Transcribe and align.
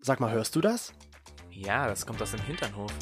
Sag 0.00 0.20
mal, 0.20 0.30
hörst 0.30 0.54
du 0.56 0.60
das? 0.60 0.92
Ja, 1.50 1.88
das 1.88 2.06
kommt 2.06 2.22
aus 2.22 2.30
dem 2.30 2.40
Hinternhof. 2.42 2.92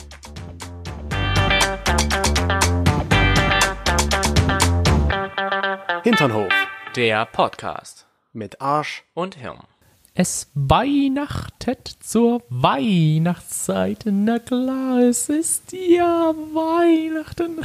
Hinternhof 6.02 6.52
Der 6.94 7.26
Podcast. 7.26 8.06
mit 8.32 8.60
Arsch. 8.60 9.04
Und 9.14 9.36
Hirn. 9.36 9.58
Es 10.14 10.50
weihnachtet 10.54 11.88
zur 12.00 12.42
Weihnachtszeit. 12.48 14.04
Na 14.06 14.38
klar, 14.38 15.00
es 15.00 15.28
ist 15.28 15.72
ja 15.72 16.34
Weihnachten. 16.52 17.60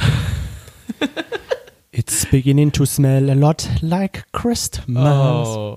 It's 2.02 2.26
beginning 2.26 2.72
to 2.72 2.84
smell 2.84 3.30
a 3.30 3.34
lot 3.34 3.68
like 3.80 4.24
Christmas. 4.32 5.46
Oh. 5.46 5.76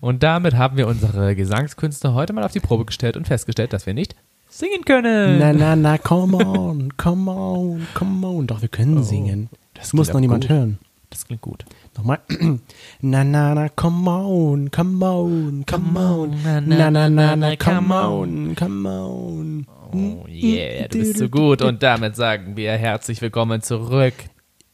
Und 0.00 0.22
damit 0.22 0.54
haben 0.54 0.78
wir 0.78 0.86
unsere 0.86 1.36
Gesangskünste 1.36 2.14
heute 2.14 2.32
mal 2.32 2.44
auf 2.44 2.52
die 2.52 2.60
Probe 2.60 2.86
gestellt 2.86 3.14
und 3.14 3.26
festgestellt, 3.26 3.74
dass 3.74 3.84
wir 3.84 3.92
nicht 3.92 4.16
singen 4.48 4.86
können. 4.86 5.38
Na, 5.38 5.52
na, 5.52 5.76
na, 5.76 5.98
come 5.98 6.38
on, 6.38 6.96
come 6.96 7.30
on, 7.30 7.86
come 7.92 8.26
on. 8.26 8.46
Doch, 8.46 8.62
wir 8.62 8.70
können 8.70 9.04
singen. 9.04 9.50
Das 9.74 9.92
muss 9.92 10.10
noch 10.14 10.20
niemand 10.20 10.44
gut. 10.44 10.50
hören. 10.50 10.78
Das 11.10 11.26
klingt 11.26 11.42
gut. 11.42 11.66
Nochmal. 11.94 12.20
Na, 13.02 13.22
na, 13.22 13.54
na, 13.54 13.68
come 13.68 14.10
on, 14.10 14.70
come 14.70 15.04
on, 15.04 15.66
come 15.66 16.00
on. 16.00 16.40
Na, 16.42 16.90
na, 16.90 17.10
na, 17.10 17.36
na, 17.36 17.56
come 17.56 17.94
on, 17.94 18.54
come 18.56 18.88
on. 18.88 19.66
Oh 19.92 20.26
yeah, 20.26 20.88
du 20.88 21.00
bist 21.00 21.18
so 21.18 21.28
gut. 21.28 21.60
Und 21.60 21.82
damit 21.82 22.16
sagen 22.16 22.56
wir 22.56 22.72
herzlich 22.72 23.20
willkommen 23.20 23.60
zurück 23.60 24.14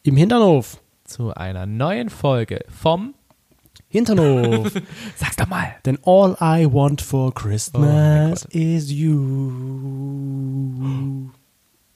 Im 0.05 0.17
Hinternhof. 0.17 0.82
Zu 1.13 1.35
einer 1.35 1.67
neuen 1.67 2.09
Folge 2.09 2.61
vom 2.69 3.15
Hinternhof. 3.89 4.73
Sag's 5.17 5.37
doch 5.37 5.49
mal. 5.49 5.75
Denn 5.85 5.99
all 6.05 6.35
I 6.41 6.67
want 6.73 7.03
for 7.03 7.29
Oh 7.29 7.33
Christmas 7.33 8.45
Gott. 8.45 8.55
is 8.55 8.91
you. 8.91 9.53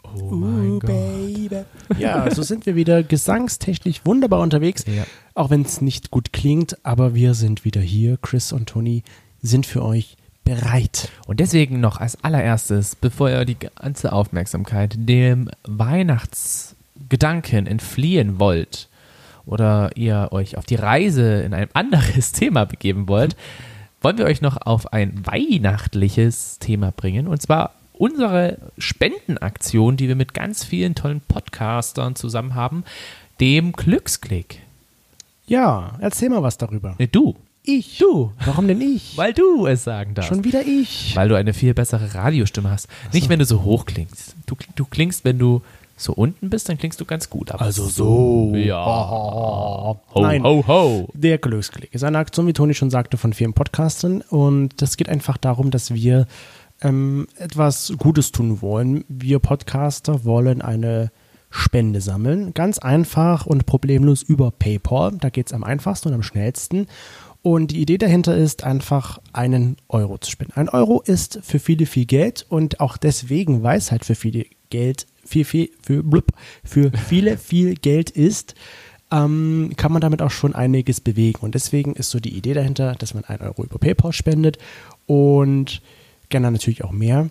Oh 0.05 0.35
mein 0.35 0.79
Gott. 0.79 0.89
baby. 0.91 1.63
Ja, 1.99 2.31
so 2.31 2.43
sind 2.43 2.67
wir 2.67 2.75
wieder 2.77 3.03
gesangstechnisch 3.03 4.03
wunderbar 4.05 4.41
unterwegs. 4.41 4.85
Ja. 4.87 5.05
Auch 5.35 5.49
wenn 5.51 5.63
es 5.63 5.81
nicht 5.81 6.11
gut 6.11 6.33
klingt, 6.35 6.77
aber 6.85 7.15
wir 7.15 7.33
sind 7.33 7.65
wieder 7.65 7.81
hier. 7.81 8.19
Chris 8.19 8.53
und 8.53 8.69
Toni 8.69 9.03
sind 9.41 9.65
für 9.65 9.83
euch 9.83 10.19
bereit. 10.45 11.11
Und 11.27 11.41
deswegen 11.41 11.81
noch 11.81 11.97
als 11.99 12.23
allererstes, 12.23 12.95
bevor 12.95 13.31
ihr 13.31 13.47
die 13.47 13.57
ganze 13.59 14.13
Aufmerksamkeit 14.13 14.97
dem 14.99 15.51
Weihnachtsgedanken 15.65 17.67
entfliehen 17.67 18.39
wollt 18.39 18.91
oder 19.47 19.91
ihr 19.95 20.29
euch 20.33 20.59
auf 20.59 20.67
die 20.67 20.75
Reise 20.75 21.43
in 21.43 21.55
ein 21.55 21.69
anderes 21.73 22.33
Thema 22.33 22.67
begeben 22.67 23.09
wollt, 23.09 23.37
wollen 24.03 24.19
wir 24.19 24.27
euch 24.27 24.43
noch 24.43 24.59
auf 24.59 24.93
ein 24.93 25.25
weihnachtliches 25.25 26.59
Thema 26.59 26.93
bringen. 26.93 27.27
Und 27.27 27.41
zwar 27.41 27.73
unsere 27.95 28.59
Spendenaktion, 28.77 29.97
die 29.97 30.09
wir 30.09 30.17
mit 30.17 30.35
ganz 30.35 30.65
vielen 30.65 30.95
tollen 30.95 31.21
Podcastern 31.21 32.15
zusammen 32.15 32.55
haben, 32.55 32.85
dem 33.41 33.73
Glücksklick. 33.73 34.61
Ja, 35.47 35.97
erzähl 36.01 36.29
mal 36.29 36.43
was 36.43 36.59
darüber. 36.59 36.97
Ne, 36.99 37.09
du. 37.09 37.37
Ich. 37.63 37.99
Du. 37.99 38.33
Warum 38.45 38.69
denn 38.69 38.81
ich? 38.81 39.17
Weil 39.17 39.33
du 39.33 39.67
es 39.67 39.83
sagen 39.83 40.15
darfst. 40.15 40.29
Schon 40.29 40.45
wieder 40.45 40.63
ich. 40.65 41.17
Weil 41.17 41.29
du 41.29 41.35
eine 41.37 41.53
viel 41.53 41.75
bessere 41.75 42.15
Radiostimme 42.15 42.71
hast. 42.71 42.89
Nicht, 43.13 43.29
wenn 43.29 43.41
du 43.41 43.45
so 43.45 43.63
hoch 43.65 43.87
klingst. 43.87 44.37
Du, 44.47 44.57
du 44.77 44.85
klingst, 44.85 45.25
wenn 45.25 45.39
du 45.39 45.63
so 45.97 46.13
unten 46.13 46.51
bist, 46.51 46.69
dann 46.69 46.77
klingst 46.79 47.01
du 47.01 47.05
ganz 47.05 47.31
gut. 47.31 47.53
Also 47.53 47.87
so. 47.87 48.53
Ja. 48.55 48.85
Ho, 48.85 49.99
Ho, 50.15 50.43
ho, 50.43 50.65
ho. 50.67 51.09
Der 51.15 51.39
Glücksklick 51.39 51.95
ist 51.95 52.05
eine 52.05 52.19
Aktion, 52.19 52.47
wie 52.47 52.53
Toni 52.53 52.75
schon 52.75 52.91
sagte, 52.91 53.17
von 53.17 53.33
vielen 53.33 53.55
Podcastern. 53.55 54.21
Und 54.23 54.83
das 54.83 54.97
geht 54.97 55.09
einfach 55.09 55.39
darum, 55.39 55.71
dass 55.71 55.95
wir 55.95 56.27
ähm, 56.83 57.27
etwas 57.39 57.95
Gutes 57.99 58.33
tun 58.33 58.61
wollen. 58.61 59.05
Wir 59.09 59.39
Podcaster 59.39 60.25
wollen 60.25 60.61
eine 60.61 61.11
Spende 61.51 62.03
sammeln. 62.03 62.53
Ganz 62.53 62.79
einfach 62.79 63.47
und 63.47 63.65
problemlos 63.65 64.23
über 64.23 64.51
PayPal. 64.51 65.13
Da 65.19 65.31
geht 65.31 65.47
es 65.47 65.53
am 65.53 65.65
einfachsten 65.65 66.09
und 66.09 66.15
am 66.15 66.23
schnellsten. 66.23 66.87
Und 67.41 67.71
die 67.71 67.81
Idee 67.81 67.97
dahinter 67.97 68.37
ist 68.37 68.65
einfach 68.65 69.21
einen 69.33 69.77
Euro 69.89 70.19
zu 70.19 70.31
spenden. 70.31 70.55
Ein 70.57 70.69
Euro 70.69 71.01
ist 71.01 71.39
für 71.43 71.61
viele 71.61 71.87
viel 71.87 72.05
Geld 72.05 72.45
und 72.49 72.81
auch 72.81 72.97
deswegen, 72.97 73.63
weil 73.63 73.79
es 73.79 73.93
halt 73.93 74.05
für 74.05 74.17
viele 74.17 74.47
Geld, 74.69 75.07
viel, 75.27 75.45
viel, 75.45 75.71
für, 75.83 76.03
blub, 76.03 76.33
für 76.65 76.91
viele 77.09 77.39
viel 77.39 77.75
Geld 77.75 78.11
ist, 78.11 78.55
ähm, 79.11 79.73
kann 79.77 79.93
man 79.93 80.01
damit 80.01 80.23
auch 80.23 80.31
schon 80.31 80.55
einiges 80.55 81.01
bewegen. 81.01 81.41
Und 81.41 81.55
deswegen 81.55 81.95
ist 81.95 82.11
so 82.11 82.21
die 82.21 82.37
Idee 82.37 82.55
dahinter, 82.55 82.95
dass 82.95 83.15
man 83.15 83.25
einen 83.25 83.43
Euro 83.43 83.65
über 83.65 83.79
PayPal 83.79 84.13
spendet 84.13 84.59
und 85.07 85.81
gerne 86.29 86.51
natürlich 86.51 86.85
auch 86.85 86.93
mehr. 86.93 87.29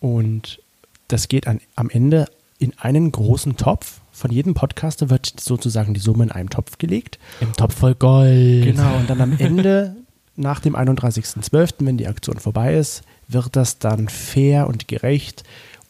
Und 0.00 0.60
das 1.08 1.28
geht 1.28 1.46
an, 1.46 1.60
am 1.76 1.88
Ende 1.90 2.26
in 2.58 2.72
einen 2.78 3.10
großen 3.10 3.56
Topf. 3.56 4.00
Von 4.12 4.30
jedem 4.30 4.54
Podcaster 4.54 5.10
wird 5.10 5.40
sozusagen 5.40 5.94
die 5.94 6.00
Summe 6.00 6.24
in 6.24 6.30
einen 6.30 6.50
Topf 6.50 6.78
gelegt. 6.78 7.18
Im 7.40 7.52
Topf 7.52 7.74
voll 7.74 7.94
Gold. 7.94 8.64
Genau, 8.64 8.96
und 8.96 9.10
dann 9.10 9.20
am 9.20 9.36
Ende, 9.38 9.96
nach 10.36 10.60
dem 10.60 10.76
31.12., 10.76 11.74
wenn 11.80 11.96
die 11.96 12.06
Aktion 12.06 12.38
vorbei 12.38 12.74
ist, 12.74 13.02
wird 13.28 13.56
das 13.56 13.78
dann 13.78 14.08
fair 14.08 14.68
und 14.68 14.88
gerecht 14.88 15.42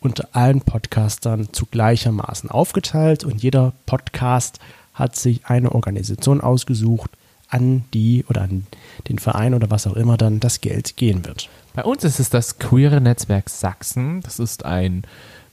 unter 0.04 0.28
allen 0.32 0.60
Podcastern 0.60 1.48
zu 1.52 1.64
gleichermaßen 1.66 2.50
aufgeteilt 2.50 3.24
und 3.24 3.42
jeder 3.42 3.72
Podcast 3.86 4.60
hat 4.92 5.16
sich 5.16 5.46
eine 5.46 5.72
Organisation 5.72 6.40
ausgesucht, 6.42 7.10
an 7.48 7.84
die 7.94 8.24
oder 8.28 8.42
an 8.42 8.66
den 9.08 9.18
Verein 9.18 9.54
oder 9.54 9.70
was 9.70 9.86
auch 9.86 9.94
immer 9.94 10.16
dann 10.16 10.40
das 10.40 10.60
Geld 10.60 10.96
gehen 10.96 11.24
wird. 11.24 11.48
Bei 11.74 11.84
uns 11.84 12.04
ist 12.04 12.20
es 12.20 12.28
das 12.28 12.58
Queere 12.58 13.00
Netzwerk 13.00 13.48
Sachsen. 13.48 14.20
Das 14.22 14.38
ist 14.38 14.64
ein, 14.64 15.02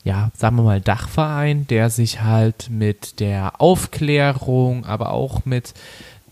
ja, 0.03 0.31
sagen 0.35 0.57
wir 0.57 0.63
mal, 0.63 0.81
Dachverein, 0.81 1.67
der 1.67 1.89
sich 1.89 2.21
halt 2.21 2.69
mit 2.69 3.19
der 3.19 3.61
Aufklärung, 3.61 4.85
aber 4.85 5.11
auch 5.11 5.45
mit 5.45 5.73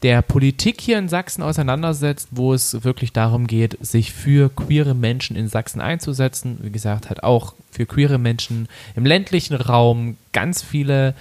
der 0.02 0.22
Politik 0.22 0.80
hier 0.80 0.98
in 0.98 1.10
Sachsen 1.10 1.44
auseinandersetzt, 1.44 2.30
wo 2.32 2.54
es 2.54 2.84
wirklich 2.84 3.12
darum 3.12 3.48
geht, 3.48 3.78
sich 3.82 4.14
für 4.14 4.50
queere 4.50 4.94
Menschen 4.94 5.36
in 5.36 5.50
Sachsen 5.50 5.82
einzusetzen. 5.82 6.60
Wie 6.62 6.72
gesagt, 6.72 7.10
halt 7.10 7.24
auch 7.24 7.54
für 7.72 7.86
queere 7.86 8.18
Menschen 8.18 8.70
im 8.96 9.06
ländlichen 9.06 9.56
Raum 9.56 10.18
ganz 10.32 10.62
viele 10.62 11.16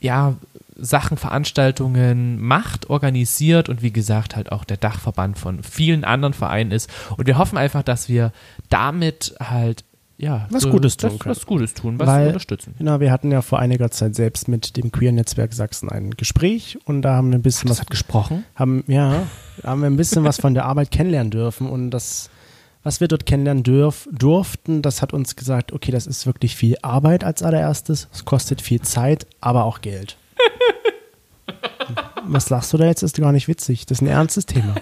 ja, 0.00 0.36
Sachen, 0.76 1.16
Veranstaltungen 1.16 2.40
macht, 2.40 2.88
organisiert 2.88 3.68
und 3.68 3.82
wie 3.82 3.92
gesagt 3.92 4.36
halt 4.36 4.50
auch 4.50 4.64
der 4.64 4.78
Dachverband 4.78 5.38
von 5.38 5.62
vielen 5.62 6.04
anderen 6.04 6.32
Vereinen 6.32 6.70
ist. 6.70 6.88
Und 7.16 7.26
wir 7.26 7.38
hoffen 7.38 7.58
einfach, 7.58 7.82
dass 7.82 8.08
wir 8.08 8.32
damit 8.70 9.34
halt 9.40 9.84
ja 10.20 10.46
Was 10.50 10.68
Gutes 10.68 10.96
tun 10.96 11.10
das, 11.10 11.18
können. 11.18 11.34
was 11.36 11.46
Gutes 11.46 11.74
tun, 11.74 11.98
was 11.98 12.06
Weil- 12.06 12.26
unterstützen. 12.28 12.74
Genau, 12.78 13.00
wir 13.00 13.10
hatten 13.10 13.30
ja 13.32 13.42
vor 13.42 13.58
einiger 13.58 13.90
Zeit 13.90 14.14
selbst 14.14 14.48
mit 14.48 14.76
dem 14.76 14.92
Queer 14.92 15.12
Netzwerk 15.12 15.52
Sachsen 15.52 15.88
ein 15.88 16.10
Gespräch 16.12 16.78
und 16.84 17.02
da 17.02 17.14
haben 17.16 17.30
wir 17.30 17.38
ein 17.38 17.42
bisschen 17.42 17.70
was 17.70 17.84
gesprochen. 17.86 18.44
haben, 18.54 18.84
ja, 18.86 19.22
haben 19.64 19.80
wir 19.80 19.86
ein 19.88 19.96
bisschen 19.96 20.24
was 20.24 20.40
von 20.40 20.54
der 20.54 20.66
Arbeit 20.66 20.90
kennenlernen 20.90 21.30
dürfen 21.30 21.68
und 21.68 21.90
das, 21.90 22.30
was 22.82 23.00
wir 23.00 23.08
dort 23.08 23.26
kennenlernen 23.26 23.62
dürf, 23.62 24.08
durften, 24.12 24.82
das 24.82 25.02
hat 25.02 25.12
uns 25.12 25.36
gesagt, 25.36 25.72
okay, 25.72 25.92
das 25.92 26.06
ist 26.06 26.26
wirklich 26.26 26.56
viel 26.56 26.76
Arbeit 26.82 27.24
als 27.24 27.42
allererstes, 27.42 28.08
es 28.12 28.24
kostet 28.24 28.60
viel 28.62 28.80
Zeit, 28.82 29.26
aber 29.40 29.64
auch 29.64 29.80
Geld. 29.80 30.16
was 32.26 32.50
lachst 32.50 32.72
du 32.72 32.76
da 32.78 32.86
jetzt? 32.86 33.02
Ist 33.02 33.16
gar 33.16 33.32
nicht 33.32 33.48
witzig. 33.48 33.86
Das 33.86 33.98
ist 33.98 34.02
ein 34.02 34.06
ernstes 34.08 34.46
Thema. 34.46 34.74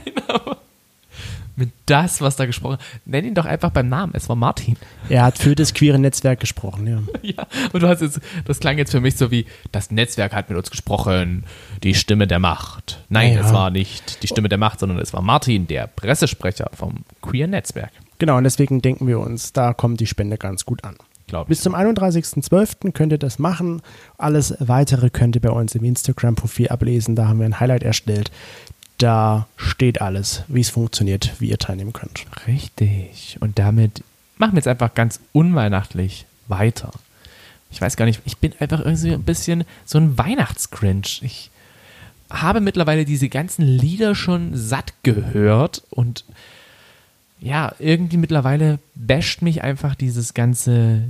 Mit 1.58 1.70
das, 1.86 2.20
was 2.20 2.36
da 2.36 2.46
gesprochen 2.46 2.78
Nenn 3.04 3.24
ihn 3.24 3.34
doch 3.34 3.44
einfach 3.44 3.70
beim 3.70 3.88
Namen. 3.88 4.12
Es 4.14 4.28
war 4.28 4.36
Martin. 4.36 4.76
Er 5.08 5.24
hat 5.24 5.38
für 5.38 5.54
das 5.54 5.74
queere 5.74 5.98
Netzwerk 5.98 6.40
gesprochen, 6.40 6.86
ja. 6.86 7.02
Ja, 7.22 7.46
und 7.72 7.82
du 7.82 7.88
hast 7.88 8.00
jetzt, 8.00 8.20
das 8.44 8.60
klang 8.60 8.78
jetzt 8.78 8.92
für 8.92 9.00
mich 9.00 9.16
so 9.16 9.30
wie, 9.30 9.46
das 9.72 9.90
Netzwerk 9.90 10.32
hat 10.32 10.48
mit 10.48 10.56
uns 10.56 10.70
gesprochen, 10.70 11.44
die 11.82 11.94
Stimme 11.94 12.26
der 12.26 12.38
Macht. 12.38 13.04
Nein, 13.08 13.34
Ja. 13.34 13.40
es 13.40 13.52
war 13.52 13.70
nicht 13.70 14.22
die 14.22 14.28
Stimme 14.28 14.48
der 14.48 14.58
Macht, 14.58 14.80
sondern 14.80 14.98
es 14.98 15.12
war 15.12 15.20
Martin, 15.20 15.66
der 15.66 15.86
Pressesprecher 15.88 16.70
vom 16.72 17.04
Queer 17.22 17.48
Netzwerk. 17.48 17.90
Genau, 18.18 18.36
und 18.36 18.44
deswegen 18.44 18.80
denken 18.80 19.06
wir 19.06 19.18
uns, 19.20 19.52
da 19.52 19.74
kommt 19.74 20.00
die 20.00 20.06
Spende 20.06 20.38
ganz 20.38 20.64
gut 20.64 20.84
an. 20.84 20.96
Glaube 21.28 21.48
Bis 21.48 21.60
zum 21.60 21.74
31.12. 21.74 22.92
könnt 22.92 23.12
ihr 23.12 23.18
das 23.18 23.38
machen. 23.38 23.82
Alles 24.16 24.54
weitere 24.60 25.10
könnt 25.10 25.36
ihr 25.36 25.42
bei 25.42 25.50
uns 25.50 25.74
im 25.74 25.84
Instagram-Profil 25.84 26.68
ablesen. 26.68 27.16
Da 27.16 27.28
haben 27.28 27.38
wir 27.38 27.44
ein 27.44 27.60
Highlight 27.60 27.82
erstellt. 27.82 28.30
Da 28.98 29.46
steht 29.56 30.00
alles, 30.00 30.42
wie 30.48 30.60
es 30.60 30.70
funktioniert, 30.70 31.32
wie 31.38 31.48
ihr 31.48 31.58
teilnehmen 31.58 31.92
könnt. 31.92 32.26
Richtig. 32.46 33.36
Und 33.40 33.58
damit 33.58 34.02
machen 34.36 34.52
wir 34.52 34.58
jetzt 34.58 34.68
einfach 34.68 34.94
ganz 34.94 35.20
unweihnachtlich 35.32 36.26
weiter. 36.48 36.90
Ich 37.70 37.80
weiß 37.80 37.96
gar 37.96 38.06
nicht, 38.06 38.20
ich 38.24 38.38
bin 38.38 38.54
einfach 38.58 38.80
irgendwie 38.80 39.12
ein 39.12 39.22
bisschen 39.22 39.64
so 39.84 39.98
ein 39.98 40.16
Weihnachtsgrinch. 40.18 41.20
Ich 41.22 41.50
habe 42.30 42.60
mittlerweile 42.60 43.04
diese 43.04 43.28
ganzen 43.28 43.64
Lieder 43.64 44.14
schon 44.14 44.56
satt 44.56 44.92
gehört 45.02 45.82
und 45.90 46.24
ja, 47.40 47.72
irgendwie 47.78 48.16
mittlerweile 48.16 48.78
basht 48.94 49.42
mich 49.42 49.62
einfach 49.62 49.94
dieses 49.94 50.34
ganze, 50.34 51.04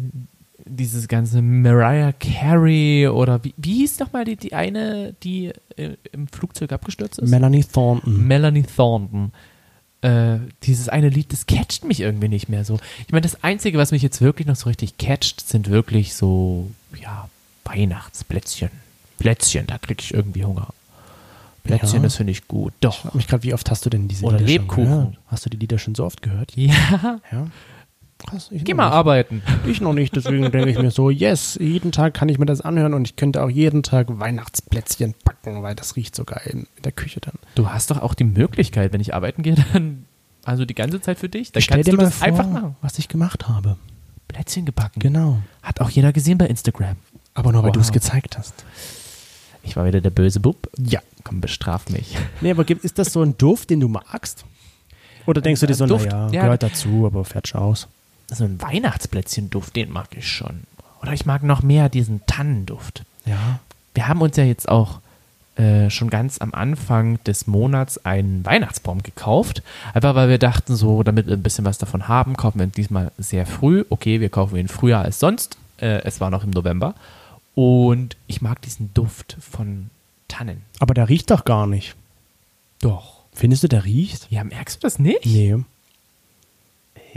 dieses 0.68 1.08
ganze 1.08 1.42
Mariah 1.42 2.12
Carey 2.12 3.08
oder 3.08 3.42
wie, 3.44 3.54
wie 3.56 3.74
hieß 3.78 3.98
nochmal 4.00 4.24
die, 4.24 4.36
die 4.36 4.54
eine, 4.54 5.14
die 5.22 5.52
äh, 5.76 5.96
im 6.12 6.28
Flugzeug 6.28 6.72
abgestürzt 6.72 7.18
ist? 7.18 7.30
Melanie 7.30 7.64
Thornton. 7.64 8.26
Melanie 8.26 8.62
Thornton. 8.64 9.32
äh, 10.02 10.38
dieses 10.62 10.88
eine 10.88 11.08
Lied, 11.08 11.32
das 11.32 11.46
catcht 11.46 11.84
mich 11.84 12.00
irgendwie 12.00 12.28
nicht 12.28 12.48
mehr 12.48 12.64
so. 12.64 12.78
Ich 13.06 13.12
meine, 13.12 13.22
das 13.22 13.42
Einzige, 13.42 13.78
was 13.78 13.90
mich 13.90 14.02
jetzt 14.02 14.20
wirklich 14.20 14.46
noch 14.46 14.56
so 14.56 14.68
richtig 14.68 14.96
catcht, 14.98 15.40
sind 15.48 15.68
wirklich 15.70 16.14
so, 16.14 16.70
ja, 17.02 17.28
Weihnachtsplätzchen. 17.64 18.70
Plätzchen, 19.18 19.66
da 19.66 19.78
kriege 19.78 20.00
ich 20.02 20.14
irgendwie 20.14 20.44
Hunger. 20.44 20.68
Plätzchen, 21.64 21.96
Ja. 21.98 22.02
das 22.04 22.14
finde 22.16 22.30
ich 22.30 22.46
gut. 22.48 22.72
Ich 22.74 22.80
Doch. 22.80 23.00
frage 23.00 23.16
mich 23.16 23.26
gerade, 23.26 23.42
wie 23.42 23.52
oft 23.52 23.70
hast 23.70 23.84
du 23.84 23.90
denn 23.90 24.06
diese 24.08 24.24
Oder 24.24 24.38
Lieder 24.38 24.62
Lebkuchen. 24.62 24.84
schon 24.84 24.98
gehört? 25.00 25.18
Hast 25.26 25.44
du 25.46 25.50
die 25.50 25.56
Lieder 25.56 25.78
schon 25.78 25.94
so 25.94 26.04
oft 26.04 26.22
gehört? 26.22 26.52
Ja. 26.56 27.18
Ja. 27.32 27.46
Krass, 28.26 28.48
ich 28.50 28.64
Geh 28.64 28.74
mal 28.74 28.86
nicht. 28.86 28.94
arbeiten. 28.94 29.42
Ich 29.66 29.80
noch 29.80 29.92
nicht, 29.92 30.14
deswegen 30.16 30.50
denke 30.50 30.70
ich 30.70 30.78
mir 30.78 30.90
so, 30.90 31.08
yes, 31.08 31.56
jeden 31.60 31.92
Tag 31.92 32.14
kann 32.14 32.28
ich 32.28 32.38
mir 32.38 32.46
das 32.46 32.60
anhören 32.60 32.92
und 32.94 33.06
ich 33.06 33.16
könnte 33.16 33.42
auch 33.42 33.48
jeden 33.48 33.82
Tag 33.82 34.06
Weihnachtsplätzchen 34.10 35.14
backen, 35.24 35.62
weil 35.62 35.74
das 35.76 35.94
riecht 35.96 36.14
so 36.16 36.24
geil 36.24 36.42
in 36.52 36.66
der 36.84 36.92
Küche 36.92 37.20
dann. 37.20 37.34
Du 37.54 37.68
hast 37.70 37.90
doch 37.90 38.02
auch 38.02 38.14
die 38.14 38.24
Möglichkeit, 38.24 38.92
wenn 38.92 39.00
ich 39.00 39.14
arbeiten 39.14 39.42
gehe, 39.42 39.54
dann 39.72 40.04
also 40.44 40.64
die 40.64 40.74
ganze 40.74 41.00
Zeit 41.00 41.18
für 41.18 41.28
dich. 41.28 41.52
Dann 41.52 41.62
Stell 41.62 41.76
kannst 41.76 41.88
dir 41.88 41.92
du 41.92 41.96
mal 41.98 42.04
das 42.04 42.16
vor, 42.16 42.26
einfach 42.26 42.48
machen. 42.48 42.76
was 42.82 42.98
ich 42.98 43.08
gemacht 43.08 43.48
habe. 43.48 43.76
Plätzchen 44.26 44.64
gebacken. 44.66 45.00
Genau. 45.00 45.38
Hat 45.62 45.80
auch 45.80 45.90
jeder 45.90 46.12
gesehen 46.12 46.38
bei 46.38 46.46
Instagram. 46.46 46.96
Aber 47.34 47.52
nur 47.52 47.62
weil 47.62 47.68
Wow. 47.68 47.74
du 47.76 47.80
es 47.80 47.92
gezeigt 47.92 48.36
hast. 48.36 48.64
Ich 49.62 49.76
war 49.76 49.84
wieder 49.86 50.00
der 50.00 50.10
böse 50.10 50.40
Bub. 50.40 50.68
Ja. 50.78 51.00
Komm, 51.24 51.40
bestraf 51.40 51.88
mich. 51.90 52.16
Nee, 52.40 52.50
aber 52.50 52.64
gibt- 52.64 52.84
ist 52.84 52.98
das 52.98 53.12
so 53.12 53.22
ein 53.22 53.36
Duft, 53.38 53.70
den 53.70 53.80
du 53.80 53.88
magst? 53.88 54.44
Oder 55.26 55.40
denkst 55.40 55.60
du 55.60 55.66
dir 55.66 55.74
so, 55.74 55.86
Duft, 55.86 56.06
naja, 56.10 56.30
ja. 56.32 56.42
gehört 56.42 56.62
dazu, 56.62 57.04
aber 57.06 57.24
fertig 57.24 57.54
aus? 57.54 57.86
So 58.30 58.44
ein 58.44 58.60
Weihnachtsplätzchen-Duft, 58.60 59.74
den 59.76 59.90
mag 59.90 60.08
ich 60.16 60.28
schon. 60.28 60.64
Oder 61.02 61.12
ich 61.12 61.26
mag 61.26 61.42
noch 61.42 61.62
mehr 61.62 61.88
diesen 61.88 62.24
Tannenduft. 62.26 63.04
Ja. 63.24 63.60
Wir 63.94 64.08
haben 64.08 64.20
uns 64.20 64.36
ja 64.36 64.44
jetzt 64.44 64.68
auch 64.68 65.00
äh, 65.56 65.90
schon 65.90 66.10
ganz 66.10 66.38
am 66.38 66.54
Anfang 66.54 67.22
des 67.24 67.46
Monats 67.46 68.04
einen 68.04 68.44
Weihnachtsbaum 68.44 69.02
gekauft. 69.02 69.62
Einfach 69.94 70.14
weil 70.14 70.28
wir 70.28 70.38
dachten, 70.38 70.76
so, 70.76 71.02
damit 71.02 71.26
wir 71.26 71.36
ein 71.36 71.42
bisschen 71.42 71.64
was 71.64 71.78
davon 71.78 72.06
haben, 72.06 72.36
kaufen 72.36 72.58
wir 72.58 72.66
ihn 72.66 72.72
diesmal 72.72 73.10
sehr 73.18 73.46
früh. 73.46 73.84
Okay, 73.88 74.20
wir 74.20 74.28
kaufen 74.28 74.56
ihn 74.56 74.68
früher 74.68 74.98
als 74.98 75.18
sonst. 75.18 75.56
Äh, 75.80 76.02
es 76.04 76.20
war 76.20 76.30
noch 76.30 76.44
im 76.44 76.50
November. 76.50 76.94
Und 77.54 78.16
ich 78.28 78.40
mag 78.40 78.62
diesen 78.62 78.94
Duft 78.94 79.36
von 79.40 79.90
Tannen. 80.28 80.62
Aber 80.78 80.94
der 80.94 81.08
riecht 81.08 81.30
doch 81.30 81.44
gar 81.44 81.66
nicht. 81.66 81.96
Doch. 82.80 83.18
Findest 83.32 83.64
du, 83.64 83.68
der 83.68 83.84
riecht? 83.84 84.30
Ja, 84.30 84.44
merkst 84.44 84.76
du 84.76 84.80
das 84.82 84.98
nicht? 84.98 85.26
Nee. 85.26 85.56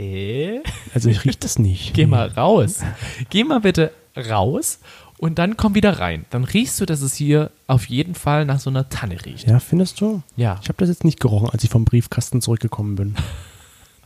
Hä? 0.02 0.62
Also 0.94 1.08
ich 1.08 1.24
riech 1.24 1.38
das 1.38 1.60
nicht. 1.60 1.94
Geh 1.94 2.06
mal 2.06 2.28
raus. 2.28 2.80
Geh 3.30 3.44
mal 3.44 3.60
bitte 3.60 3.92
raus 4.16 4.80
und 5.18 5.38
dann 5.38 5.56
komm 5.56 5.76
wieder 5.76 6.00
rein. 6.00 6.24
Dann 6.30 6.42
riechst 6.42 6.80
du, 6.80 6.86
dass 6.86 7.02
es 7.02 7.14
hier 7.14 7.52
auf 7.68 7.86
jeden 7.88 8.16
Fall 8.16 8.44
nach 8.44 8.58
so 8.58 8.68
einer 8.68 8.88
Tanne 8.88 9.24
riecht. 9.24 9.46
Ja, 9.46 9.60
findest 9.60 10.00
du? 10.00 10.22
Ja. 10.36 10.58
Ich 10.60 10.68
habe 10.68 10.78
das 10.78 10.88
jetzt 10.88 11.04
nicht 11.04 11.20
gerochen, 11.20 11.48
als 11.50 11.62
ich 11.62 11.70
vom 11.70 11.84
Briefkasten 11.84 12.40
zurückgekommen 12.40 12.96
bin. 12.96 13.14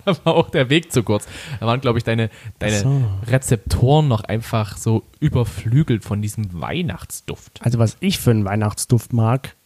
Da 0.05 0.17
war 0.23 0.37
auch 0.37 0.51
der 0.51 0.71
Weg 0.71 0.93
zu 0.93 1.03
kurz. 1.03 1.27
Da 1.59 1.67
waren, 1.67 1.81
glaube 1.81 1.99
ich, 1.99 2.05
deine, 2.05 2.31
deine 2.61 2.79
so. 2.79 3.03
Rezeptoren 3.27 4.07
noch 4.07 4.23
einfach 4.23 4.77
so 4.77 5.03
überflügelt 5.19 6.05
von 6.05 6.23
diesem 6.23 6.61
Weihnachtsduft. 6.61 7.59
Also 7.65 7.81
was 7.81 7.97
ich 7.99 8.21
für 8.21 8.31
einen 8.31 8.45
Weihnachtsduft 8.45 9.13
mag, 9.13 9.57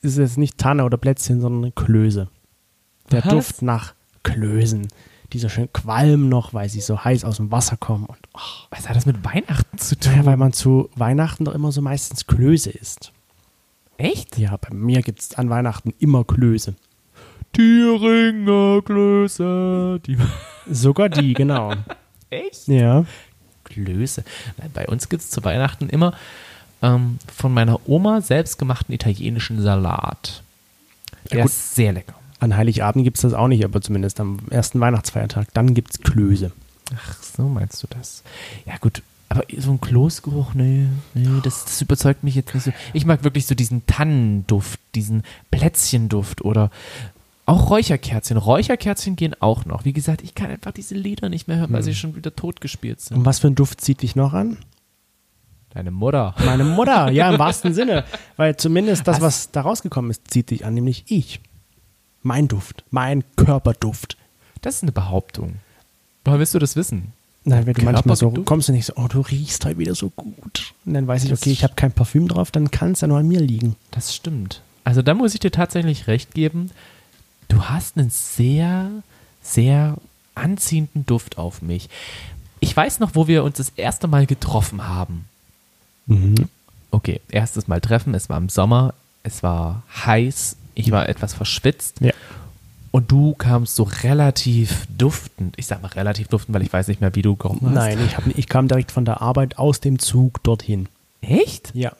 ist 0.00 0.18
jetzt 0.18 0.38
nicht 0.38 0.56
Tanne 0.56 0.84
oder 0.84 0.98
Plätzchen, 0.98 1.40
sondern 1.40 1.74
Klöße. 1.74 2.28
Der 3.10 3.24
Was? 3.24 3.32
Duft 3.32 3.62
nach 3.62 3.94
Klößen. 4.22 4.86
Dieser 5.32 5.48
schön 5.48 5.72
Qualm 5.72 6.28
noch, 6.28 6.52
weil 6.52 6.68
sie 6.68 6.80
so 6.80 7.02
heiß 7.04 7.24
aus 7.24 7.38
dem 7.38 7.50
Wasser 7.50 7.76
kommen. 7.76 8.04
Und, 8.04 8.18
oh, 8.34 8.66
Was 8.70 8.88
hat 8.88 8.96
das 8.96 9.06
mit 9.06 9.24
Weihnachten 9.24 9.78
zu 9.78 9.98
tun? 9.98 10.12
naja, 10.12 10.26
weil 10.26 10.36
man 10.36 10.52
zu 10.52 10.90
Weihnachten 10.94 11.44
doch 11.44 11.54
immer 11.54 11.72
so 11.72 11.80
meistens 11.80 12.26
Klöße 12.26 12.70
isst. 12.70 13.12
Echt? 13.96 14.36
Ja, 14.38 14.56
bei 14.56 14.74
mir 14.74 15.02
gibt 15.02 15.20
es 15.20 15.34
an 15.34 15.48
Weihnachten 15.48 15.94
immer 15.98 16.24
Klöße. 16.24 16.74
Thüringer 17.52 18.82
Klöße. 18.82 20.00
Die 20.06 20.18
Sogar 20.70 21.08
die, 21.08 21.34
genau. 21.34 21.74
Echt? 22.30 22.68
Ja. 22.68 23.04
Klöße. 23.64 24.24
Bei 24.74 24.86
uns 24.86 25.08
gibt 25.08 25.22
es 25.22 25.30
zu 25.30 25.44
Weihnachten 25.44 25.88
immer 25.88 26.14
ähm, 26.82 27.18
von 27.34 27.54
meiner 27.54 27.80
Oma 27.88 28.20
selbstgemachten 28.20 28.94
italienischen 28.94 29.62
Salat. 29.62 30.42
Der 31.30 31.42
gut. 31.42 31.50
ist 31.50 31.74
sehr 31.74 31.92
lecker. 31.92 32.14
An 32.42 32.56
Heiligabend 32.56 33.04
gibt 33.04 33.18
es 33.18 33.22
das 33.22 33.34
auch 33.34 33.46
nicht, 33.46 33.64
aber 33.64 33.80
zumindest 33.80 34.18
am 34.18 34.40
ersten 34.50 34.80
Weihnachtsfeiertag. 34.80 35.46
Dann 35.54 35.74
gibt 35.74 35.92
es 35.92 36.00
Klöße. 36.00 36.50
Ach, 36.96 37.22
so 37.22 37.44
meinst 37.44 37.80
du 37.84 37.86
das? 37.88 38.24
Ja, 38.66 38.76
gut. 38.78 39.04
Aber 39.28 39.44
so 39.56 39.70
ein 39.70 39.80
Kloßgeruch, 39.80 40.52
nee, 40.54 40.88
nee, 41.14 41.28
das, 41.44 41.64
das 41.64 41.80
überzeugt 41.80 42.24
mich 42.24 42.34
jetzt 42.34 42.52
nicht 42.52 42.64
so. 42.64 42.72
Ich 42.92 43.06
mag 43.06 43.22
wirklich 43.22 43.46
so 43.46 43.54
diesen 43.54 43.86
Tannenduft, 43.86 44.80
diesen 44.96 45.22
Plätzchenduft 45.52 46.42
oder 46.42 46.72
auch 47.46 47.70
Räucherkerzchen. 47.70 48.36
Räucherkerzchen 48.36 49.14
gehen 49.14 49.36
auch 49.38 49.64
noch. 49.64 49.84
Wie 49.84 49.92
gesagt, 49.92 50.22
ich 50.22 50.34
kann 50.34 50.50
einfach 50.50 50.72
diese 50.72 50.96
Lieder 50.96 51.28
nicht 51.28 51.46
mehr 51.46 51.58
hören, 51.58 51.72
weil 51.72 51.84
sie 51.84 51.94
schon 51.94 52.16
wieder 52.16 52.34
totgespielt 52.34 53.00
sind. 53.00 53.18
Und 53.18 53.24
was 53.24 53.38
für 53.38 53.46
ein 53.46 53.54
Duft 53.54 53.80
zieht 53.80 54.02
dich 54.02 54.16
noch 54.16 54.32
an? 54.32 54.58
Deine 55.70 55.92
Mutter. 55.92 56.34
Meine 56.44 56.64
Mutter, 56.64 57.08
ja, 57.12 57.32
im 57.32 57.38
wahrsten 57.38 57.72
Sinne. 57.72 58.04
Weil 58.36 58.56
zumindest 58.56 59.06
das, 59.06 59.18
Was? 59.18 59.22
was 59.22 59.50
da 59.52 59.60
rausgekommen 59.62 60.10
ist, 60.10 60.28
zieht 60.28 60.50
dich 60.50 60.66
an, 60.66 60.74
nämlich 60.74 61.04
ich. 61.06 61.40
Mein 62.22 62.48
Duft, 62.48 62.84
mein 62.90 63.24
Körperduft. 63.36 64.16
Das 64.60 64.76
ist 64.76 64.82
eine 64.82 64.92
Behauptung. 64.92 65.56
Woher 66.24 66.38
willst 66.38 66.54
du 66.54 66.58
das 66.58 66.76
wissen? 66.76 67.12
Nein, 67.44 67.66
wenn 67.66 67.74
du 67.74 67.82
manchmal 67.84 68.16
so 68.16 68.26
Körperduft? 68.26 68.46
kommst 68.46 68.68
du 68.68 68.72
nicht 68.72 68.86
so, 68.86 68.92
oh, 68.96 69.08
du 69.08 69.20
riechst 69.20 69.64
heute 69.64 69.78
wieder 69.78 69.94
so 69.94 70.10
gut. 70.10 70.74
Und 70.84 70.94
dann 70.94 71.06
weiß 71.06 71.24
ich, 71.24 71.32
okay, 71.32 71.50
ich 71.50 71.64
habe 71.64 71.74
kein 71.74 71.92
Parfüm 71.92 72.28
drauf, 72.28 72.50
dann 72.50 72.70
kann 72.70 72.92
es 72.92 73.00
ja 73.00 73.08
nur 73.08 73.18
an 73.18 73.26
mir 73.26 73.40
liegen. 73.40 73.76
Das 73.90 74.14
stimmt. 74.14 74.62
Also 74.84 75.02
da 75.02 75.14
muss 75.14 75.34
ich 75.34 75.40
dir 75.40 75.50
tatsächlich 75.50 76.06
recht 76.06 76.34
geben. 76.34 76.70
Du 77.48 77.64
hast 77.64 77.96
einen 77.96 78.10
sehr, 78.10 78.90
sehr 79.42 79.96
anziehenden 80.34 81.04
Duft 81.06 81.38
auf 81.38 81.62
mich. 81.62 81.88
Ich 82.60 82.76
weiß 82.76 83.00
noch, 83.00 83.14
wo 83.14 83.26
wir 83.26 83.42
uns 83.42 83.56
das 83.56 83.70
erste 83.70 84.06
Mal 84.06 84.26
getroffen 84.26 84.86
haben. 84.86 85.24
Mhm. 86.06 86.48
Okay, 86.90 87.20
erstes 87.28 87.68
Mal 87.68 87.80
treffen, 87.80 88.14
es 88.14 88.28
war 88.28 88.38
im 88.38 88.48
Sommer, 88.48 88.94
es 89.22 89.42
war 89.42 89.82
heiß, 90.04 90.56
ich 90.74 90.90
war 90.90 91.08
etwas 91.08 91.34
verschwitzt 91.34 92.00
Ja. 92.00 92.12
und 92.90 93.10
du 93.10 93.34
kamst 93.34 93.76
so 93.76 93.82
relativ 93.82 94.86
duftend. 94.96 95.54
Ich 95.58 95.66
sag 95.66 95.82
mal 95.82 95.88
relativ 95.88 96.28
duftend, 96.28 96.54
weil 96.54 96.62
ich 96.62 96.72
weiß 96.72 96.88
nicht 96.88 97.00
mehr, 97.00 97.14
wie 97.14 97.22
du 97.22 97.36
gerochen 97.36 97.68
hast. 97.68 97.74
Nein, 97.74 97.98
ich, 98.04 98.16
hab, 98.16 98.26
ich 98.26 98.48
kam 98.48 98.68
direkt 98.68 98.90
von 98.92 99.04
der 99.04 99.20
Arbeit 99.22 99.58
aus 99.58 99.80
dem 99.80 99.98
Zug 99.98 100.42
dorthin. 100.42 100.88
Echt? 101.20 101.70
Ja. 101.74 101.92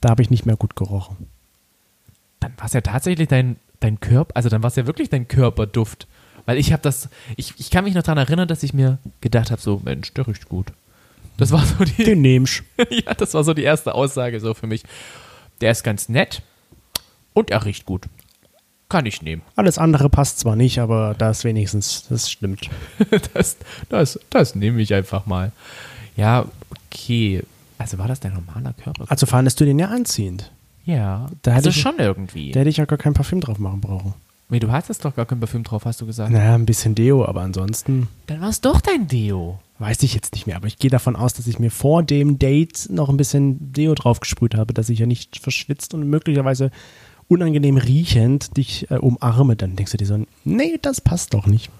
Da 0.00 0.10
habe 0.10 0.22
ich 0.22 0.30
nicht 0.30 0.46
mehr 0.46 0.56
gut 0.56 0.76
gerochen. 0.76 1.16
Dann 2.40 2.52
war 2.56 2.66
es 2.66 2.72
ja 2.72 2.80
tatsächlich 2.80 3.28
dein, 3.28 3.56
dein 3.80 3.98
Körper, 4.00 4.36
also 4.36 4.48
dann 4.48 4.62
war 4.62 4.68
es 4.68 4.76
ja 4.76 4.86
wirklich 4.86 5.10
dein 5.10 5.26
Körperduft. 5.28 6.06
Weil 6.46 6.56
ich 6.56 6.72
habe 6.72 6.82
das, 6.82 7.08
ich, 7.36 7.52
ich 7.58 7.70
kann 7.70 7.84
mich 7.84 7.94
noch 7.94 8.02
daran 8.04 8.18
erinnern, 8.18 8.48
dass 8.48 8.62
ich 8.62 8.72
mir 8.72 8.98
gedacht 9.20 9.50
habe, 9.50 9.60
so, 9.60 9.82
Mensch, 9.84 10.14
der 10.14 10.26
riecht 10.26 10.48
gut. 10.48 10.68
Das 11.36 11.50
war 11.52 11.64
so 11.64 11.84
die, 11.84 12.04
Den 12.04 12.22
nehmst 12.22 12.62
ja, 12.90 13.12
das 13.14 13.34
war 13.34 13.44
so 13.44 13.52
die 13.54 13.62
erste 13.64 13.94
Aussage 13.94 14.40
so 14.40 14.54
für 14.54 14.66
mich. 14.66 14.82
Der 15.60 15.72
ist 15.72 15.82
ganz 15.84 16.08
nett 16.08 16.42
und 17.38 17.50
er 17.50 17.64
riecht 17.64 17.86
gut. 17.86 18.06
Kann 18.88 19.04
ich 19.06 19.20
nehmen. 19.22 19.42
Alles 19.54 19.76
andere 19.78 20.08
passt 20.08 20.38
zwar 20.38 20.56
nicht, 20.56 20.78
aber 20.78 21.14
das 21.18 21.44
wenigstens, 21.44 22.06
das 22.08 22.30
stimmt. 22.30 22.68
Das, 23.34 23.56
das, 23.90 24.18
das 24.30 24.54
nehme 24.54 24.80
ich 24.80 24.94
einfach 24.94 25.26
mal. 25.26 25.52
Ja, 26.16 26.46
okay. 26.90 27.42
Also 27.76 27.98
war 27.98 28.08
das 28.08 28.20
dein 28.20 28.32
normaler 28.34 28.72
Körper? 28.72 29.04
Also 29.08 29.26
fandest 29.26 29.60
du 29.60 29.64
den 29.64 29.78
ja 29.78 29.88
anziehend. 29.88 30.50
Ja, 30.84 31.28
Da 31.42 31.52
also 31.54 31.68
ich- 31.70 31.80
schon 31.80 31.98
irgendwie. 31.98 32.50
Da 32.52 32.60
hätte 32.60 32.70
ich 32.70 32.78
ja 32.78 32.86
gar 32.86 32.98
kein 32.98 33.12
Parfüm 33.14 33.40
drauf 33.40 33.58
machen 33.58 33.80
brauchen. 33.82 34.14
nee, 34.48 34.58
du 34.58 34.72
hattest 34.72 35.04
doch 35.04 35.14
gar 35.14 35.26
kein 35.26 35.38
Parfüm 35.38 35.62
drauf, 35.64 35.84
hast 35.84 36.00
du 36.00 36.06
gesagt. 36.06 36.30
Naja, 36.32 36.54
ein 36.54 36.64
bisschen 36.66 36.94
Deo, 36.94 37.24
aber 37.26 37.42
ansonsten 37.42 38.08
Dann 38.26 38.40
war 38.40 38.48
es 38.48 38.62
doch 38.62 38.80
dein 38.80 39.06
Deo. 39.06 39.60
weiß 39.80 40.02
ich 40.02 40.14
jetzt 40.14 40.32
nicht 40.34 40.46
mehr. 40.46 40.56
Aber 40.56 40.66
ich 40.66 40.78
gehe 40.78 40.90
davon 40.90 41.14
aus, 41.14 41.34
dass 41.34 41.46
ich 41.46 41.58
mir 41.58 41.70
vor 41.70 42.02
dem 42.02 42.38
Date 42.38 42.88
noch 42.90 43.10
ein 43.10 43.18
bisschen 43.18 43.70
Deo 43.74 43.94
drauf 43.94 44.18
gesprüht 44.20 44.54
habe, 44.54 44.72
dass 44.72 44.88
ich 44.88 44.98
ja 44.98 45.06
nicht 45.06 45.38
verschwitzt 45.38 45.92
und 45.94 46.08
möglicherweise 46.08 46.70
unangenehm 47.28 47.76
riechend 47.76 48.56
dich 48.56 48.90
äh, 48.90 48.96
umarme. 48.96 49.56
Dann 49.56 49.76
denkst 49.76 49.92
du 49.92 49.98
dir 49.98 50.06
so, 50.06 50.24
nee, 50.44 50.78
das 50.80 51.00
passt 51.00 51.34
doch 51.34 51.46
nicht. 51.46 51.70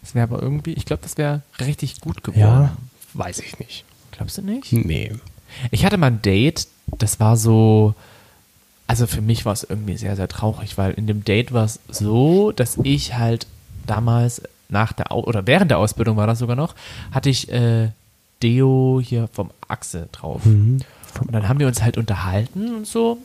Das 0.00 0.14
wäre 0.14 0.24
aber 0.24 0.42
irgendwie, 0.42 0.72
ich 0.72 0.84
glaube, 0.84 1.02
das 1.02 1.16
wäre 1.16 1.42
richtig 1.60 2.00
gut 2.00 2.22
geworden. 2.22 2.40
Ja, 2.40 2.76
weiß 3.14 3.40
ich 3.40 3.58
nicht. 3.58 3.84
Glaubst 4.12 4.38
du 4.38 4.42
nicht? 4.42 4.72
Nee. 4.72 5.12
Ich 5.70 5.84
hatte 5.84 5.96
mal 5.96 6.08
ein 6.08 6.22
Date, 6.22 6.68
das 6.98 7.20
war 7.20 7.36
so, 7.36 7.94
also 8.86 9.06
für 9.06 9.20
mich 9.20 9.44
war 9.44 9.52
es 9.52 9.64
irgendwie 9.64 9.96
sehr, 9.96 10.16
sehr 10.16 10.28
traurig, 10.28 10.78
weil 10.78 10.92
in 10.92 11.06
dem 11.06 11.24
Date 11.24 11.52
war 11.52 11.64
es 11.64 11.80
so, 11.88 12.52
dass 12.52 12.78
ich 12.82 13.14
halt 13.14 13.46
damals 13.86 14.42
nach 14.68 14.92
der, 14.92 15.12
Au 15.12 15.22
oder 15.24 15.46
während 15.46 15.70
der 15.70 15.78
Ausbildung 15.78 16.16
war 16.16 16.26
das 16.26 16.38
sogar 16.38 16.56
noch, 16.56 16.74
hatte 17.12 17.30
ich 17.30 17.50
äh, 17.50 17.90
Deo 18.42 19.00
hier 19.02 19.28
vom 19.32 19.50
Achse 19.68 20.08
drauf. 20.12 20.44
Und 20.44 21.32
dann 21.32 21.48
haben 21.48 21.60
wir 21.60 21.66
uns 21.66 21.82
halt 21.82 21.96
unterhalten 21.96 22.74
und 22.74 22.86
so. 22.86 23.18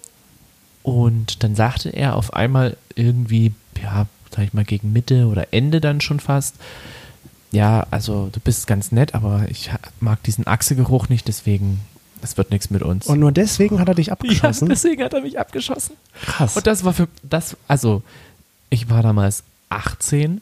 Und 0.84 1.44
dann 1.44 1.56
sagte 1.56 1.90
er 1.90 2.16
auf 2.16 2.34
einmal 2.34 2.78
irgendwie, 2.96 3.54
ja, 3.82 4.08
sag 4.36 4.46
ich 4.46 4.54
mal, 4.54 4.66
gegen 4.66 4.94
Mitte 4.94 5.28
oder 5.28 5.54
Ende 5.54 5.82
dann 5.82 6.02
schon 6.02 6.20
fast, 6.20 6.56
ja, 7.52 7.86
also 7.92 8.30
du 8.32 8.40
bist 8.40 8.66
ganz 8.68 8.92
nett, 8.92 9.14
aber 9.14 9.46
ich 9.50 9.70
mag 10.00 10.24
diesen 10.24 10.48
Achsegeruch 10.48 11.10
nicht, 11.10 11.28
deswegen, 11.28 11.82
das 12.22 12.38
wird 12.38 12.50
nichts 12.50 12.70
mit 12.70 12.82
uns. 12.82 13.08
Und 13.08 13.20
nur 13.20 13.32
deswegen 13.32 13.80
hat 13.80 13.90
er 13.90 13.96
dich 13.96 14.08
ja, 14.08 14.14
abgeschossen. 14.14 14.70
deswegen 14.70 15.04
hat 15.04 15.14
er 15.14 15.22
mich 15.22 15.38
abgeschossen. 15.38 15.96
Krass. 16.26 16.56
Und 16.56 16.66
das 16.66 16.84
war 16.84 16.94
für, 16.94 17.08
das, 17.24 17.58
also, 17.68 18.04
ich 18.70 18.90
war 18.90 19.04
damals 19.04 19.44
18. 19.70 20.42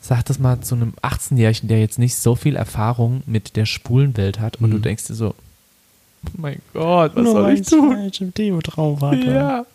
Sag 0.00 0.22
das 0.26 0.38
mal 0.38 0.60
zu 0.60 0.74
einem 0.74 0.92
18-Jährigen, 1.02 1.66
der 1.66 1.80
jetzt 1.80 1.98
nicht 1.98 2.16
so 2.16 2.34
viel 2.34 2.56
Erfahrung 2.56 3.22
mit 3.24 3.56
der 3.56 3.64
schwulen 3.64 4.18
Welt 4.18 4.38
hat 4.38 4.60
und 4.60 4.70
du 4.70 4.78
denkst 4.78 5.06
dir 5.06 5.14
so, 5.14 5.34
mein 6.36 6.60
Gott, 6.72 7.12
was 7.14 7.24
soll 7.24 7.50
ich 7.52 7.66
tun? 7.66 7.96
falsche 7.96 8.26
Deo 8.26 8.60
drauf 8.60 9.00
hatte. 9.00 9.30
Ja. 9.30 9.66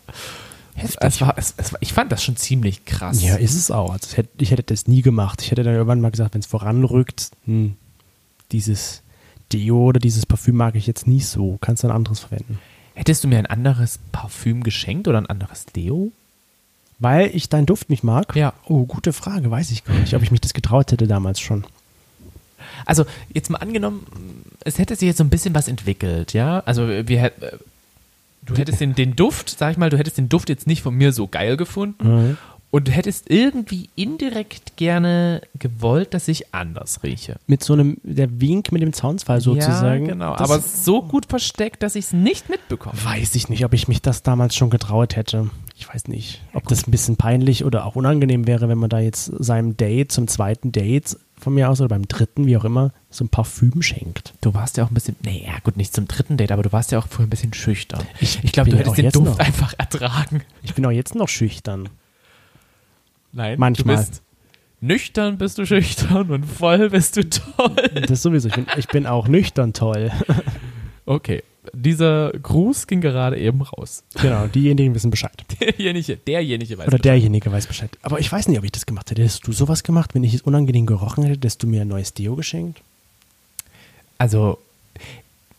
Es 0.82 1.20
war, 1.20 1.36
es, 1.36 1.54
es 1.56 1.72
war, 1.72 1.82
ich 1.82 1.92
fand 1.92 2.10
das 2.10 2.24
schon 2.24 2.36
ziemlich 2.36 2.84
krass. 2.84 3.22
Ja, 3.22 3.36
ist 3.36 3.54
es 3.54 3.70
auch. 3.70 3.92
Also 3.92 4.08
ich, 4.10 4.16
hätte, 4.16 4.30
ich 4.38 4.50
hätte 4.50 4.62
das 4.62 4.86
nie 4.86 5.02
gemacht. 5.02 5.42
Ich 5.42 5.50
hätte 5.50 5.62
dann 5.62 5.74
irgendwann 5.74 6.00
mal 6.00 6.10
gesagt, 6.10 6.34
wenn 6.34 6.40
es 6.40 6.46
voranrückt, 6.46 7.30
hm, 7.44 7.74
dieses 8.52 9.02
Deo 9.52 9.84
oder 9.84 10.00
dieses 10.00 10.26
Parfüm 10.26 10.56
mag 10.56 10.74
ich 10.76 10.86
jetzt 10.86 11.06
nicht 11.06 11.26
so. 11.26 11.58
Kannst 11.60 11.82
du 11.82 11.88
ein 11.88 11.94
anderes 11.94 12.20
verwenden. 12.20 12.58
Hättest 12.94 13.24
du 13.24 13.28
mir 13.28 13.38
ein 13.38 13.46
anderes 13.46 13.98
Parfüm 14.12 14.62
geschenkt 14.62 15.08
oder 15.08 15.18
ein 15.18 15.26
anderes 15.26 15.66
Deo? 15.66 16.12
Weil 16.98 17.30
ich 17.34 17.48
deinen 17.48 17.66
Duft 17.66 17.88
nicht 17.88 18.04
mag? 18.04 18.36
Ja. 18.36 18.52
Oh, 18.66 18.84
gute 18.84 19.12
Frage. 19.12 19.50
Weiß 19.50 19.70
ich 19.70 19.84
gar 19.84 19.98
nicht, 19.98 20.14
ob 20.14 20.22
ich 20.22 20.30
mich 20.30 20.40
das 20.40 20.52
getraut 20.52 20.92
hätte 20.92 21.06
damals 21.06 21.40
schon. 21.40 21.64
Also 22.86 23.04
jetzt 23.32 23.50
mal 23.50 23.58
angenommen, 23.58 24.06
es 24.64 24.78
hätte 24.78 24.96
sich 24.96 25.06
jetzt 25.06 25.18
so 25.18 25.24
ein 25.24 25.30
bisschen 25.30 25.54
was 25.54 25.68
entwickelt, 25.68 26.32
ja? 26.32 26.60
Also 26.66 26.88
wir 26.88 27.20
hätten, 27.20 27.44
du 28.42 28.56
hättest 28.56 28.80
den, 28.80 28.94
den 28.94 29.16
Duft, 29.16 29.50
sag 29.58 29.72
ich 29.72 29.76
mal, 29.78 29.90
du 29.90 29.98
hättest 29.98 30.18
den 30.18 30.28
Duft 30.28 30.48
jetzt 30.48 30.66
nicht 30.66 30.82
von 30.82 30.94
mir 30.94 31.12
so 31.12 31.26
geil 31.26 31.56
gefunden 31.56 32.36
und 32.70 32.86
du 32.86 32.92
hättest 32.92 33.30
irgendwie 33.30 33.88
indirekt 33.96 34.76
gerne 34.76 35.42
gewollt, 35.58 36.14
dass 36.14 36.28
ich 36.28 36.54
anders 36.54 37.02
rieche. 37.02 37.36
Mit 37.46 37.64
so 37.64 37.72
einem, 37.72 37.96
der 38.04 38.40
Wink 38.40 38.70
mit 38.70 38.80
dem 38.80 38.92
Zaunsfall 38.92 39.40
sozusagen. 39.40 40.06
Ja, 40.06 40.12
genau. 40.12 40.36
Das 40.36 40.50
Aber 40.50 40.60
so 40.60 41.02
gut 41.02 41.26
versteckt, 41.26 41.82
dass 41.82 41.96
ich 41.96 42.06
es 42.06 42.12
nicht 42.12 42.48
mitbekomme. 42.48 42.94
weiß 43.02 43.34
ich 43.34 43.48
nicht, 43.48 43.64
ob 43.64 43.72
ich 43.72 43.88
mich 43.88 44.02
das 44.02 44.22
damals 44.22 44.54
schon 44.54 44.70
getraut 44.70 45.16
hätte. 45.16 45.50
Ich 45.76 45.92
weiß 45.92 46.06
nicht, 46.08 46.42
ob 46.52 46.68
das 46.68 46.86
ein 46.86 46.92
bisschen 46.92 47.16
peinlich 47.16 47.64
oder 47.64 47.86
auch 47.86 47.96
unangenehm 47.96 48.46
wäre, 48.46 48.68
wenn 48.68 48.78
man 48.78 48.90
da 48.90 49.00
jetzt 49.00 49.32
seinem 49.38 49.76
Date, 49.76 50.12
zum 50.12 50.28
zweiten 50.28 50.70
Date 50.70 51.16
von 51.40 51.54
mir 51.54 51.68
aus 51.70 51.80
oder 51.80 51.88
beim 51.88 52.06
dritten, 52.06 52.46
wie 52.46 52.56
auch 52.56 52.64
immer, 52.64 52.92
so 53.10 53.24
ein 53.24 53.28
Parfüm 53.28 53.82
schenkt. 53.82 54.34
Du 54.40 54.54
warst 54.54 54.76
ja 54.76 54.84
auch 54.84 54.90
ein 54.90 54.94
bisschen, 54.94 55.16
nee, 55.24 55.44
ja 55.46 55.58
gut, 55.62 55.76
nicht 55.76 55.94
zum 55.94 56.06
dritten 56.06 56.36
Date, 56.36 56.52
aber 56.52 56.62
du 56.62 56.72
warst 56.72 56.92
ja 56.92 56.98
auch 56.98 57.08
vorher 57.08 57.26
ein 57.26 57.30
bisschen 57.30 57.54
schüchtern. 57.54 58.06
Ich 58.20 58.38
Ich 58.44 58.52
glaube, 58.52 58.70
du 58.70 58.76
hättest 58.78 58.98
den 58.98 59.10
Duft 59.10 59.26
noch. 59.26 59.38
einfach 59.38 59.74
ertragen. 59.78 60.42
Ich 60.62 60.74
bin 60.74 60.84
auch 60.86 60.90
jetzt 60.90 61.14
noch 61.14 61.28
schüchtern. 61.28 61.88
Nein, 63.32 63.58
Manchmal. 63.58 63.96
Du 63.96 64.02
bist 64.02 64.22
nüchtern 64.80 65.36
bist 65.38 65.58
du 65.58 65.66
schüchtern 65.66 66.30
und 66.30 66.44
voll 66.44 66.90
bist 66.90 67.16
du 67.16 67.28
toll. 67.28 67.76
Das 68.08 68.22
sowieso. 68.22 68.48
Ich 68.48 68.54
bin, 68.54 68.66
ich 68.76 68.88
bin 68.88 69.06
auch 69.06 69.28
nüchtern 69.28 69.72
toll. 69.72 70.10
Okay, 71.06 71.42
dieser 71.72 72.30
Gruß 72.32 72.86
ging 72.86 73.00
gerade 73.00 73.38
eben 73.38 73.60
raus. 73.62 74.02
genau, 74.20 74.46
diejenigen 74.46 74.94
wissen 74.94 75.10
Bescheid. 75.10 75.32
Derjenige, 75.60 76.16
derjenige 76.16 76.78
weiß 76.78 76.86
Oder 76.86 76.96
Bescheid. 76.98 77.04
derjenige 77.04 77.52
weiß 77.52 77.66
Bescheid. 77.66 77.90
Aber 78.02 78.18
ich 78.18 78.30
weiß 78.32 78.48
nicht, 78.48 78.58
ob 78.58 78.64
ich 78.64 78.72
das 78.72 78.86
gemacht 78.86 79.10
hätte. 79.10 79.22
Hättest 79.22 79.46
du 79.46 79.52
sowas 79.52 79.82
gemacht, 79.82 80.14
wenn 80.14 80.24
ich 80.24 80.34
es 80.34 80.42
unangenehm 80.42 80.86
gerochen 80.86 81.22
hätte, 81.24 81.34
hättest 81.36 81.62
du 81.62 81.66
mir 81.66 81.82
ein 81.82 81.88
neues 81.88 82.14
Deo 82.14 82.34
geschenkt? 82.34 82.80
Also, 84.18 84.58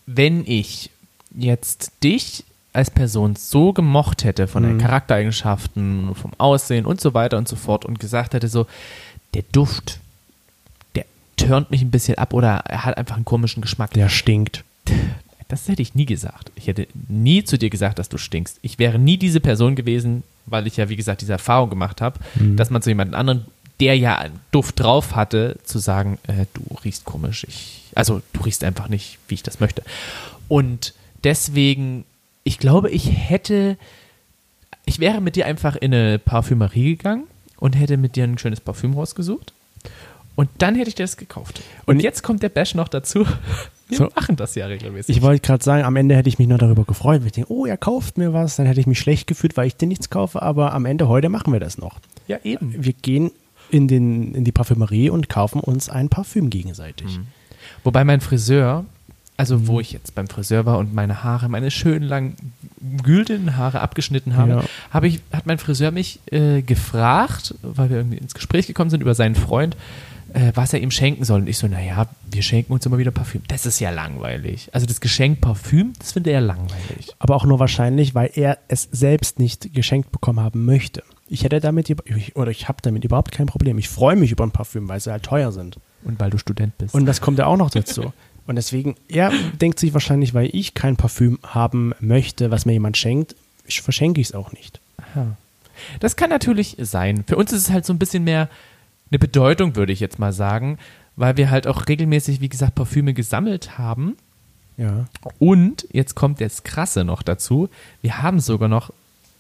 wenn 0.08 0.44
ich 0.46 0.90
jetzt 1.38 1.92
dich 2.04 2.44
als 2.74 2.90
Person 2.90 3.36
so 3.36 3.74
gemocht 3.74 4.24
hätte 4.24 4.48
von 4.48 4.64
Mhm. 4.64 4.68
deinen 4.68 4.78
Charaktereigenschaften, 4.80 6.16
vom 6.16 6.32
Aussehen 6.38 6.86
und 6.86 7.00
so 7.02 7.14
weiter 7.14 7.38
und 7.38 7.48
so 7.48 7.56
fort 7.56 7.86
und 7.86 8.00
gesagt 8.00 8.34
hätte 8.34 8.48
so, 8.48 8.66
der 9.34 9.44
Duft, 9.52 10.00
der 10.96 11.06
turnt 11.38 11.70
mich 11.72 11.82
ein 11.82 11.92
bisschen 11.92 12.18
ab 12.18 12.34
oder 12.34 12.58
er 12.66 12.86
hat 12.86 12.98
einfach 12.98 13.16
einen 13.18 13.26
komischen 13.26 13.62
Geschmack. 13.62 13.92
Der 13.94 14.10
stinkt. 14.10 14.64
Das 15.52 15.68
hätte 15.68 15.82
ich 15.82 15.96
nie 15.96 16.06
gesagt. 16.06 16.50
Ich 16.56 16.68
hätte 16.68 16.88
nie 17.10 17.44
zu 17.44 17.58
dir 17.58 17.70
gesagt, 17.70 18.00
dass 18.00 18.08
du 18.08 18.18
stinkst. 18.18 18.58
Ich 18.62 18.80
wäre 18.80 18.98
nie 18.98 19.18
diese 19.18 19.42
Person 19.42 19.76
gewesen, 19.76 20.24
weil 20.46 20.66
ich 20.66 20.78
ja, 20.78 20.88
wie 20.88 20.96
gesagt, 20.96 21.20
diese 21.22 21.34
Erfahrung 21.34 21.70
gemacht 21.70 22.00
habe, 22.00 22.20
dass 22.56 22.70
man 22.70 22.82
zu 22.82 22.90
jemand 22.90 23.14
anderen, 23.14 23.46
der 23.82 23.98
ja 23.98 24.18
einen 24.18 24.40
Duft 24.52 24.80
drauf 24.80 25.14
hatte, 25.16 25.58
zu 25.66 25.78
sagen, 25.80 26.20
äh, 26.28 26.46
du 26.54 26.62
riechst 26.86 27.04
komisch. 27.04 27.46
Ich, 27.50 27.82
also 27.96 28.22
du 28.32 28.42
riechst 28.44 28.64
einfach 28.64 28.88
nicht, 28.88 29.18
wie 29.28 29.34
ich 29.34 29.44
das 29.44 29.60
möchte. 29.60 29.84
Und 30.48 30.94
deswegen, 31.26 32.06
ich 32.46 32.58
glaube, 32.58 32.90
ich 32.90 33.12
hätte, 33.12 33.78
ich 34.86 35.00
wäre 35.00 35.20
mit 35.20 35.36
dir 35.36 35.48
einfach 35.48 35.76
in 35.76 35.94
eine 35.94 36.18
Parfümerie 36.18 36.96
gegangen 36.96 37.26
und 37.58 37.74
hätte 37.74 37.98
mit 37.98 38.16
dir 38.16 38.24
ein 38.24 38.38
schönes 38.38 38.62
Parfüm 38.62 38.94
rausgesucht. 38.94 39.52
Und 40.38 40.50
dann 40.60 40.76
hätte 40.76 40.88
ich 40.90 40.96
dir 40.96 41.04
das 41.04 41.18
gekauft. 41.18 41.62
Und, 41.86 41.98
Und- 41.98 42.04
jetzt 42.04 42.24
kommt 42.24 42.42
der 42.42 42.50
Bash 42.50 42.74
noch 42.74 42.88
dazu. 42.88 43.26
Wir 43.92 43.98
So. 43.98 44.10
machen 44.16 44.36
das 44.36 44.56
ja 44.56 44.66
regelmäßig. 44.66 45.16
Ich 45.16 45.22
wollte 45.22 45.46
gerade 45.46 45.64
sagen, 45.64 45.84
am 45.84 45.96
Ende 45.96 46.16
hätte 46.16 46.30
ich 46.30 46.40
mich 46.40 46.48
nur 46.48 46.58
darüber 46.58 46.84
gefreut. 46.86 47.20
weil 47.22 47.28
Ich 47.28 47.34
denke, 47.34 47.52
oh, 47.54 47.66
er 47.66 47.78
kauft 47.78 48.18
mir 48.18 48.34
was. 48.34 48.56
Dann 48.56 48.66
hätte 48.66 48.80
ich 48.80 48.88
mich 48.88 49.00
schlecht 49.00 49.28
gefühlt, 49.28 49.56
weil 49.58 49.68
ich 49.68 49.76
dir 49.76 49.88
nichts 49.88 50.10
kaufe. 50.10 50.42
Aber 50.42 50.74
am 50.74 50.86
Ende, 50.86 51.08
heute 51.08 51.30
machen 51.30 51.54
wir 51.54 51.60
das 51.60 51.78
noch. 51.78 52.00
ja, 52.28 52.38
eben. 52.44 52.74
Wir 52.84 52.94
gehen 52.94 53.32
in, 53.70 53.88
den, 53.88 54.34
in 54.34 54.44
die 54.44 54.52
Parfümerie 54.52 55.10
und 55.10 55.30
kaufen 55.30 55.60
uns 55.60 55.90
ein 55.90 56.10
Parfüm 56.10 56.50
gegenseitig. 56.50 57.20
Wobei 57.84 58.04
mein 58.04 58.20
Friseur, 58.22 58.86
also 59.38 59.68
wo 59.68 59.80
ich 59.80 59.92
jetzt 59.92 60.14
beim 60.16 60.28
Friseur 60.28 60.66
war 60.66 60.78
und 60.78 60.94
meine 60.94 61.24
Haare, 61.24 61.48
meine 61.50 61.72
schönen 61.72 62.04
langen 62.08 62.36
güldenen 63.04 63.56
Haare 63.58 63.80
abgeschnitten 63.82 64.36
habe, 64.36 64.52
Ja. 64.52 64.64
habe 64.92 65.08
ich, 65.08 65.22
hat 65.32 65.46
mein 65.46 65.58
Friseur 65.58 65.92
mich 65.92 66.20
äh, 66.32 66.62
gefragt, 66.62 67.56
weil 67.62 67.90
wir 67.90 67.98
irgendwie 67.98 68.18
ins 68.18 68.34
Gespräch 68.34 68.68
gekommen 68.68 68.90
sind 68.90 69.02
über 69.02 69.16
seinen 69.16 69.36
Freund, 69.36 69.76
äh, 70.34 70.52
was 70.56 70.74
er 70.74 70.82
ihm 70.82 70.92
schenken 70.92 71.24
soll. 71.24 71.42
Und 71.42 71.48
ich 71.48 71.58
so, 71.58 71.68
naja, 71.68 72.08
wir 72.30 72.42
schenken 72.42 72.74
uns 72.74 72.86
immer 72.86 72.98
wieder 72.98 73.12
Parfüm. 73.12 73.42
Das 73.48 73.66
ist 73.66 73.80
ja 73.80 73.90
langweilig. 73.90 74.70
Also 74.74 74.86
das 74.86 75.02
Geschenk 75.02 75.42
Parfüm, 75.42 75.94
das 76.00 76.14
finde 76.14 76.32
er 76.32 76.42
langweilig. 76.42 77.16
Aber 77.20 77.36
auch 77.36 77.46
nur 77.46 77.60
wahrscheinlich, 77.60 78.16
weil 78.16 78.32
er 78.36 78.58
es 78.68 78.88
selbst 78.92 79.40
nicht 79.40 79.74
geschenkt 79.74 80.12
bekommen 80.12 80.40
haben 80.40 80.66
möchte. 80.66 81.04
Ich 81.28 81.44
hätte 81.44 81.60
damit, 81.60 81.96
oder 82.36 82.52
ich 82.52 82.68
habe 82.68 82.80
damit 82.82 83.06
überhaupt 83.06 83.32
kein 83.32 83.48
Problem. 83.48 83.78
Ich 83.78 83.90
freue 83.90 84.16
mich 84.16 84.32
über 84.32 84.44
ein 84.44 84.52
Parfüm, 84.52 84.90
weil 84.90 85.00
sie 85.00 85.12
halt 85.12 85.24
teuer 85.24 85.52
sind. 85.52 85.78
Und 86.04 86.20
weil 86.20 86.30
du 86.30 86.38
Student 86.38 86.78
bist. 86.78 86.96
Und 86.96 87.06
das 87.06 87.22
kommt 87.22 87.38
ja 87.38 87.46
auch 87.46 87.58
noch 87.58 87.70
dazu. 87.70 88.12
Und 88.48 88.56
deswegen, 88.56 88.96
er 89.08 89.32
denkt 89.62 89.80
sich 89.80 89.94
wahrscheinlich, 89.94 90.34
weil 90.34 90.50
ich 90.52 90.74
kein 90.74 90.98
Parfüm 90.98 91.40
haben 91.46 91.94
möchte, 92.00 92.52
was 92.52 92.66
mir 92.66 92.74
jemand 92.74 92.98
schenkt, 92.98 93.36
ich 93.66 93.82
verschenke 93.82 94.20
ich 94.20 94.28
es 94.28 94.34
auch 94.34 94.52
nicht. 94.52 94.82
Das 96.00 96.16
kann 96.16 96.30
natürlich 96.30 96.76
sein. 96.80 97.24
Für 97.28 97.38
uns 97.38 97.54
ist 97.54 97.62
es 97.62 97.70
halt 97.70 97.86
so 97.86 97.94
ein 97.94 98.00
bisschen 98.00 98.24
mehr 98.24 98.50
eine 99.12 99.20
Bedeutung, 99.20 99.76
würde 99.76 99.94
ich 99.94 100.00
jetzt 100.00 100.20
mal 100.20 100.34
sagen, 100.34 100.78
weil 101.16 101.38
wir 101.38 101.52
halt 101.52 101.68
auch 101.68 101.88
regelmäßig, 101.88 102.42
wie 102.42 102.50
gesagt, 102.50 102.76
Parfüme 102.76 103.14
gesammelt 103.14 103.78
haben. 103.78 104.18
Ja. 104.78 105.06
Und 105.38 105.86
jetzt 105.92 106.16
kommt 106.16 106.42
das 106.42 106.64
Krasse 106.64 107.04
noch 107.04 107.22
dazu. 107.22 107.70
Wir 108.02 108.22
haben 108.24 108.40
sogar 108.40 108.70
noch 108.70 108.92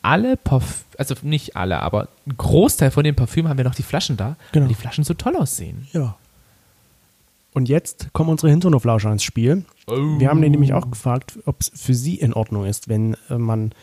alle 0.01 0.35
Parfüme, 0.35 0.83
also 0.97 1.15
nicht 1.21 1.55
alle, 1.55 1.79
aber 1.79 2.09
ein 2.27 2.35
Großteil 2.37 2.91
von 2.91 3.03
den 3.03 3.15
Parfümen 3.15 3.49
haben 3.49 3.57
wir 3.57 3.63
noch 3.65 3.75
die 3.75 3.83
Flaschen 3.83 4.17
da, 4.17 4.35
Genau. 4.51 4.65
weil 4.65 4.69
die 4.69 4.75
Flaschen 4.75 5.03
so 5.03 5.13
toll 5.13 5.35
aussehen. 5.35 5.87
Ja. 5.93 6.15
Und 7.53 7.67
jetzt 7.69 8.09
kommen 8.13 8.29
unsere 8.29 8.49
Hinterhoflauscher 8.49 9.11
ins 9.11 9.23
Spiel. 9.23 9.65
Wir 9.87 10.29
haben 10.29 10.41
den 10.41 10.51
nämlich 10.51 10.73
auch 10.73 10.89
gefragt, 10.89 11.37
ob 11.45 11.59
es 11.59 11.71
für 11.75 11.93
sie 11.93 12.15
in 12.15 12.33
Ordnung 12.33 12.65
ist, 12.65 12.87
wenn 12.87 13.15
äh, 13.29 13.37
man, 13.37 13.73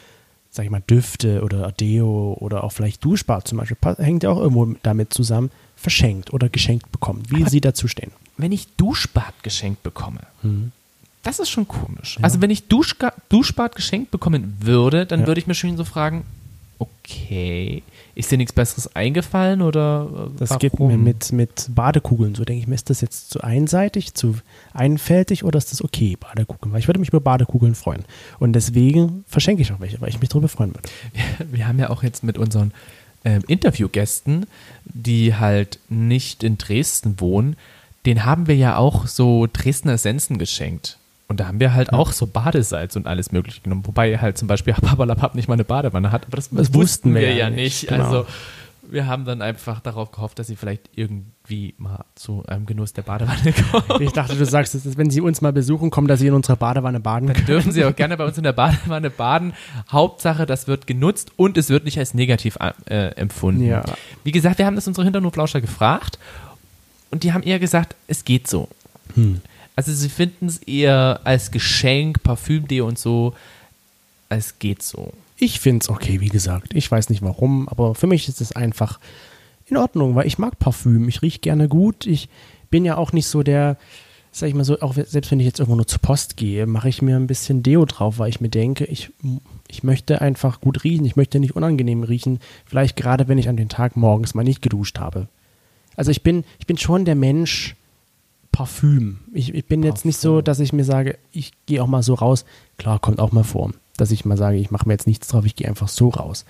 sag 0.51 0.65
ich 0.65 0.71
mal, 0.71 0.83
Düfte 0.89 1.43
oder 1.43 1.71
Deo 1.73 2.37
oder 2.41 2.65
auch 2.65 2.73
vielleicht 2.73 3.05
Duschbad 3.05 3.47
zum 3.47 3.59
Beispiel, 3.59 3.77
hängt 3.99 4.23
ja 4.23 4.31
auch 4.31 4.39
irgendwo 4.39 4.75
damit 4.83 5.13
zusammen, 5.13 5.51
verschenkt 5.77 6.33
oder 6.33 6.49
geschenkt 6.49 6.91
bekommt. 6.91 7.31
Wie 7.31 7.43
Aber- 7.43 7.51
sie 7.51 7.61
dazu 7.61 7.87
stehen. 7.89 8.11
Wenn 8.37 8.53
ich 8.53 8.69
Duschbad 8.77 9.35
geschenkt 9.43 9.83
bekomme, 9.83 10.21
das 11.23 11.39
ist 11.41 11.51
schon 11.51 11.67
komisch. 11.69 12.19
Also 12.23 12.41
wenn 12.41 12.51
ich 12.51 12.69
Duschga 12.69 13.13
Duschbad 13.29 13.75
geschenkt 13.77 14.11
bekommen 14.11 14.57
würde, 14.61 15.07
dann 15.07 15.21
Ja. 15.21 15.27
würde 15.27 15.41
ich 15.41 15.47
mir 15.47 15.55
schon 15.55 15.77
so 15.77 15.85
fragen, 15.85 16.25
okay, 16.79 17.83
ist 18.15 18.31
dir 18.31 18.39
nichts 18.39 18.53
Besseres 18.53 18.95
eingefallen 18.95 19.63
oder 19.63 20.09
äh, 20.35 20.39
Das 20.39 20.51
warum? 20.51 20.59
geht 20.61 20.79
mir 20.79 20.97
mit, 20.97 21.33
mit 21.33 21.67
Badekugeln. 21.75 22.35
So 22.35 22.45
denke 22.45 22.61
ich 22.61 22.69
mir, 22.69 22.75
ist 22.75 22.91
das 22.91 23.01
jetzt 23.01 23.31
zu 23.31 23.41
einseitig, 23.41 24.15
zu 24.15 24.37
einfältig 24.73 25.45
oder 25.45 25.59
ist 25.59 25.73
das 25.73 25.83
okay, 25.83 26.17
Badekugeln? 26.19 26.73
Weil 26.73 26.81
ich 26.81 26.89
würde 26.89 27.01
mich 27.01 27.09
über 27.09 27.21
Badekugeln 27.21 27.75
freuen. 27.75 28.05
Und 28.39 28.53
deswegen 28.53 29.25
verschenke 29.27 29.63
ich 29.63 29.73
auch 29.73 29.81
welche, 29.81 30.01
weil 30.01 30.09
ich 30.09 30.21
mich 30.21 30.29
darüber 30.29 30.49
freuen 30.49 30.75
würde. 30.75 30.89
wir 31.53 31.67
haben 31.67 31.79
ja 31.79 31.91
auch 31.91 32.03
jetzt 32.03 32.25
mit 32.25 32.39
unseren 32.39 32.73
ähm, 33.25 33.43
Interviewgästen, 33.47 34.47
die 34.85 35.35
halt 35.35 35.79
nicht 35.89 36.45
in 36.45 36.59
Dresden 36.59 37.21
wohnen, 37.21 37.57
den 38.07 38.25
haben 38.25 38.47
wir 38.47 38.57
ja 38.57 38.77
auch 38.77 39.07
so 39.07 39.47
Dresdner 39.53 39.95
Essenzen 39.95 40.39
geschenkt. 40.39 40.99
Und 41.29 41.41
da 41.41 41.47
haben 41.47 41.61
wir 41.61 41.75
halt 41.75 41.93
auch 41.93 42.13
so 42.13 42.27
Badesalz 42.27 42.97
und 42.97 43.07
alles 43.07 43.33
mögliche 43.33 43.61
genommen. 43.61 43.87
Wobei 43.87 44.19
halt 44.19 44.39
zum 44.39 44.49
Beispiel 44.49 44.73
Pappalapapp 44.81 45.35
nicht 45.35 45.47
mal 45.47 45.55
eine 45.55 45.65
Badewanne 45.65 46.11
hat. 46.11 46.27
Aber 46.27 46.37
das, 46.37 46.49
Das 46.51 46.73
wussten 46.75 47.15
wir 47.15 47.35
ja 47.35 47.51
nicht, 47.51 47.87
genau. 47.89 48.05
Also 48.05 48.27
wir 48.91 49.07
haben 49.07 49.27
dann 49.27 49.43
einfach 49.43 49.81
darauf 49.81 50.11
gehofft, 50.13 50.39
dass 50.39 50.47
sie 50.47 50.57
vielleicht 50.57 50.89
irgendwie 50.97 51.75
mal 51.77 52.07
zu 52.15 52.43
einem 52.47 52.65
Genuss 52.65 52.95
der 52.95 53.03
Badewanne 53.03 53.53
kommen. 53.71 54.03
Ich 54.03 54.13
dachte, 54.13 54.35
du 54.35 54.47
sagst, 54.47 54.75
dass, 54.75 54.97
wenn 54.97 55.11
sie 55.11 55.21
uns 55.21 55.43
mal 55.43 55.53
besuchen, 55.53 55.91
kommen, 55.91 56.09
dass 56.09 56.21
sie 56.21 56.29
in 56.29 56.33
unserer 56.33 56.57
Badewanne 56.57 56.99
baden 57.01 57.27
Dann 57.27 57.37
können. 57.37 57.47
dürfen 57.47 57.73
Sie 57.73 57.85
auch 57.85 57.95
gerne 57.97 58.17
bei 58.17 58.25
uns 58.25 58.39
in 58.39 58.45
der 58.45 58.53
Badewanne 58.53 59.11
baden. 59.11 59.53
Hauptsache, 59.93 60.47
das 60.47 60.67
wird 60.67 60.87
genutzt 60.87 61.33
und 61.37 61.59
es 61.59 61.69
wird 61.69 61.85
nicht 61.85 61.99
als 61.99 62.15
negativ 62.15 62.57
äh, 62.87 63.09
empfunden. 63.17 63.65
Ja. 63.65 63.85
Wie 64.25 64.33
gesagt, 64.33 64.57
wir 64.59 64.65
haben 64.65 64.77
das 64.77 64.89
unsere 64.89 65.05
Hinternhoflauscher 65.05 65.61
gefragt 65.61 66.19
und 67.11 67.23
die 67.25 67.33
haben 67.35 67.43
eher 67.43 67.59
gesagt, 67.59 67.95
es 68.07 68.25
geht 68.25 68.49
so. 68.49 68.69
Hm. 69.15 69.43
Also 69.79 69.93
sie 69.93 70.09
finden 70.09 70.47
es 70.47 70.59
eher 70.59 71.21
als 71.23 71.53
Geschenk, 71.53 72.25
Parfüm, 72.25 72.67
Deo 72.67 72.89
und 72.89 72.99
so, 72.99 73.35
es 74.29 74.59
geht 74.59 74.83
so. 74.83 75.13
Ich 75.37 75.61
finde 75.61 75.85
es 75.85 75.89
okay, 75.89 76.21
wie 76.21 76.31
gesagt. 76.31 76.75
Ich 76.75 76.91
weiß 76.91 77.11
nicht 77.11 77.23
warum, 77.23 77.69
aber 77.69 77.95
für 77.95 78.09
mich 78.09 78.27
ist 78.27 78.41
es 78.41 78.51
einfach 78.51 78.99
in 79.67 79.77
Ordnung, 79.77 80.17
weil 80.17 80.27
ich 80.27 80.37
mag 80.37 80.59
Parfüm. 80.59 81.09
Ich 81.09 81.23
rieche 81.23 81.39
gerne 81.39 81.69
gut. 81.69 82.07
Ich 82.07 82.29
bin 82.71 82.85
ja 82.85 82.97
auch 82.97 83.13
nicht 83.13 83.29
so 83.29 83.45
der, 83.45 83.77
sag 84.33 84.49
ich 84.49 84.57
mal 84.57 84.65
so, 84.65 84.81
auch 84.81 84.95
selbst 84.95 85.31
wenn 85.31 85.39
ich 85.39 85.47
jetzt 85.47 85.61
irgendwo 85.61 85.77
nur 85.77 85.87
zur 85.87 86.01
Post 86.01 86.37
gehe, 86.37 86.67
mache 86.67 86.89
ich 86.89 87.01
mir 87.01 87.15
ein 87.15 87.29
bisschen 87.29 87.63
Deo 87.63 87.85
drauf, 87.85 88.19
weil 88.19 88.31
ich 88.31 88.41
mir 88.41 88.51
denke, 88.51 88.85
ich, 88.85 89.11
ich 89.69 89.85
möchte 89.85 90.21
einfach 90.21 90.61
gut 90.61 90.83
riechen. 90.83 91.05
Ich 91.05 91.15
möchte 91.15 91.39
nicht 91.39 91.55
unangenehm 91.55 92.03
riechen. 92.03 92.41
Vielleicht 92.67 92.97
gerade, 92.97 93.29
wenn 93.29 93.39
ich 93.39 93.49
an 93.49 93.57
den 93.57 93.69
Tag 93.69 93.97
morgens 93.97 94.35
mal 94.35 94.43
nicht 94.43 94.61
geduscht 94.61 94.99
habe. 94.99 95.29
Also 95.95 96.11
ich 96.11 96.25
bin, 96.25 96.43
ich 96.59 96.67
bin 96.67 96.79
schon 96.79 97.05
der 97.05 97.15
Mensch 97.15 97.77
Parfüm. 98.59 99.19
Ich, 99.33 99.55
ich 99.55 99.67
bin 99.67 99.85
jetzt 99.85 100.05
nicht 100.05 100.19
so, 100.19 100.41
dass 100.41 100.59
ich 100.59 100.73
mir 100.73 100.83
sage, 100.83 101.17
ich 101.31 101.53
gehe 101.67 101.81
auch 101.81 101.87
mal 101.87 102.03
so 102.03 102.15
raus. 102.15 102.45
Klar, 102.77 102.99
kommt 102.99 103.21
auch 103.21 103.31
mal 103.31 103.45
vor, 103.45 103.71
dass 103.97 104.11
ich 104.11 104.25
mal 104.25 104.37
sage, 104.37 104.57
ich 104.57 104.73
mache 104.73 104.89
mir 104.89 104.95
jetzt 104.95 105.07
nichts 105.07 105.29
drauf, 105.29 105.45
ich 105.45 105.55
gehe 105.55 105.69
einfach 105.69 105.87
so 105.87 106.09
raus. 106.09 106.45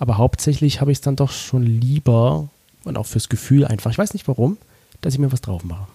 Aber 0.00 0.18
hauptsächlich 0.18 0.80
habe 0.80 0.90
ich 0.90 0.98
es 0.98 1.02
dann 1.02 1.14
doch 1.14 1.30
schon 1.30 1.62
lieber 1.62 2.48
und 2.82 2.98
auch 2.98 3.06
fürs 3.06 3.28
Gefühl 3.28 3.64
einfach, 3.64 3.92
ich 3.92 3.98
weiß 3.98 4.12
nicht 4.12 4.26
warum, 4.26 4.56
dass 5.02 5.14
ich 5.14 5.20
mir 5.20 5.30
was 5.30 5.40
drauf 5.40 5.62
mache. 5.62 5.86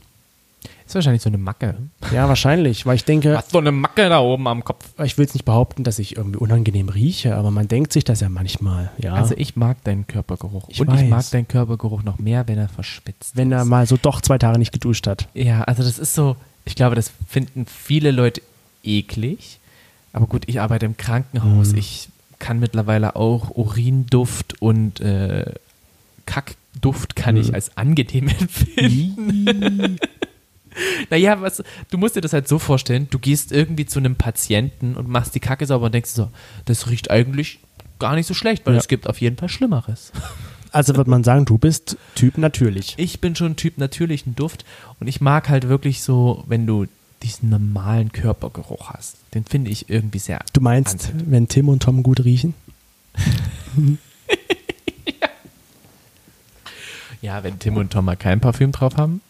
Ist 0.87 0.95
wahrscheinlich 0.95 1.21
so 1.21 1.29
eine 1.29 1.37
Macke. 1.37 1.75
Ja, 2.13 2.27
wahrscheinlich, 2.29 2.85
weil 2.85 2.95
ich 2.95 3.03
denke, 3.03 3.37
Hast 3.37 3.51
so 3.51 3.57
eine 3.57 3.71
Macke 3.73 4.07
da 4.09 4.19
oben 4.19 4.47
am 4.47 4.63
Kopf. 4.63 4.85
ich 5.03 5.17
will 5.17 5.25
jetzt 5.25 5.33
nicht 5.33 5.43
behaupten, 5.43 5.83
dass 5.83 5.99
ich 5.99 6.15
irgendwie 6.15 6.37
unangenehm 6.39 6.89
rieche, 6.89 7.35
aber 7.35 7.51
man 7.51 7.67
denkt 7.67 7.91
sich 7.93 8.03
das 8.05 8.21
ja 8.21 8.29
manchmal, 8.29 8.89
ja. 8.97 9.13
Also 9.13 9.33
ich 9.37 9.55
mag 9.57 9.83
deinen 9.83 10.07
Körpergeruch. 10.07 10.69
Ich 10.69 10.79
Und 10.79 10.87
ich 10.93 11.01
weiß. 11.01 11.09
mag 11.09 11.29
deinen 11.31 11.47
Körpergeruch 11.47 12.03
noch 12.03 12.19
mehr, 12.19 12.47
wenn 12.47 12.57
er 12.57 12.69
verschwitzt 12.69 13.35
wenn 13.35 13.51
er 13.51 13.63
ist. 13.63 13.67
mal 13.67 13.85
so 13.85 13.97
doch 14.01 14.21
zwei 14.21 14.37
Tage 14.37 14.57
nicht 14.59 14.71
geduscht 14.71 15.07
hat. 15.07 15.27
Ja, 15.33 15.63
also 15.63 15.83
das 15.83 15.99
ist 15.99 16.13
so, 16.15 16.37
ich 16.65 16.75
glaube, 16.75 16.95
das 16.95 17.11
finden 17.27 17.65
viele 17.65 18.11
Leute 18.11 18.41
eklig. 18.83 19.59
Aber 20.13 20.25
gut, 20.27 20.43
ich 20.47 20.61
arbeite 20.61 20.85
im 20.85 20.95
Krankenhaus. 20.97 21.73
Mhm. 21.73 21.77
Ich 21.79 22.09
kann 22.39 22.59
mittlerweile 22.59 23.15
auch 23.17 23.49
Urinduft 23.55 24.61
und 24.61 24.99
äh, 25.01 25.53
Kackduft 26.25 27.15
kann 27.15 27.35
ich 27.35 27.49
Mhm. 27.49 27.55
als 27.55 27.75
angenehm 27.77 28.27
empfinden. 28.39 29.97
Naja, 31.09 31.41
was, 31.41 31.63
du 31.89 31.97
musst 31.97 32.15
dir 32.15 32.21
das 32.21 32.33
halt 32.33 32.47
so 32.47 32.59
vorstellen, 32.59 33.07
du 33.09 33.19
gehst 33.19 33.51
irgendwie 33.51 33.85
zu 33.85 33.99
einem 33.99 34.15
Patienten 34.15 34.95
und 34.95 35.07
machst 35.09 35.33
die 35.35 35.39
Kacke 35.39 35.65
sauber 35.65 35.87
und 35.87 35.93
denkst 35.93 36.11
so, 36.11 36.29
das 36.65 36.87
riecht 36.89 37.09
eigentlich 37.11 37.59
gar 37.99 38.15
nicht 38.15 38.27
so 38.27 38.33
schlecht, 38.33 38.65
weil 38.65 38.73
Ja. 38.73 38.79
es 38.79 38.87
gibt 38.87 39.07
auf 39.07 39.19
jeden 39.21 39.37
Fall 39.37 39.49
Schlimmeres. 39.49 40.11
Also 40.73 40.95
wird 40.97 41.07
man 41.07 41.23
sagen, 41.23 41.45
du 41.45 41.57
bist 41.57 41.95
Typ 42.13 42.37
natürlich. 42.37 42.93
Ich 42.97 43.21
bin 43.21 43.35
schon 43.37 43.55
Typ 43.55 43.77
natürlichen 43.77 44.35
Duft 44.35 44.65
und 44.99 45.07
ich 45.07 45.21
mag 45.21 45.47
halt 45.47 45.69
wirklich 45.69 46.03
so, 46.03 46.43
wenn 46.45 46.67
du 46.67 46.85
diesen 47.23 47.49
normalen 47.49 48.11
Körpergeruch 48.11 48.89
hast. 48.91 49.15
Den 49.33 49.45
finde 49.45 49.71
ich 49.71 49.89
irgendwie 49.89 50.19
sehr. 50.19 50.39
Du 50.51 50.59
meinst, 50.59 50.91
anziehend. 50.95 51.31
wenn 51.31 51.47
Tim 51.47 51.69
und 51.69 51.81
Tom 51.83 52.03
gut 52.03 52.23
riechen? 52.25 52.53
Ja, 57.21 57.43
wenn 57.43 57.57
Tim 57.59 57.77
und 57.77 57.91
Tom 57.91 58.05
mal 58.05 58.15
kein 58.15 58.39
Parfüm 58.39 58.71
drauf 58.71 58.95
haben, 58.97 59.21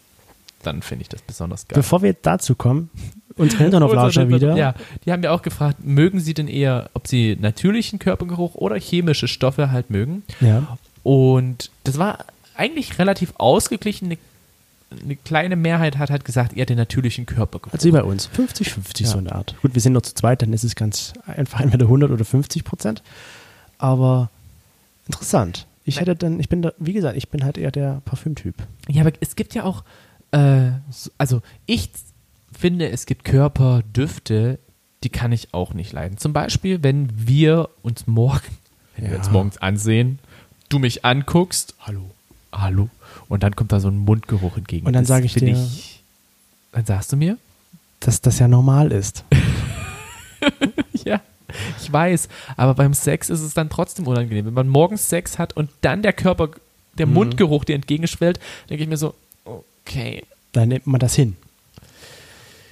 dann 0.64 0.82
finde 0.82 1.04
ich 1.04 1.10
das 1.10 1.22
besonders 1.22 1.68
geil. 1.68 1.76
Bevor 1.76 2.02
wir 2.02 2.14
dazu 2.14 2.56
kommen, 2.56 2.90
unsere 3.36 3.64
Hinterhoflauscher 3.64 4.22
Unsere- 4.26 4.42
wieder. 4.42 4.56
Ja, 4.58 4.74
die 5.06 5.12
haben 5.12 5.24
ja 5.24 5.32
auch 5.32 5.42
gefragt, 5.42 5.84
mögen 5.84 6.20
sie 6.20 6.34
denn 6.34 6.48
eher, 6.48 6.90
ob 6.94 7.08
sie 7.08 7.38
natürlichen 7.40 8.00
Körpergeruch 8.00 8.56
oder 8.56 8.78
chemische 8.80 9.28
Stoffe 9.28 9.72
halt 9.72 9.90
mögen? 9.90 10.24
ja. 10.42 10.78
Und 11.04 11.72
das 11.86 11.98
war 11.98 12.26
eigentlich 12.56 13.00
relativ 13.00 13.34
ausgeglichen. 13.38 14.08
Eine, 14.08 14.18
eine 15.04 15.16
kleine 15.16 15.56
Mehrheit 15.56 15.98
hat 15.98 16.10
halt 16.10 16.26
gesagt, 16.26 16.58
eher 16.58 16.66
den 16.66 16.76
natürlichen 16.78 17.26
Körpergeruch. 17.26 17.72
Also 17.74 17.88
wie 17.88 17.92
bei 17.94 18.04
uns. 18.04 18.30
50-50 18.36 19.02
Ja. 19.04 19.08
so 19.08 19.18
eine 19.20 19.32
Art. 19.34 19.56
Gut, 19.62 19.74
wir 19.74 19.82
sind 19.82 19.94
nur 19.94 20.04
zu 20.04 20.14
zweit, 20.16 20.42
dann 20.42 20.52
ist 20.52 20.66
es 20.66 20.76
ganz 20.76 21.14
einfach 21.26 21.62
entweder 21.62 21.86
100 21.86 22.12
oder 22.12 22.26
50 22.26 22.66
Prozent. 22.66 23.04
Aber 23.78 24.30
interessant. 25.06 25.66
Ich 25.86 26.02
hätte 26.02 26.16
dann, 26.16 26.40
ich 26.42 26.50
bin 26.50 26.62
da, 26.62 26.74
wie 26.78 26.92
gesagt, 26.94 27.16
ich 27.16 27.30
bin 27.30 27.46
halt 27.46 27.58
eher 27.58 27.72
der 27.72 28.02
Parfümtyp. 28.04 28.56
Ja, 28.90 29.02
aber 29.04 29.14
es 29.22 29.38
gibt 29.38 29.54
ja 29.56 29.64
auch, 29.64 29.84
äh, 30.31 30.72
so- 30.91 31.12
also 31.17 31.41
ich 31.65 31.89
finde, 32.51 32.89
es 32.89 33.05
gibt 33.05 33.24
Körperdüfte, 33.25 34.60
die 35.04 35.10
kann 35.10 35.32
ich 35.32 35.54
auch 35.54 35.73
nicht 35.73 35.93
leiden. 35.93 36.17
Zum 36.17 36.34
Beispiel, 36.34 36.82
wenn 36.84 37.10
wir 37.28 37.69
uns 37.84 38.08
morgen, 38.08 38.41
wenn 38.95 39.06
wir 39.06 39.12
Ja. 39.13 39.17
uns 39.19 39.30
morgens 39.32 39.58
ansehen, 39.58 40.19
du 40.69 40.80
mich 40.80 41.06
anguckst, 41.06 41.75
Hallo. 41.80 42.10
hallo, 42.52 42.89
und 43.30 43.43
dann 43.43 43.56
kommt 43.56 43.71
da 43.71 43.80
so 43.80 43.88
ein 43.89 43.97
Mundgeruch 43.97 44.58
entgegen. 44.58 44.86
Und 44.88 44.93
dann 44.93 45.04
Das 45.04 45.10
sag 45.10 45.23
ich 45.23 45.34
dir- 45.34 45.47
ich- 45.54 46.02
dann 46.71 46.86
sagst 46.86 47.12
du 47.12 47.17
mir? 47.17 47.38
Dass 47.99 48.21
das 48.21 48.39
ja 48.39 48.47
normal 48.47 48.91
ist. 48.91 49.23
Ja, 51.06 51.21
ich 51.82 51.91
weiß, 51.91 52.28
aber 52.58 52.73
beim 52.73 52.93
Sex 52.93 53.30
ist 53.30 53.39
es 53.41 53.54
dann 53.54 53.69
trotzdem 53.69 54.08
unangenehm. 54.08 54.45
Wenn 54.45 54.54
man 54.54 54.67
morgens 54.67 55.08
Sex 55.10 55.39
hat 55.39 55.54
und 55.56 55.69
dann 55.82 56.02
der 56.02 56.12
Körper, 56.13 56.49
der 56.97 57.06
Mhm. 57.08 57.13
Mundgeruch 57.13 57.63
dir 57.63 57.75
entgegenschwellt, 57.75 58.39
denke 58.69 58.84
ich 58.84 58.89
mir 58.89 58.97
so, 58.97 59.13
okay. 59.88 60.23
Dann 60.52 60.69
nimmt 60.69 60.88
man 60.88 61.00
das 61.00 61.15
hin. 61.15 61.36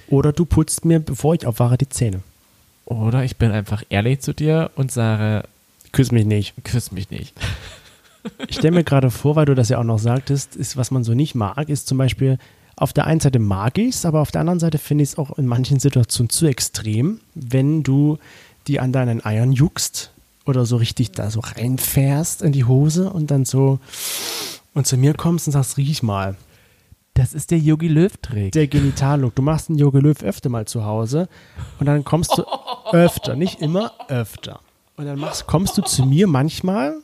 Oder 0.08 0.32
du 0.32 0.44
putzt 0.44 0.84
mir, 0.84 1.00
bevor 1.00 1.34
ich 1.34 1.46
aufwache, 1.46 1.78
die 1.78 1.88
Zähne. 1.88 2.20
Oder 2.84 3.24
ich 3.24 3.36
bin 3.36 3.50
einfach 3.50 3.82
ehrlich 3.88 4.20
zu 4.20 4.32
dir 4.32 4.70
und 4.76 4.92
sage, 4.92 5.44
Küss 5.92 6.12
mich 6.12 6.26
nicht. 6.26 6.54
küss 6.62 6.92
mich 6.92 7.10
nicht. 7.10 7.34
Ich 8.48 8.56
stelle 8.56 8.74
mir 8.74 8.84
gerade 8.84 9.10
vor, 9.10 9.36
weil 9.36 9.46
du 9.46 9.54
das 9.54 9.68
ja 9.68 9.78
auch 9.78 9.84
noch 9.84 9.98
sagtest, 9.98 10.56
ist, 10.56 10.76
was 10.76 10.90
man 10.90 11.04
so 11.04 11.14
nicht 11.14 11.34
mag, 11.34 11.68
ist 11.68 11.86
zum 11.86 11.96
Beispiel, 11.96 12.38
auf 12.76 12.92
der 12.92 13.06
einen 13.06 13.20
Seite 13.20 13.38
mag 13.38 13.78
ich 13.78 13.94
es, 13.94 14.04
aber 14.04 14.20
auf 14.20 14.30
der 14.30 14.42
anderen 14.42 14.60
Seite 14.60 14.78
finde 14.78 15.04
ich 15.04 15.10
es 15.10 15.18
auch 15.18 15.38
in 15.38 15.46
manchen 15.46 15.80
Situationen 15.80 16.28
zu 16.28 16.46
extrem, 16.46 17.20
wenn 17.34 17.82
du 17.82 18.18
die 18.66 18.80
an 18.80 18.92
deinen 18.92 19.24
Eiern 19.24 19.52
juckst 19.52 20.10
oder 20.44 20.66
so 20.66 20.76
richtig 20.76 21.12
da 21.12 21.30
so 21.30 21.40
reinfährst 21.40 22.42
in 22.42 22.52
die 22.52 22.64
Hose 22.64 23.10
und 23.10 23.30
dann 23.30 23.44
so 23.44 23.78
und 24.74 24.86
zu 24.86 24.98
mir 24.98 25.14
kommst 25.14 25.46
und 25.46 25.52
sagst, 25.52 25.78
riech 25.78 26.02
mal. 26.02 26.36
Das 27.16 27.32
ist 27.32 27.50
der 27.50 27.58
Yogi 27.58 27.88
Löw-Trick. 27.88 28.52
Der 28.52 28.66
Genitallook. 28.66 29.34
Du 29.34 29.40
machst 29.40 29.70
einen 29.70 29.78
Jogi 29.78 30.00
Löw 30.00 30.22
öfter 30.22 30.50
mal 30.50 30.66
zu 30.66 30.84
Hause 30.84 31.28
und 31.80 31.86
dann 31.86 32.04
kommst 32.04 32.36
du 32.36 32.44
öfter, 32.92 33.36
nicht 33.36 33.62
immer, 33.62 33.92
öfter. 34.08 34.60
Und 34.96 35.06
dann 35.06 35.18
machst, 35.18 35.46
kommst 35.46 35.78
du 35.78 35.82
zu 35.82 36.04
mir 36.04 36.26
manchmal. 36.26 36.96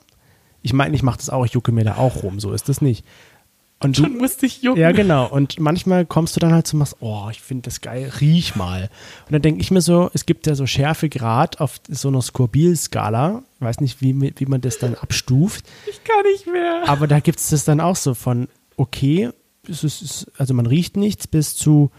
Ich 0.61 0.75
meine, 0.75 0.95
ich 0.95 1.03
mache 1.03 1.17
das 1.17 1.31
auch, 1.31 1.47
ich 1.47 1.53
jucke 1.53 1.73
mir 1.73 1.85
da 1.85 1.97
auch 1.97 2.23
rum, 2.23 2.41
so 2.41 2.53
ist 2.53 2.69
das 2.69 2.83
nicht. 2.83 3.07
Und 3.81 3.97
du, 3.99 4.03
Schon 4.03 4.19
musste 4.19 4.45
ich 4.45 4.63
jucken. 4.63 4.81
ja, 4.83 4.93
genau. 4.93 5.27
Und 5.29 5.59
manchmal 5.59 6.05
kommst 6.05 6.37
du 6.37 6.41
dann 6.41 6.53
halt 6.53 6.67
so 6.67 6.75
und 6.75 6.81
machst, 6.81 6.97
oh, 7.01 7.29
ich 7.31 7.41
finde 7.41 7.63
das 7.63 7.81
geil, 7.81 8.13
riech 8.21 8.55
mal. 8.55 8.91
Und 9.27 9.33
dann 9.33 9.41
denke 9.43 9.63
ich 9.63 9.71
mir 9.71 9.81
so, 9.81 10.11
es 10.13 10.27
gibt 10.27 10.47
ja 10.47 10.55
so 10.55 10.67
Schärfegrad 10.67 11.59
auf 11.59 11.81
so 11.89 12.09
einer 12.09 12.21
Skorbil-Skala. 12.21 13.43
Ich 13.57 13.61
weiß 13.63 13.81
nicht, 13.81 14.03
wie, 14.03 14.15
wie 14.37 14.47
man 14.47 14.61
das 14.61 14.79
dann 14.79 14.95
abstuft. 14.95 15.65
Ich 15.91 16.05
kann 16.05 16.23
nicht 16.33 16.47
mehr. 16.47 16.83
Aber 16.87 17.07
da 17.07 17.19
gibt 17.19 17.41
es 17.41 17.49
das 17.49 17.65
dann 17.65 17.81
auch 17.81 17.97
so 17.97 18.13
von, 18.13 18.49
okay, 18.77 19.31
ist, 19.69 20.31
also 20.39 20.55
man 20.55 20.67
riecht 20.67 20.97
nichts, 20.97 21.27
bis 21.27 21.57
zu, 21.57 21.91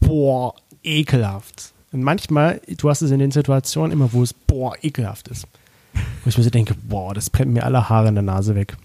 boah, 0.00 0.54
ekelhaft. 0.82 1.72
Und 1.92 2.02
manchmal, 2.02 2.60
du 2.68 2.88
hast 2.88 3.02
es 3.02 3.10
in 3.10 3.18
den 3.18 3.30
Situationen 3.30 3.92
immer, 3.92 4.12
wo 4.12 4.22
es, 4.22 4.32
boah, 4.32 4.74
ekelhaft 4.82 5.28
ist. 5.28 5.46
Wo 5.94 6.28
ich 6.28 6.38
mir 6.38 6.44
so 6.44 6.50
denke, 6.50 6.74
boah, 6.74 7.14
das 7.14 7.30
brennt 7.30 7.52
mir 7.52 7.64
alle 7.64 7.88
Haare 7.88 8.08
in 8.08 8.14
der 8.14 8.22
Nase 8.22 8.54
weg. 8.54 8.76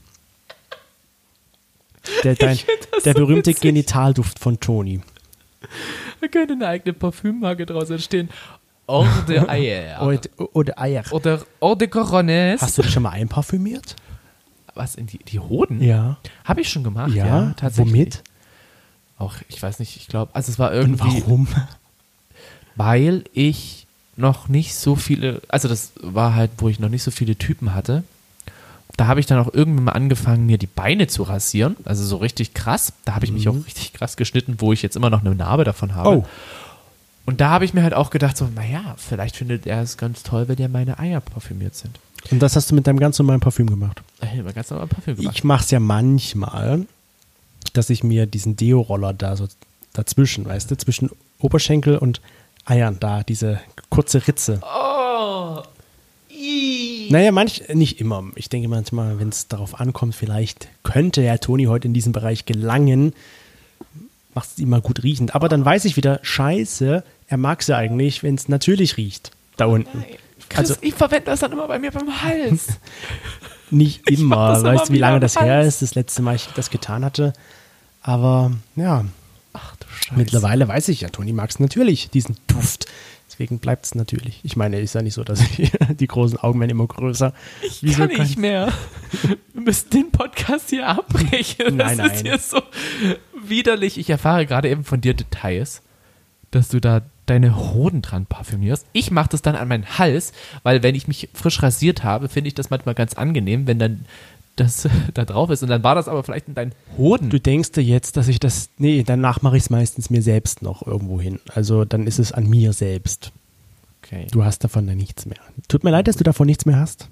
Der, 2.23 2.35
dein, 2.35 2.57
der 3.05 3.13
so 3.13 3.19
berühmte 3.19 3.51
witzig. 3.51 3.61
Genitalduft 3.61 4.39
von 4.39 4.59
Toni. 4.59 5.01
Da 6.21 6.27
könnte 6.27 6.53
eine 6.53 6.67
eigene 6.67 6.93
Parfümmarke 6.93 7.65
draus 7.65 7.89
entstehen. 7.89 8.29
Eau 8.87 9.05
de 9.27 9.47
Eier. 9.47 10.01
Oder, 10.01 10.19
oder 10.53 10.79
Eier. 10.79 11.03
Oder 11.11 11.45
Eau 11.61 11.75
de 11.75 11.87
Corones. 11.87 12.61
Hast 12.61 12.77
du 12.77 12.81
dich 12.81 12.91
schon 12.91 13.03
mal 13.03 13.11
einparfümiert? 13.11 13.95
Was, 14.75 14.95
in 14.95 15.07
die, 15.07 15.19
die 15.19 15.39
Hoden? 15.39 15.81
Ja. 15.81 16.17
Habe 16.45 16.61
ich 16.61 16.69
schon 16.69 16.83
gemacht, 16.83 17.13
Ja, 17.13 17.25
ja, 17.25 17.53
tatsächlich. 17.55 17.93
womit? 17.93 18.23
Auch, 19.19 19.35
ich 19.47 19.61
weiß 19.61 19.79
nicht, 19.79 19.95
ich 19.97 20.07
glaube, 20.07 20.31
also 20.33 20.51
es 20.51 20.57
war 20.59 20.71
Und 20.71 20.75
irgendwie, 20.77 21.21
warum? 21.21 21.47
weil 22.75 23.23
ich 23.33 23.85
noch 24.15 24.47
nicht 24.47 24.75
so 24.75 24.95
viele, 24.95 25.41
also 25.47 25.67
das 25.67 25.91
war 26.01 26.35
halt, 26.35 26.51
wo 26.57 26.69
ich 26.69 26.79
noch 26.79 26.89
nicht 26.89 27.03
so 27.03 27.11
viele 27.11 27.35
Typen 27.35 27.73
hatte. 27.73 28.03
Da 28.95 29.07
habe 29.07 29.19
ich 29.19 29.25
dann 29.25 29.39
auch 29.39 29.51
irgendwann 29.53 29.85
mal 29.85 29.91
angefangen, 29.93 30.45
mir 30.45 30.59
die 30.59 30.67
Beine 30.67 31.07
zu 31.07 31.23
rasieren. 31.23 31.75
Also 31.83 32.05
so 32.05 32.17
richtig 32.17 32.53
krass. 32.53 32.93
Da 33.05 33.15
habe 33.15 33.25
ich 33.25 33.31
mich 33.31 33.49
auch 33.49 33.55
richtig 33.65 33.93
krass 33.93 34.17
geschnitten, 34.17 34.55
wo 34.59 34.71
ich 34.71 34.83
jetzt 34.83 34.95
immer 34.95 35.09
noch 35.09 35.21
eine 35.21 35.33
Narbe 35.33 35.63
davon 35.63 35.95
habe. 35.95 36.09
Oh, 36.09 36.25
Und 37.25 37.41
da 37.41 37.49
habe 37.49 37.65
ich 37.65 37.73
mir 37.73 37.81
halt 37.81 37.95
auch 37.95 38.11
gedacht, 38.11 38.37
so, 38.37 38.47
naja, 38.53 38.93
vielleicht 38.97 39.35
findet 39.35 39.65
er 39.65 39.81
es 39.81 39.97
ganz 39.97 40.21
toll, 40.21 40.47
wenn 40.47 40.59
ja 40.59 40.67
meine 40.67 40.99
Eier 40.99 41.21
parfümiert 41.21 41.73
sind. 41.75 41.99
Und 42.31 42.39
das 42.39 42.55
hast 42.55 42.71
du 42.71 42.75
mit 42.75 42.87
deinem 42.87 42.99
ganz 42.99 43.19
normalen 43.19 43.39
Parfüm 43.39 43.69
gemacht? 43.69 44.01
Ich 44.21 44.39
habe 44.39 44.53
ganz 44.53 44.69
normal 44.69 44.87
Parfüm 44.87 45.15
gemacht. 45.15 45.35
Ich 45.35 45.43
mache 45.43 45.63
es 45.63 45.71
ja 45.71 45.79
manchmal, 45.79 46.85
dass 47.73 47.89
ich 47.89 48.03
mir 48.03 48.25
diesen 48.25 48.55
Deo-Roller 48.55 49.13
da 49.13 49.35
so 49.35 49.47
dazwischen, 49.93 50.45
weißt 50.45 50.71
du, 50.71 50.77
zwischen 50.77 51.09
Oberschenkel 51.39 51.97
und 51.97 52.21
Eiern 52.65 52.97
da, 52.99 53.23
diese 53.23 53.59
kurze 53.89 54.25
Ritze. 54.27 54.61
oh, 54.63 55.61
ii. 56.31 57.09
Naja, 57.11 57.31
manch, 57.31 57.63
nicht 57.73 57.99
immer. 57.99 58.23
Ich 58.35 58.49
denke 58.49 58.67
manchmal, 58.67 59.19
wenn 59.19 59.29
es 59.29 59.47
darauf 59.47 59.79
ankommt, 59.79 60.15
vielleicht 60.15 60.69
könnte 60.83 61.21
ja 61.21 61.37
Toni 61.37 61.65
heute 61.65 61.87
in 61.87 61.93
diesem 61.93 62.13
Bereich 62.13 62.45
gelangen. 62.45 63.13
Macht 64.33 64.49
es 64.53 64.59
ihm 64.59 64.69
mal 64.69 64.81
gut 64.81 65.03
riechend. 65.03 65.35
Aber 65.35 65.49
dann 65.49 65.63
weiß 65.63 65.85
ich 65.85 65.97
wieder, 65.97 66.19
scheiße, 66.23 67.03
er 67.27 67.37
mag 67.37 67.61
es 67.61 67.67
ja 67.67 67.77
eigentlich, 67.77 68.23
wenn 68.23 68.35
es 68.35 68.47
natürlich 68.47 68.97
riecht. 68.97 69.31
Da 69.57 69.65
unten. 69.65 70.03
Chris, 70.53 70.71
Also- 70.71 70.75
ich 70.81 70.93
verwende 70.93 71.25
das 71.25 71.39
dann 71.41 71.51
immer 71.51 71.67
bei 71.67 71.79
mir 71.79 71.91
beim 71.91 72.21
Hals. 72.23 72.67
Nicht 73.71 74.09
immer. 74.09 74.61
weißt 74.63 74.89
du, 74.89 74.93
wie 74.93 74.99
lange 74.99 75.19
das 75.19 75.39
her 75.39 75.61
ist, 75.61 75.81
das 75.81 75.95
letzte 75.95 76.21
Mal 76.21 76.35
ich 76.35 76.47
das 76.55 76.69
getan 76.69 77.03
hatte. 77.03 77.33
Aber 78.01 78.51
ja, 78.75 79.05
Ach 79.53 79.75
du 79.77 79.87
Scheiße. 79.87 80.15
mittlerweile 80.15 80.67
weiß 80.67 80.89
ich 80.89 81.01
ja, 81.01 81.09
Toni 81.09 81.33
mag 81.33 81.49
es 81.49 81.59
natürlich, 81.59 82.09
diesen 82.09 82.37
Duft. 82.47 82.85
Deswegen 83.27 83.57
bleibt 83.57 83.85
es 83.85 83.95
natürlich. 83.95 84.41
Ich 84.43 84.55
meine, 84.55 84.79
ist 84.79 84.93
ja 84.93 85.01
nicht 85.01 85.15
so, 85.15 85.23
dass 85.23 85.39
ich, 85.41 85.71
die 85.99 86.05
großen 86.07 86.37
Augen 86.37 86.59
werden 86.59 86.69
immer 86.69 86.85
größer. 86.85 87.33
Ich 87.63 87.81
Wieso 87.81 88.07
kann 88.07 88.09
nicht 88.19 88.37
mehr. 88.37 88.71
Wir 89.53 89.61
müssen 89.61 89.89
den 89.89 90.11
Podcast 90.11 90.69
hier 90.69 90.87
abbrechen. 90.87 91.77
Das 91.79 91.97
Nein, 91.97 91.99
ist 91.99 92.15
nein. 92.15 92.25
hier 92.25 92.37
so 92.37 92.61
widerlich. 93.43 93.97
Ich 93.97 94.09
erfahre 94.11 94.45
gerade 94.45 94.69
eben 94.69 94.83
von 94.83 95.01
dir 95.01 95.15
Details, 95.15 95.81
dass 96.51 96.67
du 96.67 96.79
da 96.79 97.01
deine 97.25 97.55
Hoden 97.73 98.01
dran 98.01 98.25
parfümierst. 98.25 98.85
Ich 98.93 99.11
mache 99.11 99.29
das 99.29 99.41
dann 99.41 99.55
an 99.55 99.67
meinen 99.67 99.97
Hals, 99.97 100.33
weil 100.63 100.83
wenn 100.83 100.95
ich 100.95 101.07
mich 101.07 101.29
frisch 101.33 101.61
rasiert 101.63 102.03
habe, 102.03 102.29
finde 102.29 102.49
ich 102.49 102.55
das 102.55 102.69
manchmal 102.69 102.95
ganz 102.95 103.13
angenehm, 103.13 103.65
wenn 103.67 103.79
dann 103.79 104.05
das 104.55 104.87
da 105.13 105.25
drauf 105.25 105.49
ist. 105.49 105.63
Und 105.63 105.69
dann 105.69 105.83
war 105.83 105.95
das 105.95 106.07
aber 106.07 106.23
vielleicht 106.23 106.47
in 106.47 106.53
deinen 106.55 106.73
Hoden. 106.97 107.29
Du 107.29 107.39
denkst 107.39 107.71
dir 107.71 107.83
jetzt, 107.83 108.17
dass 108.17 108.27
ich 108.27 108.39
das. 108.39 108.69
Nee, 108.77 109.03
danach 109.03 109.41
mache 109.41 109.57
ich 109.57 109.63
es 109.63 109.69
meistens 109.69 110.09
mir 110.09 110.21
selbst 110.21 110.61
noch 110.61 110.85
irgendwo 110.85 111.19
hin. 111.19 111.39
Also 111.53 111.85
dann 111.85 112.05
ist 112.07 112.19
es 112.19 112.31
an 112.31 112.49
mir 112.49 112.73
selbst. 112.73 113.31
okay. 114.03 114.27
Du 114.31 114.43
hast 114.43 114.63
davon 114.63 114.85
dann 114.85 114.97
nichts 114.97 115.25
mehr. 115.25 115.37
Tut 115.67 115.83
mir 115.83 115.89
leid, 115.91 116.07
dass 116.07 116.17
du 116.17 116.23
davon 116.23 116.45
nichts 116.47 116.65
mehr 116.65 116.77
hast. 116.77 117.07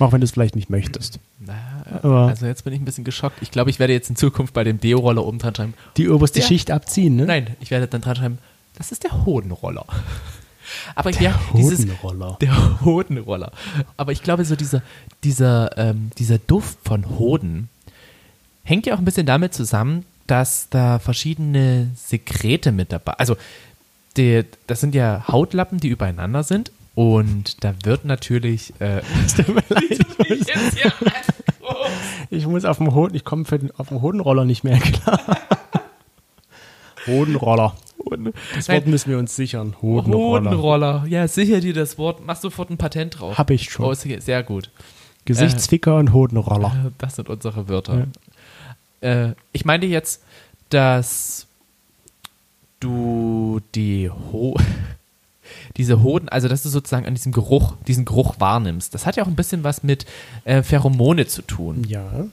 Auch 0.00 0.10
wenn 0.12 0.20
du 0.20 0.24
es 0.24 0.32
vielleicht 0.32 0.56
nicht 0.56 0.68
möchtest. 0.70 1.20
Na, 1.38 1.54
also 2.02 2.46
jetzt 2.46 2.64
bin 2.64 2.72
ich 2.72 2.80
ein 2.80 2.84
bisschen 2.84 3.04
geschockt. 3.04 3.36
Ich 3.40 3.52
glaube, 3.52 3.70
ich 3.70 3.78
werde 3.78 3.92
jetzt 3.92 4.10
in 4.10 4.16
Zukunft 4.16 4.52
bei 4.52 4.64
dem 4.64 4.80
Deo-Roller 4.80 5.24
oben 5.24 5.38
dran 5.38 5.54
schreiben. 5.54 5.74
Die 5.96 6.08
oberste 6.08 6.40
Der- 6.40 6.46
Schicht 6.46 6.70
abziehen, 6.72 7.14
ne? 7.14 7.24
Nein, 7.26 7.56
ich 7.60 7.70
werde 7.70 7.86
dann 7.86 8.00
dran 8.00 8.16
schreiben, 8.16 8.38
das 8.80 8.92
ist 8.92 9.04
der 9.04 9.26
Hodenroller. 9.26 9.84
Aber 10.94 11.10
ja, 11.10 11.38
dieses, 11.54 11.80
Hodenroller. 11.80 12.38
der 12.40 12.80
Hodenroller. 12.80 13.52
Aber 13.98 14.12
ich 14.12 14.22
glaube, 14.22 14.44
so 14.46 14.56
dieser, 14.56 14.82
dieser, 15.22 15.76
ähm, 15.76 16.10
dieser 16.16 16.38
Duft 16.38 16.78
von 16.82 17.18
Hoden 17.18 17.68
hängt 18.62 18.86
ja 18.86 18.94
auch 18.94 18.98
ein 18.98 19.04
bisschen 19.04 19.26
damit 19.26 19.52
zusammen, 19.52 20.06
dass 20.26 20.68
da 20.70 20.98
verschiedene 20.98 21.90
Sekrete 21.94 22.72
mit 22.72 22.90
dabei 22.92 23.12
Also, 23.18 23.36
die, 24.16 24.44
das 24.66 24.80
sind 24.80 24.94
ja 24.94 25.24
Hautlappen, 25.28 25.78
die 25.78 25.88
übereinander 25.88 26.42
sind. 26.42 26.72
Und 26.94 27.62
da 27.62 27.74
wird 27.84 28.06
natürlich. 28.06 28.72
Äh, 28.80 29.02
ich 29.90 29.98
muss, 30.18 30.74
ich 32.30 32.46
muss 32.46 32.64
auf 32.64 32.78
dem 32.78 32.94
Hoden, 32.94 33.14
ich 33.14 33.24
komme 33.24 33.44
auf 33.76 33.88
dem 33.88 34.00
Hodenroller 34.00 34.46
nicht 34.46 34.64
mehr 34.64 34.78
klar. 34.78 35.20
Hodenroller. 37.06 37.74
Das 38.54 38.68
Wort 38.68 38.84
Nein, 38.84 38.90
müssen 38.90 39.10
wir 39.10 39.18
uns 39.18 39.36
sichern. 39.36 39.76
Hodenroller. 39.80 40.50
Hodenroller. 40.50 41.04
Ja, 41.08 41.26
sicher 41.28 41.60
dir 41.60 41.74
das 41.74 41.98
Wort. 41.98 42.20
Mach 42.24 42.36
sofort 42.36 42.70
ein 42.70 42.78
Patent 42.78 43.20
drauf. 43.20 43.38
Hab 43.38 43.50
ich 43.50 43.70
schon. 43.70 43.86
Oh, 43.86 43.94
sehr 43.94 44.42
gut. 44.42 44.70
Gesichtsficker 45.24 45.96
und 45.96 46.12
Hodenroller. 46.12 46.86
Äh, 46.86 46.90
Das 46.98 47.16
sind 47.16 47.28
unsere 47.28 47.68
Wörter. 47.68 48.06
Äh, 49.00 49.30
ich 49.52 49.64
meinte 49.64 49.86
jetzt, 49.86 50.22
dass 50.70 51.46
du 52.80 53.60
die 53.74 54.10
Ho 54.10 54.56
diese 55.76 56.02
Hoden, 56.02 56.28
also 56.28 56.48
dass 56.48 56.62
du 56.62 56.68
sozusagen 56.68 57.06
an 57.06 57.14
diesem 57.14 57.32
Geruch, 57.32 57.74
diesen 57.86 58.04
Geruch 58.04 58.36
wahrnimmst. 58.38 58.94
Das 58.94 59.06
hat 59.06 59.16
ja 59.16 59.22
auch 59.22 59.28
ein 59.28 59.36
bisschen 59.36 59.64
was 59.64 59.82
mit 59.82 60.06
äh, 60.44 60.62
Pheromone 60.62 61.26
zu 61.26 61.42
tun. 61.42 61.84
Ja. 61.86 62.26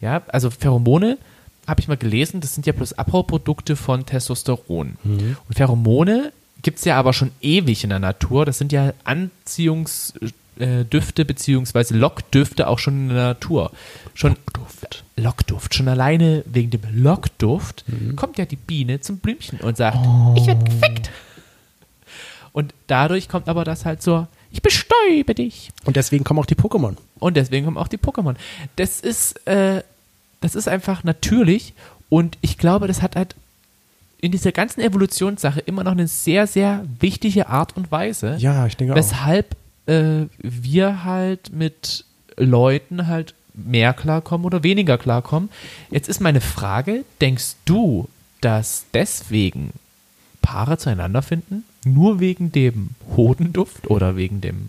Ja, 0.00 0.22
also 0.28 0.50
Pheromone 0.50 1.18
habe 1.66 1.80
ich 1.80 1.88
mal 1.88 1.96
gelesen, 1.96 2.40
das 2.40 2.54
sind 2.54 2.66
ja 2.66 2.72
bloß 2.72 2.92
Abbauprodukte 2.94 3.76
von 3.76 4.06
Testosteron. 4.06 4.96
Und 5.48 5.54
Pheromone 5.54 6.32
gibt 6.62 6.78
es 6.78 6.84
ja 6.84 6.98
aber 6.98 7.12
schon 7.12 7.30
ewig 7.40 7.84
in 7.84 7.90
der 7.90 7.98
Natur. 7.98 8.46
Das 8.46 8.58
sind 8.58 8.72
ja 8.72 8.92
Anziehungsdüfte 9.04 11.24
beziehungsweise 11.24 11.96
Lockdüfte 11.96 12.68
auch 12.68 12.78
schon 12.78 12.94
in 12.94 13.08
der 13.08 13.28
Natur. 13.28 13.72
Schon 14.14 14.32
Lockduft. 14.32 15.04
Lockduft. 15.16 15.74
Schon 15.74 15.88
alleine 15.88 16.42
wegen 16.46 16.70
dem 16.70 16.82
Lockduft 16.92 17.84
kommt 18.16 18.38
ja 18.38 18.44
die 18.44 18.56
Biene 18.56 19.00
zum 19.00 19.18
Blümchen 19.18 19.60
und 19.60 19.76
sagt, 19.76 19.98
ich 20.36 20.46
werde 20.46 20.64
gefickt. 20.64 21.10
Und 22.52 22.72
dadurch 22.86 23.28
kommt 23.28 23.48
aber 23.48 23.64
das 23.64 23.84
halt 23.84 24.02
so, 24.02 24.26
ich 24.50 24.62
bestäube 24.62 25.34
dich. 25.34 25.70
Und 25.84 25.96
deswegen 25.96 26.24
kommen 26.24 26.40
auch 26.40 26.46
die 26.46 26.54
Pokémon. 26.54 26.96
Und 27.18 27.36
deswegen 27.36 27.66
kommen 27.66 27.76
auch 27.76 27.88
die 27.88 27.98
Pokémon. 27.98 28.34
Das 28.76 29.00
ist, 29.00 29.46
äh, 29.46 29.82
das 30.40 30.54
ist 30.54 30.68
einfach 30.68 31.04
natürlich 31.04 31.72
und 32.08 32.38
ich 32.40 32.58
glaube, 32.58 32.86
das 32.86 33.02
hat 33.02 33.16
halt 33.16 33.34
in 34.20 34.32
dieser 34.32 34.52
ganzen 34.52 34.80
Evolutionssache 34.80 35.60
immer 35.60 35.84
noch 35.84 35.92
eine 35.92 36.08
sehr, 36.08 36.46
sehr 36.46 36.84
wichtige 37.00 37.48
Art 37.48 37.76
und 37.76 37.90
Weise, 37.90 38.36
Ja, 38.38 38.66
ich 38.66 38.76
denke 38.76 38.92
auch. 38.94 38.96
weshalb 38.96 39.56
äh, 39.86 40.26
wir 40.38 41.04
halt 41.04 41.52
mit 41.52 42.04
Leuten 42.36 43.06
halt 43.06 43.34
mehr 43.54 43.94
klarkommen 43.94 44.44
oder 44.46 44.62
weniger 44.62 44.98
klarkommen. 44.98 45.48
Jetzt 45.90 46.08
ist 46.08 46.20
meine 46.20 46.40
Frage, 46.40 47.04
denkst 47.20 47.56
du, 47.64 48.08
dass 48.40 48.84
deswegen 48.92 49.70
Paare 50.42 50.76
zueinander 50.78 51.22
finden? 51.22 51.64
Nur 51.84 52.20
wegen 52.20 52.52
dem 52.52 52.90
Hodenduft 53.16 53.88
oder 53.88 54.16
wegen 54.16 54.40
dem 54.40 54.68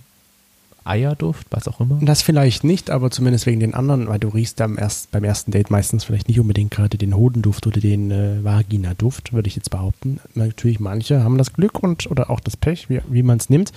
Eierduft, 0.87 1.47
was 1.51 1.67
auch 1.67 1.79
immer? 1.79 1.99
Das 2.01 2.21
vielleicht 2.21 2.63
nicht, 2.63 2.89
aber 2.89 3.11
zumindest 3.11 3.45
wegen 3.45 3.59
den 3.59 3.73
anderen, 3.73 4.07
weil 4.07 4.19
du 4.19 4.29
riechst 4.29 4.61
am 4.61 4.77
erst, 4.77 5.11
beim 5.11 5.23
ersten 5.23 5.51
Date 5.51 5.69
meistens 5.69 6.03
vielleicht 6.03 6.27
nicht 6.27 6.39
unbedingt 6.39 6.71
gerade 6.71 6.97
den 6.97 7.15
Hodenduft 7.15 7.67
oder 7.67 7.79
den 7.79 8.11
äh, 8.11 8.43
Vagina-Duft, 8.43 9.33
würde 9.33 9.47
ich 9.47 9.55
jetzt 9.55 9.69
behaupten. 9.69 10.19
Natürlich, 10.35 10.79
manche 10.79 11.23
haben 11.23 11.37
das 11.37 11.53
Glück 11.53 11.81
und 11.83 12.09
oder 12.09 12.29
auch 12.29 12.39
das 12.39 12.57
Pech, 12.57 12.89
wie, 12.89 13.01
wie 13.07 13.23
man 13.23 13.37
es 13.37 13.49
nimmt, 13.49 13.71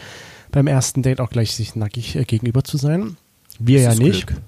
beim 0.52 0.66
ersten 0.66 1.02
Date 1.02 1.20
auch 1.20 1.30
gleich 1.30 1.52
sich 1.54 1.76
nackig 1.76 2.16
äh, 2.16 2.24
gegenüber 2.24 2.64
zu 2.64 2.76
sein. 2.76 3.16
Wir 3.58 3.80
ja 3.80 3.88
Das 3.88 3.98
ist 3.98 4.02
nicht. 4.02 4.26
Glück. 4.26 4.40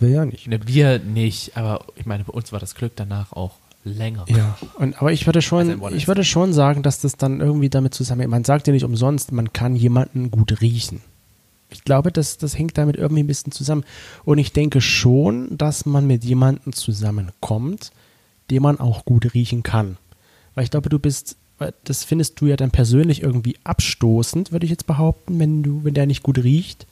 Wir 0.00 0.08
ja 0.10 0.24
nicht. 0.24 0.46
Ne, 0.48 0.60
wir 0.66 0.98
nicht, 0.98 1.56
aber 1.56 1.84
ich 1.96 2.06
meine, 2.06 2.24
bei 2.24 2.32
uns 2.32 2.52
war 2.52 2.60
das 2.60 2.74
Glück 2.74 2.92
danach 2.96 3.32
auch 3.32 3.52
länger. 3.84 4.24
Ja, 4.28 4.58
und, 4.78 5.00
aber 5.00 5.12
ich 5.12 5.26
würde 5.26 5.38
Also 5.38 5.48
schon, 5.48 5.80
One 5.80 5.96
ich 5.96 6.08
würde 6.08 6.24
schon 6.24 6.52
sagen, 6.52 6.82
dass 6.82 7.00
das 7.00 7.16
dann 7.16 7.40
irgendwie 7.40 7.70
damit 7.70 7.94
zusammenhängt. 7.94 8.30
Man 8.30 8.44
sagt 8.44 8.66
ja 8.66 8.72
nicht 8.72 8.84
umsonst, 8.84 9.32
man 9.32 9.52
kann 9.52 9.76
jemanden 9.76 10.30
gut 10.30 10.60
riechen. 10.60 11.00
Ich 11.76 11.84
glaube, 11.84 12.10
das, 12.10 12.38
das 12.38 12.58
hängt 12.58 12.76
damit 12.78 12.96
irgendwie 12.96 13.22
ein 13.22 13.26
bisschen 13.26 13.52
zusammen. 13.52 13.84
Und 14.24 14.38
ich 14.38 14.52
denke 14.52 14.80
schon, 14.80 15.56
dass 15.56 15.86
man 15.86 16.06
mit 16.06 16.24
jemandem 16.24 16.72
zusammenkommt, 16.72 17.92
den 18.50 18.62
man 18.62 18.80
auch 18.80 19.04
gut 19.04 19.34
riechen 19.34 19.62
kann. 19.62 19.96
Weil 20.54 20.64
ich 20.64 20.70
glaube, 20.70 20.88
du 20.88 20.98
bist, 20.98 21.36
das 21.84 22.04
findest 22.04 22.40
du 22.40 22.46
ja 22.46 22.56
dann 22.56 22.70
persönlich 22.70 23.22
irgendwie 23.22 23.56
abstoßend, 23.64 24.52
würde 24.52 24.64
ich 24.64 24.70
jetzt 24.70 24.86
behaupten, 24.86 25.38
wenn 25.38 25.62
du, 25.62 25.84
wenn 25.84 25.94
der 25.94 26.06
nicht 26.06 26.22
gut 26.22 26.38
riecht. 26.38 26.86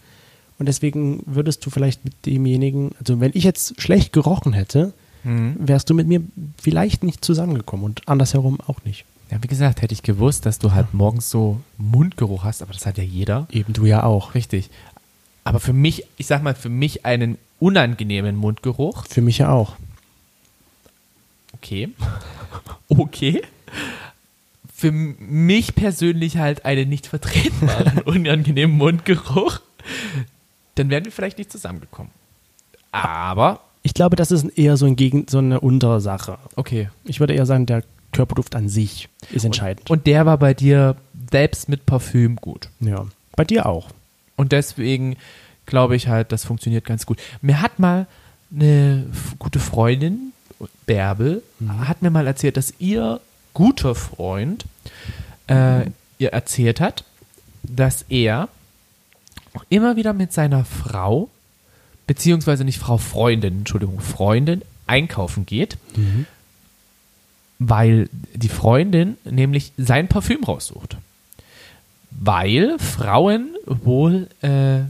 Und 0.59 0.67
deswegen 0.67 1.23
würdest 1.27 1.65
du 1.67 1.71
vielleicht 1.71 2.05
mit 2.05 2.15
demjenigen, 2.27 2.93
also 3.01 3.19
wenn 3.21 3.33
ich 3.35 3.45
jetzt 3.45 3.81
schlecht 3.81 4.13
gerochen 4.13 4.53
hätte, 4.53 4.93
Mhm. 5.27 5.55
wärst 5.59 5.89
du 5.89 5.95
mit 5.95 6.07
mir 6.07 6.21
vielleicht 6.61 7.03
nicht 7.03 7.25
zusammengekommen 7.25 7.87
und 7.87 8.07
andersherum 8.07 8.59
auch 8.67 8.85
nicht. 8.85 9.07
Ja, 9.35 9.43
wie 9.43 9.49
gesagt, 9.49 9.83
hätte 9.83 9.93
ich 9.93 10.05
gewusst, 10.05 10.47
dass 10.47 10.61
du 10.61 10.73
halt 10.73 10.95
morgens 10.95 11.29
so 11.29 11.61
Mundgeruch 11.77 12.45
hast, 12.45 12.63
aber 12.63 12.73
das 12.73 12.87
hat 12.87 12.99
ja 12.99 13.03
jeder. 13.05 13.49
Eben 13.51 13.73
du 13.73 13.85
ja 13.85 14.05
auch. 14.05 14.37
Richtig. 14.37 14.71
Aber 15.43 15.59
für 15.59 15.73
mich, 15.73 16.05
ich 16.19 16.29
sag 16.29 16.45
mal, 16.45 16.55
für 16.55 16.69
mich 16.69 17.05
einen 17.05 17.37
unangenehmen 17.59 18.37
Mundgeruch. 18.37 19.05
Für 19.09 19.23
mich 19.23 19.39
ja 19.39 19.51
auch. 19.51 19.75
Okay. 21.53 21.91
Okay. 22.89 23.43
Für 24.73 24.93
mich 24.93 25.75
persönlich 25.75 26.37
halt 26.37 26.65
einen 26.65 26.89
nicht 26.89 27.07
vertretbaren, 27.07 28.03
unangenehmen 28.05 28.77
Mundgeruch. 28.77 29.61
Dann 30.77 30.91
wären 30.91 31.05
wir 31.07 31.11
vielleicht 31.13 31.39
nicht 31.39 31.51
zusammengekommen. 31.51 32.13
Aber, 32.93 33.61
Ich 33.83 33.95
glaube, 33.95 34.15
das 34.17 34.31
ist 34.31 34.45
eher 34.59 34.77
so, 34.77 34.87
ein 34.87 34.97
Gegen, 34.97 35.27
so 35.29 35.39
eine 35.39 35.61
untere 35.61 36.01
Sache. 36.01 36.39
okay. 36.57 36.91
Ich 37.05 37.19
würde 37.21 37.35
eher 37.35 37.47
sagen, 37.47 37.67
der 37.67 37.83
Körperduft 38.15 38.55
an 38.55 38.69
sich 38.69 39.09
ist 39.31 39.45
entscheidend. 39.45 39.91
Und 39.91 40.07
der 40.07 40.25
war 40.25 40.39
bei 40.39 40.55
dir 40.55 40.97
selbst 41.31 41.69
mit 41.69 41.85
Parfüm 41.85 42.37
gut. 42.37 42.69
ja. 42.81 43.07
Bei 43.37 43.45
dir 43.45 43.67
auch. 43.67 43.89
Und 44.37 44.53
deswegen 44.53 45.17
glaube 45.67 45.97
ich 45.97 46.07
halt, 46.09 46.31
das 46.31 46.45
funktioniert 46.45 46.85
ganz 46.85 47.05
gut. 47.05 47.21
Mir 47.43 47.61
hat 47.61 47.79
mal 47.81 48.07
eine 48.55 49.07
gute 49.39 49.59
Freundin, 49.59 50.33
Bärbel, 50.87 51.43
hat 51.81 52.01
mir 52.01 52.11
mal 52.11 52.27
erzählt, 52.27 52.57
dass 52.57 52.75
ihr 52.79 53.21
guter 53.53 53.95
Freund 53.95 54.67
äh, 55.49 55.87
ihr 56.19 56.33
erzählt 56.33 56.81
hat, 56.81 57.05
dass 57.63 58.05
er 58.09 58.49
immer 59.69 59.97
wieder 59.97 60.13
mit 60.13 60.33
seiner 60.33 60.65
Frau, 60.65 61.29
beziehungsweise 62.07 62.65
nicht 62.65 62.79
Frau, 62.79 62.99
Freundin, 62.99 63.59
Entschuldigung, 63.59 64.01
Freundin, 64.01 64.63
einkaufen 64.87 65.47
geht, 65.47 65.77
weil 67.59 68.09
die 68.35 68.49
Freundin 68.49 69.17
nämlich 69.25 69.73
sein 69.77 70.09
Parfüm 70.09 70.45
raussucht 70.45 70.97
weil 72.21 72.79
Frauen 72.79 73.55
wohl 73.67 74.29
äh, 74.43 74.81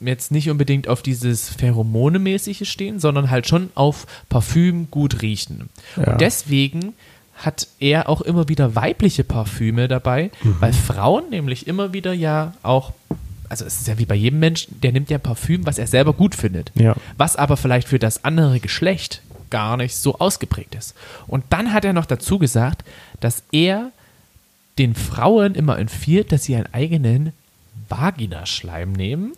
jetzt 0.00 0.30
nicht 0.30 0.50
unbedingt 0.50 0.88
auf 0.88 1.02
dieses 1.02 1.50
Pheromone-mäßige 1.50 2.68
stehen, 2.68 3.00
sondern 3.00 3.30
halt 3.30 3.46
schon 3.46 3.70
auf 3.74 4.06
Parfüm 4.28 4.90
gut 4.90 5.22
riechen. 5.22 5.68
Ja. 5.96 6.12
Und 6.12 6.20
deswegen 6.20 6.94
hat 7.34 7.68
er 7.80 8.08
auch 8.08 8.22
immer 8.22 8.48
wieder 8.48 8.74
weibliche 8.74 9.24
Parfüme 9.24 9.88
dabei, 9.88 10.30
weil 10.60 10.72
Frauen 10.72 11.28
nämlich 11.30 11.66
immer 11.66 11.92
wieder 11.92 12.12
ja 12.12 12.54
auch 12.62 12.92
also 13.48 13.64
es 13.64 13.78
ist 13.78 13.86
ja 13.86 13.96
wie 13.96 14.06
bei 14.06 14.16
jedem 14.16 14.40
Menschen, 14.40 14.80
der 14.80 14.90
nimmt 14.90 15.08
ja 15.08 15.18
Parfüm, 15.18 15.66
was 15.66 15.78
er 15.78 15.86
selber 15.86 16.14
gut 16.14 16.34
findet. 16.34 16.72
Ja. 16.74 16.96
Was 17.16 17.36
aber 17.36 17.56
vielleicht 17.56 17.86
für 17.86 18.00
das 18.00 18.24
andere 18.24 18.58
Geschlecht 18.58 19.22
gar 19.56 19.78
nicht 19.78 19.96
so 19.96 20.18
ausgeprägt 20.18 20.74
ist. 20.74 20.94
Und 21.26 21.42
dann 21.48 21.72
hat 21.72 21.86
er 21.86 21.94
noch 21.94 22.04
dazu 22.04 22.38
gesagt, 22.38 22.84
dass 23.20 23.42
er 23.52 23.90
den 24.76 24.94
Frauen 24.94 25.54
immer 25.54 25.78
empfiehlt, 25.78 26.30
dass 26.30 26.44
sie 26.44 26.56
einen 26.56 26.68
eigenen 26.74 27.32
Vaginaschleim 27.88 28.92
nehmen. 28.92 29.32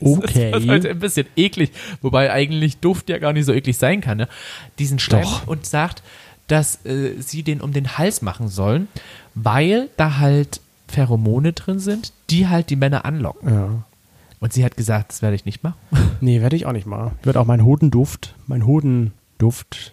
Okay. 0.00 0.50
Das 0.52 0.62
ist 0.62 0.68
halt 0.70 0.86
ein 0.86 0.98
bisschen 0.98 1.26
eklig, 1.36 1.72
wobei 2.00 2.32
eigentlich 2.32 2.78
Duft 2.78 3.10
ja 3.10 3.18
gar 3.18 3.34
nicht 3.34 3.44
so 3.44 3.52
eklig 3.52 3.76
sein 3.76 4.00
kann. 4.00 4.16
Ne? 4.16 4.28
Diesen 4.78 4.98
Schleim 4.98 5.24
Doch. 5.24 5.46
und 5.46 5.66
sagt, 5.66 6.02
dass 6.46 6.82
äh, 6.86 7.20
sie 7.20 7.42
den 7.42 7.60
um 7.60 7.74
den 7.74 7.98
Hals 7.98 8.22
machen 8.22 8.48
sollen, 8.48 8.88
weil 9.34 9.90
da 9.98 10.16
halt 10.16 10.62
Pheromone 10.88 11.52
drin 11.52 11.80
sind, 11.80 12.14
die 12.30 12.48
halt 12.48 12.70
die 12.70 12.76
Männer 12.76 13.04
anlocken. 13.04 13.52
Ja. 13.52 13.84
Und 14.40 14.52
sie 14.52 14.64
hat 14.64 14.76
gesagt, 14.76 15.10
das 15.12 15.22
werde 15.22 15.34
ich 15.36 15.44
nicht 15.44 15.62
machen. 15.64 15.76
Nee, 16.20 16.40
werde 16.40 16.56
ich 16.56 16.64
auch 16.66 16.72
nicht 16.72 16.86
machen. 16.86 17.12
Ich 17.20 17.26
werde 17.26 17.40
auch 17.40 17.44
meinen 17.46 17.64
Hodenduft, 17.64 18.34
mein 18.46 18.64
Hodenduft, 18.66 19.92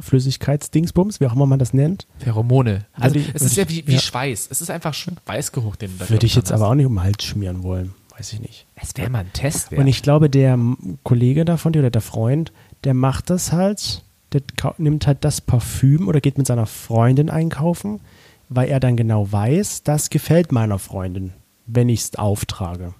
Flüssigkeitsdingsbums, 0.00 1.20
wie 1.20 1.26
auch 1.26 1.32
immer 1.34 1.46
man 1.46 1.58
das 1.58 1.72
nennt, 1.72 2.06
Pheromone. 2.18 2.84
Also 2.94 3.16
ich- 3.16 3.28
es 3.34 3.42
ist 3.42 3.56
würde 3.56 3.72
ja 3.72 3.78
ich- 3.78 3.86
wie, 3.86 3.90
wie 3.90 3.94
ja. 3.94 4.00
Schweiß. 4.00 4.48
Es 4.50 4.60
ist 4.60 4.70
einfach 4.70 4.94
Schweißgeruch, 4.94 5.76
den 5.76 5.96
du 5.98 6.08
würde 6.10 6.26
ich 6.26 6.34
jetzt 6.34 6.50
hast. 6.50 6.60
aber 6.60 6.70
auch 6.70 6.74
nicht 6.74 6.86
um 6.86 6.94
den 6.94 7.02
Hals 7.04 7.22
schmieren 7.24 7.62
wollen. 7.62 7.94
Weiß 8.16 8.32
ich 8.32 8.40
nicht. 8.40 8.66
Es 8.76 8.96
wäre 8.96 9.10
mal 9.10 9.20
ein 9.20 9.32
Test 9.32 9.70
wert. 9.70 9.80
Und 9.80 9.86
ich 9.88 10.02
glaube, 10.02 10.30
der 10.30 10.58
Kollege 11.02 11.44
davon, 11.44 11.74
oder 11.76 11.90
der 11.90 12.00
Freund, 12.00 12.52
der 12.84 12.94
macht 12.94 13.28
das 13.30 13.52
halt, 13.52 14.02
der 14.32 14.42
nimmt 14.78 15.06
halt 15.06 15.24
das 15.24 15.40
Parfüm 15.40 16.06
oder 16.08 16.20
geht 16.20 16.38
mit 16.38 16.46
seiner 16.46 16.66
Freundin 16.66 17.28
einkaufen, 17.30 18.00
weil 18.48 18.68
er 18.68 18.78
dann 18.78 18.96
genau 18.96 19.30
weiß, 19.32 19.82
das 19.82 20.10
gefällt 20.10 20.52
meiner 20.52 20.78
Freundin, 20.78 21.32
wenn 21.66 21.88
ich 21.88 22.00
es 22.02 22.14
auftrage. 22.16 22.94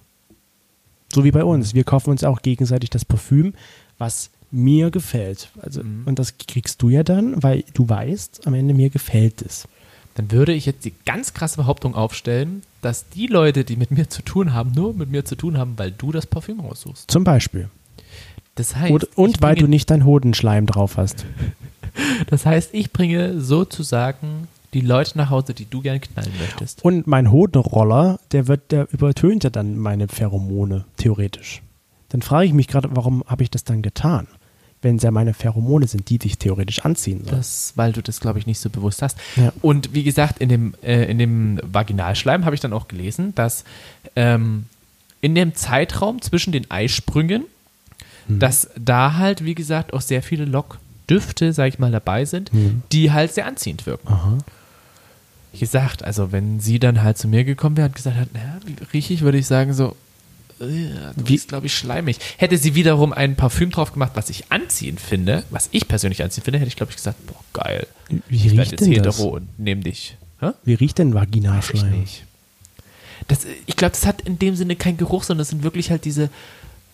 So 1.15 1.23
wie 1.23 1.31
bei 1.31 1.45
uns. 1.45 1.73
Wir 1.73 1.85
kaufen 1.85 2.09
uns 2.09 2.25
auch 2.25 2.41
gegenseitig 2.41 2.89
das 2.89 3.05
Parfüm, 3.05 3.53
was 3.97 4.31
mir 4.51 4.91
gefällt. 4.91 5.49
Also, 5.61 5.79
Und 5.79 6.19
das 6.19 6.37
kriegst 6.37 6.81
du 6.81 6.89
ja 6.89 7.03
dann, 7.03 7.41
weil 7.41 7.63
du 7.73 7.87
weißt, 7.87 8.45
am 8.45 8.53
Ende 8.53 8.73
mir 8.73 8.89
gefällt 8.89 9.41
es. 9.41 9.65
Dann 10.15 10.29
würde 10.29 10.51
ich 10.51 10.65
jetzt 10.65 10.83
die 10.83 10.91
ganz 11.05 11.33
krasse 11.33 11.55
Behauptung 11.55 11.95
aufstellen, 11.95 12.63
dass 12.81 13.07
die 13.07 13.27
Leute, 13.27 13.63
die 13.63 13.77
mit 13.77 13.91
mir 13.91 14.09
zu 14.09 14.23
tun 14.23 14.53
haben, 14.53 14.73
nur 14.73 14.93
mit 14.93 15.09
mir 15.09 15.23
zu 15.23 15.37
tun 15.37 15.57
haben, 15.57 15.75
weil 15.77 15.91
du 15.91 16.11
das 16.11 16.25
Parfüm 16.25 16.59
raussuchst. 16.59 17.09
Zum 17.09 17.23
Beispiel. 17.23 17.69
Das 18.55 18.75
heißt, 18.75 18.91
Und, 18.91 19.17
und 19.17 19.41
weil 19.41 19.55
du 19.55 19.67
nicht 19.67 19.89
deinen 19.89 20.03
Hodenschleim 20.03 20.65
drauf 20.65 20.97
hast. 20.97 21.25
das 22.27 22.45
heißt, 22.45 22.73
ich 22.73 22.91
bringe 22.91 23.39
sozusagen 23.39 24.34
die 24.75 24.81
Leute 24.81 25.17
nach 25.17 25.31
Hause, 25.31 25.53
die 25.55 25.65
du 25.65 25.81
gerne 25.81 25.99
knallen 25.99 26.31
möchtest. 26.39 26.83
Und 26.85 27.07
mein 27.07 27.31
Hodenroller, 27.31 28.19
der 28.31 28.47
wird, 28.47 28.71
der 28.71 28.87
übertönt 28.93 29.43
ja 29.43 29.49
dann 29.49 29.77
meine 29.79 30.07
Pheromone, 30.07 30.85
theoretisch. 30.97 31.61
Dann 32.09 32.21
frage 32.21 32.45
ich 32.45 32.53
mich 32.53 32.67
gerade, 32.67 32.89
warum 32.91 33.23
habe 33.25 33.41
ich 33.41 33.49
das 33.49 33.63
dann 33.63 33.81
getan? 33.81 34.27
Wenn 34.81 34.97
es 34.97 35.03
ja 35.03 35.09
meine 35.09 35.33
Pheromone 35.33 35.87
sind, 35.87 36.09
die 36.09 36.19
dich 36.19 36.37
theoretisch 36.37 36.81
anziehen 36.85 37.23
sollen. 37.23 37.37
Das, 37.37 37.73
weil 37.75 37.91
du 37.93 38.03
das, 38.03 38.19
glaube 38.19 38.37
ich, 38.37 38.45
nicht 38.45 38.59
so 38.59 38.69
bewusst 38.69 39.01
hast. 39.01 39.17
Ja. 39.35 39.51
Und 39.63 39.93
wie 39.95 40.03
gesagt, 40.03 40.39
in 40.39 40.49
dem, 40.49 40.75
äh, 40.83 41.09
in 41.09 41.17
dem 41.17 41.59
Vaginalschleim 41.63 42.45
habe 42.45 42.53
ich 42.53 42.61
dann 42.61 42.73
auch 42.73 42.87
gelesen, 42.87 43.33
dass 43.33 43.63
ähm, 44.15 44.65
in 45.21 45.33
dem 45.33 45.55
Zeitraum 45.55 46.21
zwischen 46.21 46.51
den 46.51 46.69
Eisprüngen, 46.69 47.45
Mhm. 48.27 48.39
dass 48.39 48.69
da 48.77 49.15
halt, 49.17 49.45
wie 49.45 49.53
gesagt, 49.55 49.93
auch 49.93 50.01
sehr 50.01 50.21
viele 50.23 50.45
Lockdüfte, 50.45 51.53
sag 51.53 51.67
ich 51.69 51.77
mal, 51.79 51.91
dabei 51.91 52.25
sind, 52.25 52.51
Mhm. 52.53 52.81
die 52.91 53.11
halt 53.11 53.33
sehr 53.33 53.45
anziehend 53.45 53.85
wirken. 53.85 54.07
Aha. 54.07 54.37
Gesagt, 55.59 56.03
also 56.03 56.31
wenn 56.31 56.59
sie 56.59 56.79
dann 56.79 57.01
halt 57.03 57.17
zu 57.17 57.27
mir 57.27 57.43
gekommen 57.43 57.77
wäre 57.77 57.87
und 57.87 57.95
gesagt 57.95 58.17
hat, 58.17 58.33
naja, 58.33 58.57
wie 58.65 58.75
riech 58.93 59.11
ich, 59.11 59.21
würde 59.21 59.37
ich 59.37 59.47
sagen 59.47 59.73
so, 59.73 59.95
du 60.59 60.65
Wie- 60.69 60.91
riechst, 61.33 61.49
glaube 61.49 61.65
ich, 61.67 61.75
schleimig. 61.75 62.17
Hätte 62.37 62.57
sie 62.57 62.75
wiederum 62.75 63.11
ein 63.13 63.35
Parfüm 63.35 63.71
drauf 63.71 63.91
gemacht, 63.93 64.11
was 64.15 64.29
ich 64.29 64.51
anziehend 64.51 64.99
finde, 65.01 65.43
was 65.49 65.69
ich 65.71 65.87
persönlich 65.87 66.23
anziehend 66.23 66.45
finde, 66.45 66.59
hätte 66.59 66.67
ich, 66.69 66.75
glaube 66.75 66.91
ich, 66.91 66.95
gesagt, 66.97 67.25
boah, 67.27 67.39
geil. 67.53 67.87
Wie 68.29 68.35
Ich 68.37 68.51
riecht 68.51 68.79
denn 68.79 69.03
das? 69.03 69.19
und 69.19 69.47
nehm 69.59 69.83
dich. 69.83 70.17
Hä? 70.39 70.51
Wie 70.63 70.73
riecht 70.75 70.97
denn 70.97 71.09
ich 71.09 71.13
Vaginalschleim? 71.15 71.99
nicht. 72.01 72.23
Das, 73.27 73.39
ich 73.65 73.75
glaube, 73.75 73.91
das 73.93 74.05
hat 74.05 74.21
in 74.21 74.37
dem 74.39 74.55
Sinne 74.55 74.75
keinen 74.75 74.97
Geruch, 74.97 75.23
sondern 75.23 75.41
das 75.41 75.49
sind 75.49 75.63
wirklich 75.63 75.89
halt 75.89 76.05
diese 76.05 76.29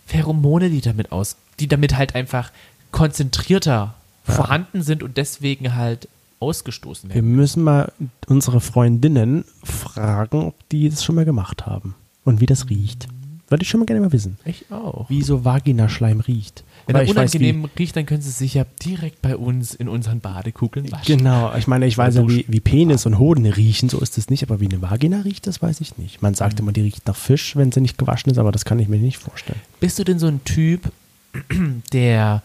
Pheromone, 0.06 0.70
die 0.70 0.80
damit 0.80 1.12
aus, 1.12 1.36
die 1.60 1.68
damit 1.68 1.96
halt 1.96 2.14
einfach 2.14 2.50
konzentrierter 2.90 3.94
vorhanden 4.24 4.82
sind 4.82 5.02
und 5.02 5.16
deswegen 5.16 5.74
halt 5.74 6.08
ausgestoßen 6.42 7.10
Wir 7.10 7.16
werden. 7.16 7.36
müssen 7.36 7.62
mal 7.62 7.92
unsere 8.26 8.60
Freundinnen 8.60 9.44
fragen, 9.62 10.46
ob 10.46 10.68
die 10.70 10.88
das 10.88 11.04
schon 11.04 11.14
mal 11.14 11.24
gemacht 11.24 11.64
haben. 11.66 11.94
Und 12.24 12.40
wie 12.40 12.46
das 12.46 12.68
riecht. 12.68 13.08
Würde 13.48 13.62
ich 13.64 13.68
schon 13.68 13.80
mal 13.80 13.86
gerne 13.86 14.00
mal 14.00 14.12
wissen. 14.12 14.38
Ich 14.44 14.70
auch. 14.70 15.10
Wie 15.10 15.22
so 15.22 15.44
Vaginaschleim 15.44 16.20
riecht. 16.20 16.64
Wenn 16.86 16.96
er 16.96 17.02
ich 17.02 17.10
weiß, 17.10 17.34
unangenehm 17.34 17.68
riecht, 17.78 17.94
dann 17.96 18.06
können 18.06 18.22
sie 18.22 18.30
sich 18.30 18.54
ja 18.54 18.64
direkt 18.84 19.20
bei 19.22 19.36
uns 19.36 19.74
in 19.74 19.88
unseren 19.88 20.20
Badekugeln 20.20 20.90
waschen. 20.90 21.18
Genau, 21.18 21.52
ich 21.56 21.66
meine, 21.66 21.86
ich 21.86 21.96
weiß 21.98 22.16
ja, 22.16 22.28
wie, 22.28 22.44
wie 22.48 22.60
Penis 22.60 23.06
und 23.06 23.18
Hoden 23.18 23.46
riechen, 23.46 23.88
so 23.88 24.00
ist 24.00 24.18
es 24.18 24.30
nicht, 24.30 24.42
aber 24.42 24.60
wie 24.60 24.68
eine 24.68 24.80
Vagina 24.82 25.20
riecht, 25.20 25.46
das 25.46 25.60
weiß 25.62 25.80
ich 25.80 25.98
nicht. 25.98 26.22
Man 26.22 26.34
sagt 26.34 26.60
immer, 26.60 26.72
die 26.72 26.80
riecht 26.80 27.06
nach 27.06 27.14
Fisch, 27.16 27.54
wenn 27.54 27.70
sie 27.72 27.80
nicht 27.80 27.98
gewaschen 27.98 28.32
ist, 28.32 28.38
aber 28.38 28.52
das 28.52 28.64
kann 28.64 28.78
ich 28.78 28.88
mir 28.88 28.98
nicht 28.98 29.18
vorstellen. 29.18 29.60
Bist 29.80 29.98
du 29.98 30.04
denn 30.04 30.18
so 30.18 30.26
ein 30.26 30.42
Typ, 30.44 30.90
der 31.92 32.42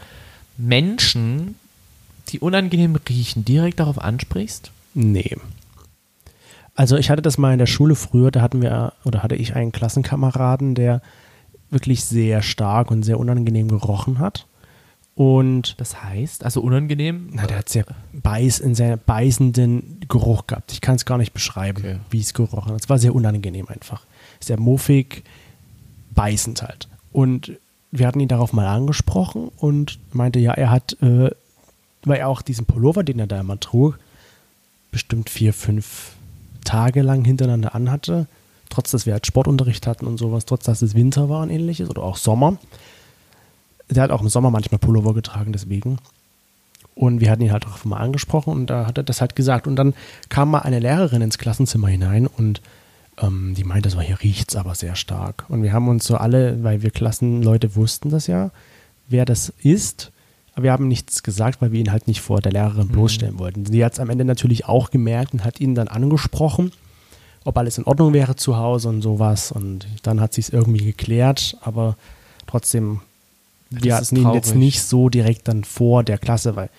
Menschen, 0.57 1.55
die 2.27 2.39
unangenehm 2.39 2.95
riechen, 3.09 3.45
direkt 3.45 3.79
darauf 3.79 3.99
ansprichst? 3.99 4.71
Nee. 4.93 5.35
Also 6.75 6.95
ich 6.97 7.09
hatte 7.09 7.21
das 7.21 7.37
mal 7.37 7.53
in 7.53 7.59
der 7.59 7.65
Schule 7.65 7.95
früher, 7.95 8.29
da 8.31 8.41
hatten 8.41 8.61
wir, 8.61 8.93
oder 9.03 9.23
hatte 9.23 9.35
ich 9.35 9.55
einen 9.55 9.71
Klassenkameraden, 9.71 10.75
der 10.75 11.01
wirklich 11.69 12.03
sehr 12.05 12.41
stark 12.41 12.91
und 12.91 13.03
sehr 13.03 13.19
unangenehm 13.19 13.67
gerochen 13.67 14.19
hat. 14.19 14.45
Und 15.15 15.79
Das 15.79 16.03
heißt, 16.03 16.45
also 16.45 16.61
unangenehm? 16.61 17.29
na, 17.33 17.47
der 17.47 17.57
hat 17.57 17.69
sehr 17.69 17.85
beiß, 18.13 18.61
einen 18.61 18.75
sehr 18.75 18.97
beißenden 18.97 20.01
Geruch 20.07 20.45
gehabt. 20.45 20.71
Ich 20.71 20.79
kann 20.81 20.95
es 20.95 21.05
gar 21.05 21.17
nicht 21.17 21.33
beschreiben, 21.33 21.79
Okay. 21.79 21.97
wie 22.11 22.19
es 22.19 22.35
gerochen 22.35 22.73
hat. 22.73 22.81
Es 22.81 22.89
war 22.89 22.99
sehr 22.99 23.15
unangenehm 23.15 23.67
einfach. 23.67 24.05
Sehr 24.39 24.59
muffig, 24.59 25.23
beißend 26.13 26.61
halt. 26.61 26.87
Und 27.11 27.53
wir 27.89 28.05
hatten 28.05 28.19
ihn 28.19 28.27
darauf 28.27 28.53
mal 28.53 28.67
angesprochen 28.67 29.49
und 29.57 29.97
meinte, 30.13 30.37
ja, 30.39 30.51
er 30.53 30.69
hat, 30.69 30.95
äh, 31.01 31.31
weil 32.03 32.19
er 32.19 32.27
auch 32.27 32.41
diesen 32.41 32.65
Pullover, 32.65 33.03
den 33.03 33.19
er 33.19 33.27
da 33.27 33.39
immer 33.39 33.60
trug, 33.60 33.97
bestimmt 34.91 35.29
vier, 35.29 35.53
fünf 35.53 36.13
Tage 36.63 37.01
lang 37.01 37.23
hintereinander 37.23 37.75
anhatte, 37.75 38.27
trotz 38.69 38.91
dass 38.91 39.05
wir 39.05 39.13
halt 39.13 39.27
Sportunterricht 39.27 39.88
hatten 39.88 40.07
und 40.07 40.17
sowas, 40.17 40.45
trotz 40.45 40.65
dass 40.65 40.81
es 40.81 40.95
Winter 40.95 41.29
war 41.29 41.43
und 41.43 41.49
ähnliches 41.49 41.89
oder 41.89 42.03
auch 42.03 42.17
Sommer. 42.17 42.57
Der 43.89 44.03
hat 44.03 44.12
auch 44.12 44.21
im 44.21 44.29
Sommer 44.29 44.51
manchmal 44.51 44.79
Pullover 44.79 45.13
getragen, 45.13 45.53
deswegen. 45.53 45.97
Und 46.93 47.21
wir 47.21 47.29
hatten 47.29 47.43
ihn 47.43 47.51
halt 47.51 47.67
auch 47.67 47.86
mal 47.86 47.97
angesprochen 47.97 48.51
und 48.53 48.69
da 48.69 48.88
hat 48.88 48.97
er 48.97 49.03
das 49.03 49.21
halt 49.21 49.36
gesagt. 49.36 49.67
Und 49.67 49.75
dann 49.75 49.93
kam 50.29 50.49
mal 50.51 50.60
eine 50.60 50.79
Lehrerin 50.79 51.21
ins 51.21 51.38
Klassenzimmer 51.38 51.88
hinein 51.88 52.27
und 52.27 52.62
ähm, 53.21 53.53
die 53.55 53.63
meinte 53.63 53.89
so, 53.89 54.01
hier 54.01 54.21
riecht's 54.21 54.55
aber 54.55 54.75
sehr 54.75 54.95
stark. 54.95 55.45
Und 55.47 55.63
wir 55.63 55.73
haben 55.73 55.88
uns 55.88 56.05
so 56.05 56.17
alle, 56.17 56.63
weil 56.63 56.81
wir 56.81 56.89
Klassenleute 56.89 57.75
wussten 57.75 58.10
das 58.10 58.27
ja, 58.27 58.51
wer 59.07 59.25
das 59.25 59.53
ist, 59.62 60.12
wir 60.63 60.71
haben 60.71 60.87
nichts 60.87 61.23
gesagt, 61.23 61.61
weil 61.61 61.71
wir 61.71 61.79
ihn 61.79 61.91
halt 61.91 62.07
nicht 62.07 62.21
vor 62.21 62.41
der 62.41 62.51
Lehrerin 62.51 62.87
bloßstellen 62.87 63.39
wollten. 63.39 63.65
Sie 63.65 63.83
hat 63.83 63.93
es 63.93 63.99
am 63.99 64.09
Ende 64.09 64.25
natürlich 64.25 64.65
auch 64.65 64.89
gemerkt 64.89 65.33
und 65.33 65.43
hat 65.43 65.59
ihn 65.59 65.75
dann 65.75 65.87
angesprochen, 65.87 66.71
ob 67.45 67.57
alles 67.57 67.77
in 67.77 67.85
Ordnung 67.85 68.13
wäre 68.13 68.35
zu 68.35 68.57
Hause 68.57 68.89
und 68.89 69.01
sowas. 69.01 69.51
Und 69.51 69.87
dann 70.03 70.19
hat 70.19 70.33
sie 70.33 70.41
es 70.41 70.49
irgendwie 70.49 70.83
geklärt, 70.83 71.57
aber 71.61 71.95
trotzdem, 72.47 73.01
wir 73.69 73.91
Das 73.91 74.01
ist 74.01 74.11
hatten 74.11 74.21
ihn 74.21 74.33
jetzt 74.33 74.55
nicht 74.55 74.81
so 74.81 75.09
direkt 75.09 75.47
dann 75.47 75.63
vor 75.63 76.03
der 76.03 76.17
Klasse, 76.17 76.55
weil 76.55 76.69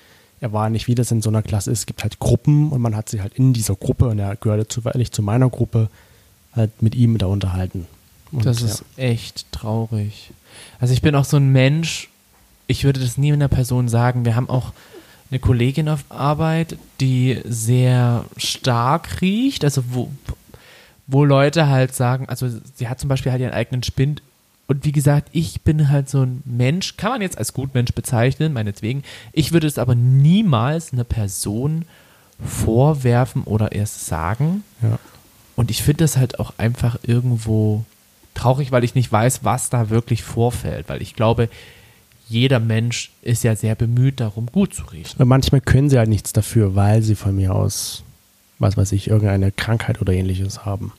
er 0.40 0.52
war 0.52 0.70
nicht, 0.70 0.86
wie 0.86 0.94
das 0.94 1.10
in 1.10 1.22
so 1.22 1.30
einer 1.30 1.42
Klasse 1.42 1.70
ist. 1.70 1.80
Es 1.80 1.86
gibt 1.86 2.02
halt 2.02 2.18
Gruppen 2.18 2.70
und 2.70 2.80
man 2.80 2.96
hat 2.96 3.08
sich 3.08 3.20
halt 3.20 3.34
in 3.34 3.52
dieser 3.52 3.74
Gruppe, 3.74 4.08
und 4.08 4.18
er 4.18 4.36
gehörte 4.36 4.68
zufällig 4.68 5.12
zu 5.12 5.22
meiner 5.22 5.50
Gruppe, 5.50 5.88
halt 6.54 6.82
mit 6.82 6.94
ihm 6.94 7.18
da 7.18 7.26
unterhalten. 7.26 7.86
Und, 8.32 8.44
Das 8.44 8.60
ja. 8.60 8.66
ist 8.66 8.84
echt 8.96 9.50
traurig. 9.52 10.30
Also 10.80 10.94
ich 10.94 11.02
bin 11.02 11.14
auch 11.14 11.24
so 11.24 11.36
ein 11.36 11.50
Mensch, 11.50 12.08
ich 12.68 12.84
würde 12.84 13.00
das 13.00 13.18
nie 13.18 13.32
einer 13.32 13.48
Person 13.48 13.88
sagen. 13.88 14.24
Wir 14.24 14.36
haben 14.36 14.48
auch 14.48 14.72
eine 15.30 15.40
Kollegin 15.40 15.88
auf 15.88 16.04
Arbeit, 16.10 16.76
die 17.00 17.40
sehr 17.44 18.24
stark 18.36 19.20
riecht, 19.20 19.64
also 19.64 19.82
wo, 19.90 20.10
wo 21.06 21.24
Leute 21.24 21.68
halt 21.68 21.94
sagen, 21.94 22.28
also 22.28 22.48
sie 22.74 22.88
hat 22.88 23.00
zum 23.00 23.08
Beispiel 23.08 23.32
halt 23.32 23.40
ihren 23.40 23.52
eigenen 23.52 23.82
Spind. 23.82 24.22
Und 24.68 24.84
wie 24.84 24.92
gesagt, 24.92 25.28
ich 25.32 25.62
bin 25.62 25.88
halt 25.88 26.10
so 26.10 26.22
ein 26.22 26.42
Mensch, 26.44 26.96
kann 26.98 27.12
man 27.12 27.22
jetzt 27.22 27.38
als 27.38 27.54
Gutmensch 27.54 27.92
bezeichnen, 27.92 28.52
meinetwegen. 28.52 29.02
Ich 29.32 29.52
würde 29.52 29.66
es 29.66 29.78
aber 29.78 29.94
niemals 29.94 30.92
einer 30.92 31.04
Person 31.04 31.86
vorwerfen 32.44 33.44
oder 33.44 33.72
erst 33.72 34.06
sagen. 34.06 34.62
Ja. 34.82 34.98
Und 35.56 35.70
ich 35.70 35.82
finde 35.82 36.04
das 36.04 36.18
halt 36.18 36.38
auch 36.38 36.52
einfach 36.58 36.98
irgendwo 37.02 37.84
traurig, 38.34 38.70
weil 38.70 38.84
ich 38.84 38.94
nicht 38.94 39.10
weiß, 39.10 39.40
was 39.42 39.70
da 39.70 39.88
wirklich 39.88 40.22
vorfällt. 40.22 40.88
Weil 40.90 41.00
ich 41.00 41.14
glaube, 41.14 41.48
jeder 42.28 42.60
Mensch 42.60 43.10
ist 43.22 43.44
ja 43.44 43.56
sehr 43.56 43.74
bemüht, 43.74 44.20
darum 44.20 44.46
gut 44.46 44.74
zu 44.74 44.84
riechen. 44.84 45.20
Und 45.20 45.28
manchmal 45.28 45.60
können 45.60 45.88
sie 45.90 45.98
halt 45.98 46.08
nichts 46.08 46.32
dafür, 46.32 46.74
weil 46.74 47.02
sie 47.02 47.14
von 47.14 47.34
mir 47.34 47.54
aus, 47.54 48.02
was 48.58 48.76
weiß 48.76 48.92
ich, 48.92 49.08
irgendeine 49.08 49.50
Krankheit 49.52 50.00
oder 50.00 50.12
ähnliches 50.12 50.64
haben. 50.64 50.92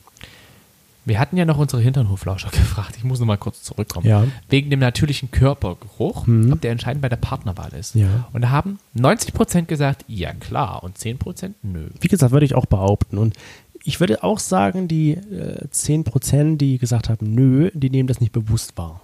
Wir 1.06 1.18
hatten 1.18 1.36
ja 1.36 1.44
noch 1.46 1.56
unsere 1.58 1.80
Hinternhoflauscher 1.82 2.50
gefragt. 2.52 2.94
Ich 2.98 3.04
muss 3.04 3.20
noch 3.20 3.26
mal 3.26 3.36
kurz 3.38 3.62
zurückkommen. 3.62 4.06
Ja. 4.06 4.26
Wegen 4.48 4.70
dem 4.70 4.80
natürlichen 4.80 5.30
Körpergeruch, 5.30 6.26
Mhm. 6.26 6.52
ob 6.52 6.60
der 6.60 6.72
entscheidend 6.72 7.00
bei 7.02 7.08
der 7.08 7.16
Partnerwahl 7.16 7.72
ist. 7.72 7.94
Ja. 7.94 8.28
Und 8.32 8.42
da 8.42 8.50
haben 8.50 8.78
90% 8.96 9.66
gesagt, 9.66 10.04
ja 10.08 10.32
klar, 10.34 10.82
und 10.84 10.98
10% 10.98 11.54
nö. 11.62 11.88
Wie 12.00 12.08
gesagt, 12.08 12.32
würde 12.32 12.46
ich 12.46 12.54
auch 12.54 12.66
behaupten. 12.66 13.18
Und 13.18 13.34
ich 13.82 13.98
würde 13.98 14.22
auch 14.22 14.38
sagen, 14.38 14.88
die 14.88 15.12
äh, 15.12 15.64
10%, 15.72 16.58
die 16.58 16.76
gesagt 16.78 17.08
haben, 17.08 17.34
nö, 17.34 17.70
die 17.72 17.88
nehmen 17.88 18.06
das 18.08 18.20
nicht 18.20 18.32
bewusst 18.32 18.76
wahr. 18.76 19.00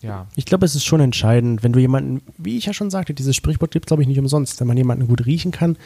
Ja. 0.00 0.26
Ich 0.36 0.44
glaube, 0.44 0.64
es 0.64 0.74
ist 0.74 0.84
schon 0.84 1.00
entscheidend, 1.00 1.62
wenn 1.62 1.72
du 1.72 1.80
jemanden, 1.80 2.22
wie 2.36 2.56
ich 2.56 2.66
ja 2.66 2.72
schon 2.72 2.90
sagte, 2.90 3.14
dieses 3.14 3.34
Sprichwort 3.34 3.70
gibt 3.70 3.86
glaube 3.86 4.02
ich, 4.02 4.08
nicht 4.08 4.18
umsonst. 4.18 4.60
Wenn 4.60 4.66
man 4.66 4.76
jemanden 4.76 5.08
gut 5.08 5.26
riechen 5.26 5.50
kann, 5.50 5.76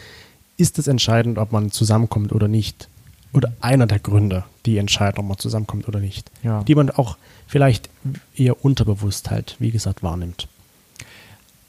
ist 0.57 0.79
es 0.79 0.87
entscheidend, 0.87 1.39
ob 1.39 1.53
man 1.53 1.71
zusammenkommt 1.71 2.33
oder 2.33 2.49
nicht. 2.49 2.89
Oder 3.33 3.53
einer 3.61 3.87
der 3.87 3.99
Gründe, 3.99 4.45
die 4.67 4.77
entscheiden, 4.77 5.19
ob 5.19 5.27
man 5.27 5.39
zusammenkommt 5.39 5.89
oder 5.89 6.01
nicht. 6.01 6.31
Ja. 6.43 6.63
Die 6.65 6.75
man 6.75 6.91
auch 6.91 7.17
vielleicht 7.47 7.89
eher 8.37 8.63
unterbewusst 8.65 9.31
halt, 9.31 9.57
wie 9.59 9.71
gesagt, 9.71 10.03
wahrnimmt. 10.03 10.49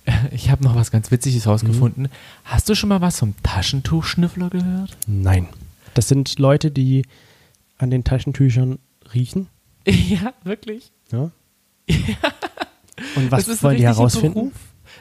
Ich 0.31 0.49
habe 0.49 0.63
noch 0.65 0.75
was 0.75 0.91
ganz 0.91 1.11
Witziges 1.11 1.47
rausgefunden. 1.47 2.09
Hast 2.43 2.67
du 2.67 2.75
schon 2.75 2.89
mal 2.89 2.99
was 2.99 3.19
vom 3.19 3.35
Taschentuchschnüffler 3.41 4.49
gehört? 4.49 4.97
Nein. 5.07 5.47
Das 5.93 6.09
sind 6.09 6.39
Leute, 6.39 6.71
die 6.71 7.05
an 7.77 7.89
den 7.89 8.03
Taschentüchern 8.03 8.79
riechen. 9.13 9.47
ja, 9.87 10.33
wirklich. 10.43 10.91
Ja. 11.09 11.31
Und 13.15 13.31
was 13.31 13.63
wollen 13.63 13.77
die 13.77 13.83
herausfinden? 13.83 14.51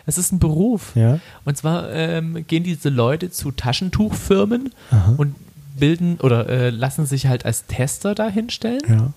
Es 0.06 0.18
ist 0.18 0.32
ein 0.32 0.38
Beruf. 0.40 0.92
Ja. 0.96 1.20
Und 1.44 1.56
zwar 1.56 1.90
ähm, 1.92 2.44
gehen 2.46 2.64
diese 2.64 2.88
Leute 2.88 3.30
zu 3.30 3.52
Taschentuchfirmen 3.52 4.72
Aha. 4.90 5.14
und 5.16 5.36
bilden 5.78 6.18
oder 6.20 6.48
äh, 6.48 6.70
lassen 6.70 7.06
sich 7.06 7.26
halt 7.26 7.44
als 7.44 7.66
Tester 7.66 8.14
da 8.14 8.28
hinstellen 8.28 8.82
Ja. 8.88 9.12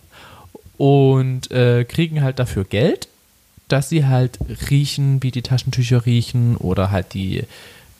und 0.78 1.50
äh, 1.52 1.86
kriegen 1.86 2.22
halt 2.22 2.38
dafür 2.40 2.66
Geld, 2.66 3.08
dass 3.68 3.90
sie 3.90 4.06
halt 4.06 4.38
riechen, 4.70 5.24
wie 5.24 5.32
die 5.32 5.42
Taschentücher 5.42 6.06
riechen 6.06 6.56
oder 6.56 6.92
halt 6.92 7.14
die, 7.14 7.44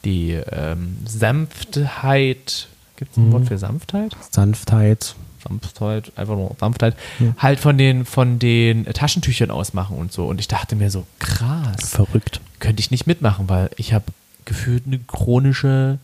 die 0.04 0.32
ähm, 0.52 0.96
Sanftheit, 1.06 2.68
gibt 2.96 3.12
es 3.12 3.16
ein 3.18 3.28
Mhm. 3.28 3.32
Wort 3.32 3.46
für 3.48 3.58
Sanftheit? 3.58 4.16
Sanftheit. 4.30 5.16
Sanftheit, 5.48 6.12
einfach 6.16 6.34
nur 6.36 6.56
Sanftheit, 6.58 6.96
Ja. 7.18 7.34
halt 7.38 7.58
von 7.60 7.76
den, 7.78 8.04
von 8.04 8.38
den 8.38 8.84
Taschentüchern 8.86 9.50
ausmachen 9.50 9.96
und 9.96 10.12
so. 10.12 10.26
Und 10.26 10.40
ich 10.40 10.48
dachte 10.48 10.76
mir 10.76 10.90
so, 10.90 11.04
krass, 11.18 11.90
Verrückt. 11.90 12.40
könnte 12.60 12.80
ich 12.80 12.90
nicht 12.90 13.06
mitmachen, 13.06 13.48
weil 13.48 13.70
ich 13.76 13.92
habe 13.92 14.04
gefühlt 14.44 14.84
eine 14.86 14.98
chronische 14.98 15.98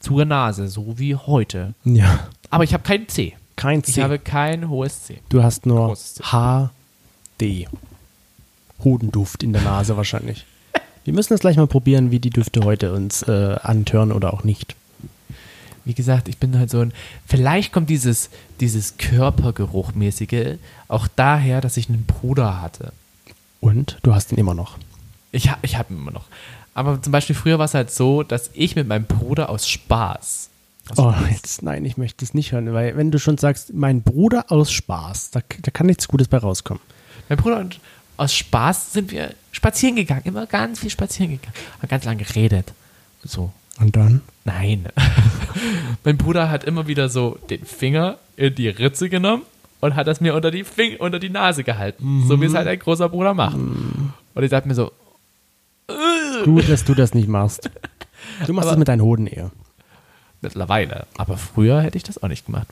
zuge 0.00 0.26
Nase, 0.26 0.68
so 0.68 0.98
wie 0.98 1.14
heute. 1.16 1.74
Ja. 1.84 2.28
Aber 2.50 2.64
ich 2.64 2.72
habe 2.72 2.82
kein 2.84 3.08
C. 3.08 3.34
Kein 3.56 3.80
Ich 3.80 3.94
C. 3.94 4.02
habe 4.02 4.18
kein 4.18 4.68
hohes 4.68 5.04
C. 5.04 5.18
Du 5.28 5.42
hast 5.42 5.66
nur. 5.66 5.96
HD. 5.96 7.66
Hodenduft 8.84 9.42
in 9.42 9.52
der 9.52 9.62
Nase 9.62 9.96
wahrscheinlich. 9.96 10.46
Wir 11.04 11.12
müssen 11.14 11.32
das 11.32 11.40
gleich 11.40 11.56
mal 11.56 11.66
probieren, 11.66 12.10
wie 12.10 12.20
die 12.20 12.30
Düfte 12.30 12.60
heute 12.64 12.92
uns 12.92 13.22
äh, 13.22 13.56
antören 13.62 14.12
oder 14.12 14.32
auch 14.32 14.44
nicht. 14.44 14.76
Wie 15.88 15.94
gesagt, 15.94 16.28
ich 16.28 16.36
bin 16.38 16.56
halt 16.58 16.70
so 16.70 16.80
ein. 16.80 16.92
Vielleicht 17.26 17.72
kommt 17.72 17.88
dieses, 17.90 18.28
dieses 18.60 18.96
Körpergeruchmäßige 18.98 20.58
auch 20.88 21.08
daher, 21.16 21.60
dass 21.60 21.76
ich 21.76 21.88
einen 21.88 22.04
Bruder 22.04 22.60
hatte. 22.60 22.92
Und 23.60 23.98
du 24.02 24.14
hast 24.14 24.30
ihn 24.32 24.38
immer 24.38 24.54
noch. 24.54 24.78
Ich, 25.32 25.50
ich 25.62 25.76
habe 25.76 25.92
ihn 25.92 25.98
immer 25.98 26.10
noch. 26.12 26.24
Aber 26.74 27.02
zum 27.02 27.10
Beispiel 27.12 27.34
früher 27.34 27.58
war 27.58 27.64
es 27.64 27.74
halt 27.74 27.90
so, 27.90 28.22
dass 28.22 28.50
ich 28.54 28.76
mit 28.76 28.86
meinem 28.86 29.04
Bruder 29.04 29.48
aus 29.50 29.68
Spaß. 29.68 30.48
Aus 30.90 30.98
Oh, 30.98 31.10
Spaß- 31.10 31.30
jetzt, 31.30 31.62
nein, 31.62 31.84
ich 31.84 31.96
möchte 31.96 32.24
es 32.24 32.34
nicht 32.34 32.52
hören, 32.52 32.72
weil 32.72 32.96
wenn 32.96 33.10
du 33.10 33.18
schon 33.18 33.36
sagst, 33.36 33.74
mein 33.74 34.02
Bruder 34.02 34.46
aus 34.52 34.70
Spaß, 34.70 35.30
da, 35.32 35.40
da 35.62 35.70
kann 35.70 35.86
nichts 35.86 36.06
Gutes 36.08 36.28
bei 36.28 36.38
rauskommen. 36.38 36.82
Mein 37.28 37.38
Bruder 37.38 37.58
und 37.58 37.80
aus 38.16 38.34
Spaß 38.34 38.92
sind 38.92 39.10
wir 39.10 39.34
spazieren 39.52 39.96
gegangen. 39.96 40.22
Immer 40.24 40.46
ganz 40.46 40.78
viel 40.80 40.90
spazieren 40.90 41.30
gegangen. 41.32 41.54
Haben 41.80 41.88
ganz 41.88 42.04
lange 42.04 42.22
geredet. 42.24 42.72
So. 43.24 43.52
Und 43.80 43.96
dann? 43.96 44.22
Nein. 44.44 44.86
mein 46.04 46.16
Bruder 46.16 46.50
hat 46.50 46.64
immer 46.64 46.86
wieder 46.86 47.08
so 47.08 47.38
den 47.50 47.64
Finger 47.64 48.18
in 48.36 48.54
die 48.54 48.68
Ritze 48.68 49.08
genommen 49.08 49.42
und 49.80 49.94
hat 49.94 50.06
das 50.06 50.20
mir 50.20 50.34
unter 50.34 50.50
die, 50.50 50.64
Fing 50.64 50.96
unter 50.96 51.18
die 51.18 51.30
Nase 51.30 51.64
gehalten. 51.64 52.24
So 52.26 52.40
wie 52.40 52.46
es 52.46 52.54
halt 52.54 52.66
ein 52.66 52.78
großer 52.78 53.08
Bruder 53.08 53.34
macht. 53.34 53.56
Und 53.56 54.42
ich 54.42 54.50
dachte 54.50 54.68
mir 54.68 54.74
so, 54.74 54.90
Gut, 56.44 56.68
dass 56.68 56.84
du 56.84 56.94
das 56.94 57.14
nicht 57.14 57.28
machst. 57.28 57.70
Du 58.46 58.52
machst 58.52 58.70
es 58.70 58.76
mit 58.76 58.88
deinen 58.88 59.02
Hoden 59.02 59.26
eher. 59.26 59.50
Mittlerweile. 60.40 61.06
Aber 61.16 61.36
früher 61.36 61.80
hätte 61.82 61.96
ich 61.96 62.04
das 62.04 62.22
auch 62.22 62.28
nicht 62.28 62.46
gemacht. 62.46 62.68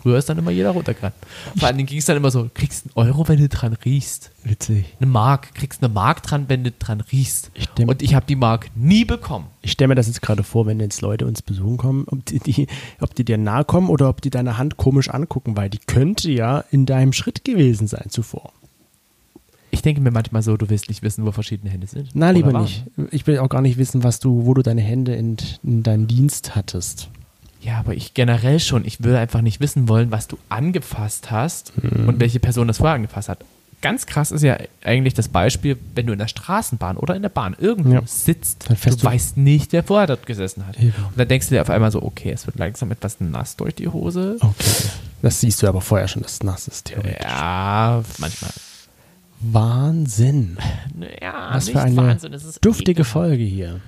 Früher 0.00 0.16
ist 0.18 0.28
dann 0.28 0.38
immer 0.38 0.50
jeder 0.52 0.70
runtergerannt. 0.70 1.14
Vor 1.56 1.66
allen 1.66 1.76
Dingen 1.76 1.88
ging 1.88 1.98
es 1.98 2.04
dann 2.04 2.16
immer 2.16 2.30
so, 2.30 2.48
kriegst 2.54 2.84
einen 2.86 2.92
Euro, 3.08 3.26
wenn 3.28 3.38
du 3.38 3.48
dran 3.48 3.72
riechst. 3.84 4.30
Witzig. 4.44 4.84
Eine 5.00 5.10
Mark, 5.10 5.54
kriegst 5.54 5.82
eine 5.82 5.92
Mark 5.92 6.22
dran, 6.22 6.44
wenn 6.48 6.62
du 6.62 6.70
dran 6.70 7.00
riechst. 7.00 7.50
Ich 7.54 7.66
dem- 7.70 7.88
Und 7.88 8.00
ich 8.02 8.14
habe 8.14 8.26
die 8.26 8.36
Mark 8.36 8.68
nie 8.76 9.04
bekommen. 9.04 9.46
Ich 9.62 9.72
stelle 9.72 9.88
mir 9.88 9.94
das 9.96 10.06
jetzt 10.06 10.22
gerade 10.22 10.44
vor, 10.44 10.66
wenn 10.66 10.78
jetzt 10.78 11.00
Leute 11.00 11.26
uns 11.26 11.42
besuchen 11.42 11.78
kommen, 11.78 12.04
ob 12.08 12.24
die, 12.26 12.38
die, 12.38 12.66
ob 13.00 13.14
die 13.14 13.24
dir 13.24 13.38
nahe 13.38 13.64
kommen 13.64 13.88
oder 13.88 14.08
ob 14.08 14.20
die 14.22 14.30
deine 14.30 14.56
Hand 14.56 14.76
komisch 14.76 15.08
angucken, 15.10 15.56
weil 15.56 15.68
die 15.68 15.78
könnte 15.78 16.30
ja 16.30 16.62
in 16.70 16.86
deinem 16.86 17.12
Schritt 17.12 17.44
gewesen 17.44 17.88
sein 17.88 18.06
zuvor. 18.08 18.52
Ich 19.86 19.94
denke 19.94 20.00
mir 20.00 20.10
manchmal 20.10 20.42
so, 20.42 20.56
du 20.56 20.68
willst 20.68 20.88
nicht 20.88 21.04
wissen, 21.04 21.24
wo 21.24 21.30
verschiedene 21.30 21.70
Hände 21.70 21.86
sind. 21.86 22.08
Na, 22.12 22.26
Oder 22.26 22.32
lieber 22.34 22.52
waren. 22.54 22.62
nicht. 22.64 22.82
Ich 23.12 23.24
will 23.28 23.38
auch 23.38 23.48
gar 23.48 23.60
nicht 23.62 23.78
wissen, 23.78 24.02
was 24.02 24.18
du, 24.18 24.44
wo 24.44 24.52
du 24.52 24.62
deine 24.62 24.80
Hände 24.80 25.14
in, 25.14 25.36
in 25.62 25.84
deinem 25.84 26.08
Dienst 26.08 26.56
hattest. 26.56 27.08
Ja, 27.62 27.78
aber 27.78 27.94
ich 27.94 28.12
generell 28.12 28.58
schon. 28.58 28.84
Ich 28.84 29.04
würde 29.04 29.20
einfach 29.20 29.42
nicht 29.42 29.60
wissen 29.60 29.88
wollen, 29.88 30.10
was 30.10 30.26
du 30.26 30.38
angefasst 30.48 31.30
hast 31.30 31.72
Hm. 31.80 32.08
und 32.08 32.18
welche 32.18 32.40
Person 32.40 32.66
das 32.66 32.78
vorher 32.78 32.96
angefasst 32.96 33.28
hat. 33.28 33.38
Ganz 33.80 34.06
krass 34.06 34.32
ist 34.32 34.42
ja 34.42 34.56
eigentlich 34.82 35.14
das 35.14 35.28
Beispiel, 35.28 35.78
wenn 35.94 36.06
du 36.08 36.12
in 36.14 36.18
der 36.18 36.26
Straßenbahn 36.26 36.96
oder 36.96 37.14
in 37.14 37.22
der 37.22 37.28
Bahn 37.28 37.54
irgendwo 37.56 37.92
Ja. 37.92 38.02
sitzt, 38.06 38.68
du, 38.68 38.74
du- 38.74 39.04
weißt 39.04 39.36
nicht, 39.36 39.72
wer 39.72 39.84
vorher 39.84 40.08
dort 40.08 40.26
gesessen 40.26 40.66
hat. 40.66 40.78
Eben. 40.80 40.94
Und 41.10 41.16
dann 41.16 41.28
denkst 41.28 41.48
du 41.48 41.54
dir 41.54 41.60
auf 41.62 41.70
einmal 41.70 41.92
so, 41.92 42.02
okay, 42.02 42.32
es 42.32 42.44
wird 42.48 42.58
langsam 42.58 42.90
etwas 42.90 43.20
nass 43.20 43.54
durch 43.54 43.76
die 43.76 43.86
Hose. 43.86 44.36
Okay. 44.40 44.88
Das 45.22 45.40
siehst 45.40 45.62
du 45.62 45.68
aber 45.68 45.80
vorher 45.80 46.08
schon, 46.08 46.22
dass 46.22 46.32
es 46.32 46.42
nass 46.42 46.66
ist, 46.66 46.86
theoretisch. 46.86 47.22
Ja, 47.22 48.02
manchmal. 48.18 48.50
Wahnsinn. 49.40 50.56
Ja, 51.20 51.50
Was 51.52 51.66
nicht 51.66 51.76
für 51.76 51.82
eine 51.82 51.96
Wahnsinn, 51.96 52.32
es 52.32 52.44
ist 52.44 52.64
Duftige 52.64 53.02
ekelhaft. 53.02 53.12
Folge 53.12 53.44
hier. 53.44 53.80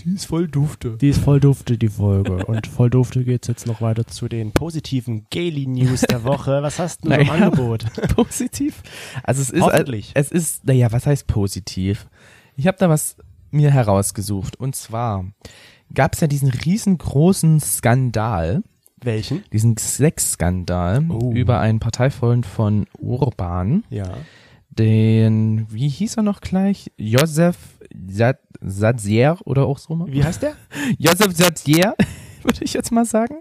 Die 0.00 0.14
ist 0.14 0.24
voll 0.24 0.48
dufte. 0.48 0.96
Die 0.96 1.10
ist 1.10 1.20
voll 1.20 1.40
dufte, 1.40 1.76
die 1.76 1.88
Folge. 1.88 2.46
Und 2.46 2.66
voll 2.66 2.88
dufte 2.88 3.22
geht 3.22 3.42
es 3.42 3.48
jetzt 3.48 3.66
noch 3.66 3.82
weiter 3.82 4.06
zu 4.06 4.28
den 4.28 4.52
positiven 4.52 5.26
Gaily 5.30 5.66
News 5.66 6.00
der 6.02 6.24
Woche. 6.24 6.62
Was 6.62 6.78
hast 6.78 7.04
du 7.04 7.10
im 7.12 7.26
Naja. 7.26 7.32
Angebot? 7.32 7.84
positiv. 8.16 8.82
Also 9.22 9.42
es 9.42 9.50
ist 9.50 9.62
Hoffentlich. 9.62 10.12
Es 10.14 10.32
ist, 10.32 10.64
naja, 10.66 10.90
was 10.90 11.06
heißt 11.06 11.26
positiv? 11.26 12.06
Ich 12.56 12.66
habe 12.66 12.78
da 12.78 12.88
was 12.88 13.16
mir 13.50 13.70
herausgesucht. 13.70 14.56
Und 14.56 14.74
zwar 14.74 15.26
gab 15.92 16.14
es 16.14 16.20
ja 16.20 16.28
diesen 16.28 16.48
riesengroßen 16.50 17.60
Skandal, 17.60 18.62
Welchen? 19.02 19.44
diesen 19.52 19.76
Sexskandal 19.76 21.04
Oh. 21.10 21.32
über 21.34 21.60
einen 21.60 21.78
Parteifreund 21.78 22.46
von 22.46 22.86
Urban, 22.98 23.84
Ja. 23.90 24.14
Den, 24.70 25.66
wie 25.70 25.88
hieß 25.88 26.16
er 26.16 26.22
noch 26.22 26.40
gleich? 26.40 26.90
Josef 26.96 27.56
Sat 28.08 28.38
Sadzier 28.60 29.36
oder 29.44 29.66
auch 29.66 29.78
so 29.78 29.94
mal? 29.94 30.06
Wie 30.12 30.22
heißt 30.22 30.42
der? 30.42 30.52
Josef 30.98 31.32
Sadzier, 31.36 31.94
würde 32.42 32.62
ich 32.62 32.74
jetzt 32.74 32.92
mal 32.92 33.04
sagen. 33.04 33.36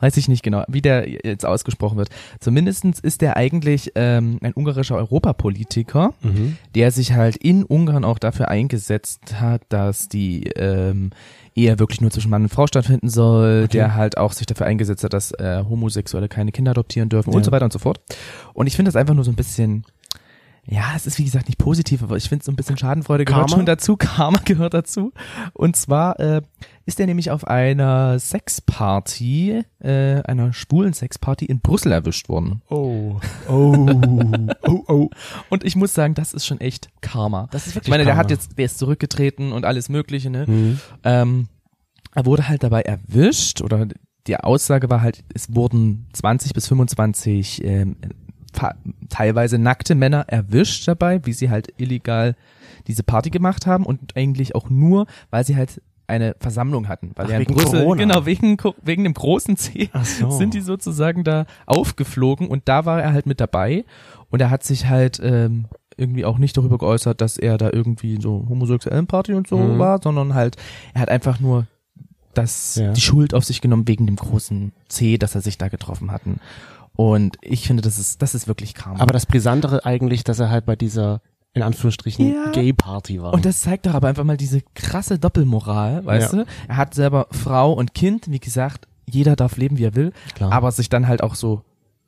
Weiß 0.00 0.16
ich 0.18 0.28
nicht 0.28 0.42
genau, 0.42 0.64
wie 0.68 0.82
der 0.82 1.08
jetzt 1.08 1.46
ausgesprochen 1.46 1.96
wird. 1.96 2.10
Zumindestens 2.40 3.00
ist 3.00 3.22
der 3.22 3.36
eigentlich 3.36 3.92
ähm, 3.94 4.38
ein 4.42 4.52
ungarischer 4.52 4.96
Europapolitiker, 4.96 6.12
Mhm. 6.22 6.56
der 6.74 6.90
sich 6.90 7.12
halt 7.14 7.36
in 7.36 7.62
Ungarn 7.64 8.04
auch 8.04 8.18
dafür 8.18 8.48
eingesetzt 8.48 9.40
hat, 9.40 9.62
dass 9.70 10.08
die 10.08 10.44
ähm, 10.56 11.10
Ehe 11.54 11.78
wirklich 11.78 12.00
nur 12.02 12.10
zwischen 12.10 12.30
Mann 12.30 12.42
und 12.42 12.48
Frau 12.50 12.66
stattfinden 12.66 13.08
soll, 13.08 13.62
Okay. 13.64 13.78
der 13.78 13.94
halt 13.94 14.18
auch 14.18 14.32
sich 14.32 14.46
dafür 14.46 14.66
eingesetzt 14.66 15.04
hat, 15.04 15.12
dass 15.14 15.32
äh, 15.32 15.62
Homosexuelle 15.68 16.28
keine 16.28 16.52
Kinder 16.52 16.72
adoptieren 16.72 17.08
dürfen 17.08 17.30
Ja. 17.30 17.36
und 17.36 17.44
so 17.44 17.52
weiter 17.52 17.64
und 17.64 17.72
so 17.72 17.78
fort. 17.78 18.00
Und 18.52 18.66
ich 18.66 18.76
finde 18.76 18.88
das 18.90 18.96
einfach 18.96 19.14
nur 19.14 19.24
so 19.24 19.30
ein 19.30 19.36
bisschen, 19.36 19.84
ja, 20.68 20.92
es 20.96 21.06
ist 21.06 21.18
wie 21.18 21.24
gesagt 21.24 21.46
nicht 21.46 21.58
positiv, 21.58 22.02
aber 22.02 22.16
ich 22.16 22.28
finde 22.28 22.44
so 22.44 22.50
ein 22.50 22.56
bisschen 22.56 22.76
Schadenfreude 22.76 23.24
gehört 23.24 23.48
Karma? 23.48 23.56
schon 23.56 23.66
dazu, 23.66 23.96
Karma 23.98 24.40
gehört 24.44 24.74
dazu. 24.74 25.12
Und 25.52 25.76
zwar 25.76 26.18
äh, 26.18 26.42
ist 26.86 26.98
er 26.98 27.06
nämlich 27.06 27.30
auf 27.30 27.46
einer 27.46 28.18
Sexparty, 28.18 29.62
äh, 29.78 30.22
einer 30.22 30.52
schwulen 30.52 30.92
Sexparty 30.92 31.44
in 31.44 31.60
Brüssel 31.60 31.92
erwischt 31.92 32.28
worden. 32.28 32.62
Oh. 32.68 33.20
Oh. 33.48 33.86
Oh, 34.62 34.84
oh. 34.88 35.10
Und 35.50 35.64
ich 35.64 35.76
muss 35.76 35.94
sagen, 35.94 36.14
das 36.14 36.32
ist 36.34 36.44
schon 36.46 36.60
echt 36.60 36.88
Karma. 37.00 37.48
Das 37.52 37.66
ist 37.68 37.74
wirklich 37.76 37.86
Ich 37.86 37.90
meine, 37.90 38.04
der 38.04 38.14
Karma. 38.14 38.24
hat 38.24 38.30
jetzt, 38.30 38.58
der 38.58 38.64
ist 38.64 38.78
zurückgetreten 38.78 39.52
und 39.52 39.64
alles 39.64 39.88
Mögliche, 39.88 40.30
ne? 40.30 40.46
Mhm. 40.48 40.80
Ähm, 41.04 41.48
er 42.12 42.26
wurde 42.26 42.48
halt 42.48 42.64
dabei 42.64 42.82
erwischt 42.82 43.60
oder 43.62 43.86
die 44.26 44.36
Aussage 44.36 44.90
war 44.90 45.00
halt, 45.00 45.22
es 45.32 45.54
wurden 45.54 46.08
20 46.12 46.54
bis 46.54 46.66
25 46.66 47.62
ähm, 47.64 47.96
teilweise 49.08 49.58
nackte 49.58 49.94
Männer 49.94 50.24
erwischt 50.28 50.86
dabei, 50.88 51.24
wie 51.24 51.32
sie 51.32 51.50
halt 51.50 51.72
illegal 51.76 52.34
diese 52.86 53.02
Party 53.02 53.30
gemacht 53.30 53.66
haben 53.66 53.84
und 53.84 54.16
eigentlich 54.16 54.54
auch 54.54 54.70
nur, 54.70 55.06
weil 55.30 55.44
sie 55.44 55.56
halt 55.56 55.80
eine 56.08 56.36
Versammlung 56.38 56.86
hatten, 56.86 57.10
weil 57.16 57.26
Ach, 57.26 57.30
ja 57.30 57.36
in 57.36 57.40
wegen 57.42 57.54
Brüssel, 57.54 57.80
Corona. 57.80 58.00
genau 58.00 58.26
wegen 58.26 58.56
wegen 58.82 59.02
dem 59.02 59.14
großen 59.14 59.56
C 59.56 59.90
so. 60.04 60.30
sind 60.38 60.54
die 60.54 60.60
sozusagen 60.60 61.24
da 61.24 61.46
aufgeflogen 61.66 62.46
und 62.48 62.68
da 62.68 62.84
war 62.84 63.02
er 63.02 63.12
halt 63.12 63.26
mit 63.26 63.40
dabei 63.40 63.84
und 64.30 64.40
er 64.40 64.50
hat 64.50 64.62
sich 64.62 64.86
halt 64.86 65.20
ähm, 65.22 65.66
irgendwie 65.96 66.24
auch 66.24 66.38
nicht 66.38 66.56
darüber 66.56 66.78
geäußert, 66.78 67.20
dass 67.20 67.38
er 67.38 67.58
da 67.58 67.70
irgendwie 67.72 68.20
so 68.20 68.46
homosexuellen 68.48 69.06
Party 69.08 69.32
und 69.34 69.48
so 69.48 69.56
Mhm. 69.58 69.78
war, 69.80 70.00
sondern 70.00 70.34
halt 70.34 70.56
er 70.94 71.00
hat 71.00 71.08
einfach 71.08 71.40
nur 71.40 71.66
das 72.34 72.76
Ja. 72.76 72.92
die 72.92 73.00
Schuld 73.00 73.34
auf 73.34 73.44
sich 73.44 73.60
genommen 73.60 73.88
wegen 73.88 74.06
dem 74.06 74.16
großen 74.16 74.72
C, 74.88 75.18
dass 75.18 75.34
er 75.34 75.40
sich 75.40 75.58
da 75.58 75.68
getroffen 75.68 76.12
hatten. 76.12 76.38
Und 76.96 77.36
ich 77.42 77.66
finde, 77.66 77.82
das 77.82 77.98
ist 77.98 78.22
das 78.22 78.34
ist 78.34 78.48
wirklich 78.48 78.74
Karma. 78.74 79.00
Aber 79.00 79.12
das 79.12 79.26
Brisantere 79.26 79.84
eigentlich, 79.84 80.24
dass 80.24 80.38
er 80.40 80.50
halt 80.50 80.64
bei 80.66 80.76
dieser, 80.76 81.20
in 81.52 81.62
Anführungsstrichen, 81.62 82.32
Ja. 82.34 82.50
Gay-Party 82.52 83.20
war. 83.20 83.34
Und 83.34 83.44
das 83.44 83.60
zeigt 83.60 83.86
doch 83.86 83.94
aber 83.94 84.08
einfach 84.08 84.24
mal 84.24 84.36
diese 84.38 84.62
krasse 84.74 85.18
Doppelmoral, 85.18 86.04
weißt 86.06 86.32
Ja. 86.32 86.38
du? 86.44 86.46
Er 86.68 86.76
hat 86.78 86.94
selber 86.94 87.26
Frau 87.30 87.72
und 87.72 87.94
Kind, 87.94 88.30
wie 88.30 88.40
gesagt, 88.40 88.88
jeder 89.08 89.36
darf 89.36 89.56
leben, 89.56 89.78
wie 89.78 89.84
er 89.84 89.94
will, 89.94 90.12
Klar. 90.34 90.52
aber 90.52 90.72
sich 90.72 90.88
dann 90.88 91.06
halt 91.06 91.22
auch 91.22 91.34
so 91.34 91.62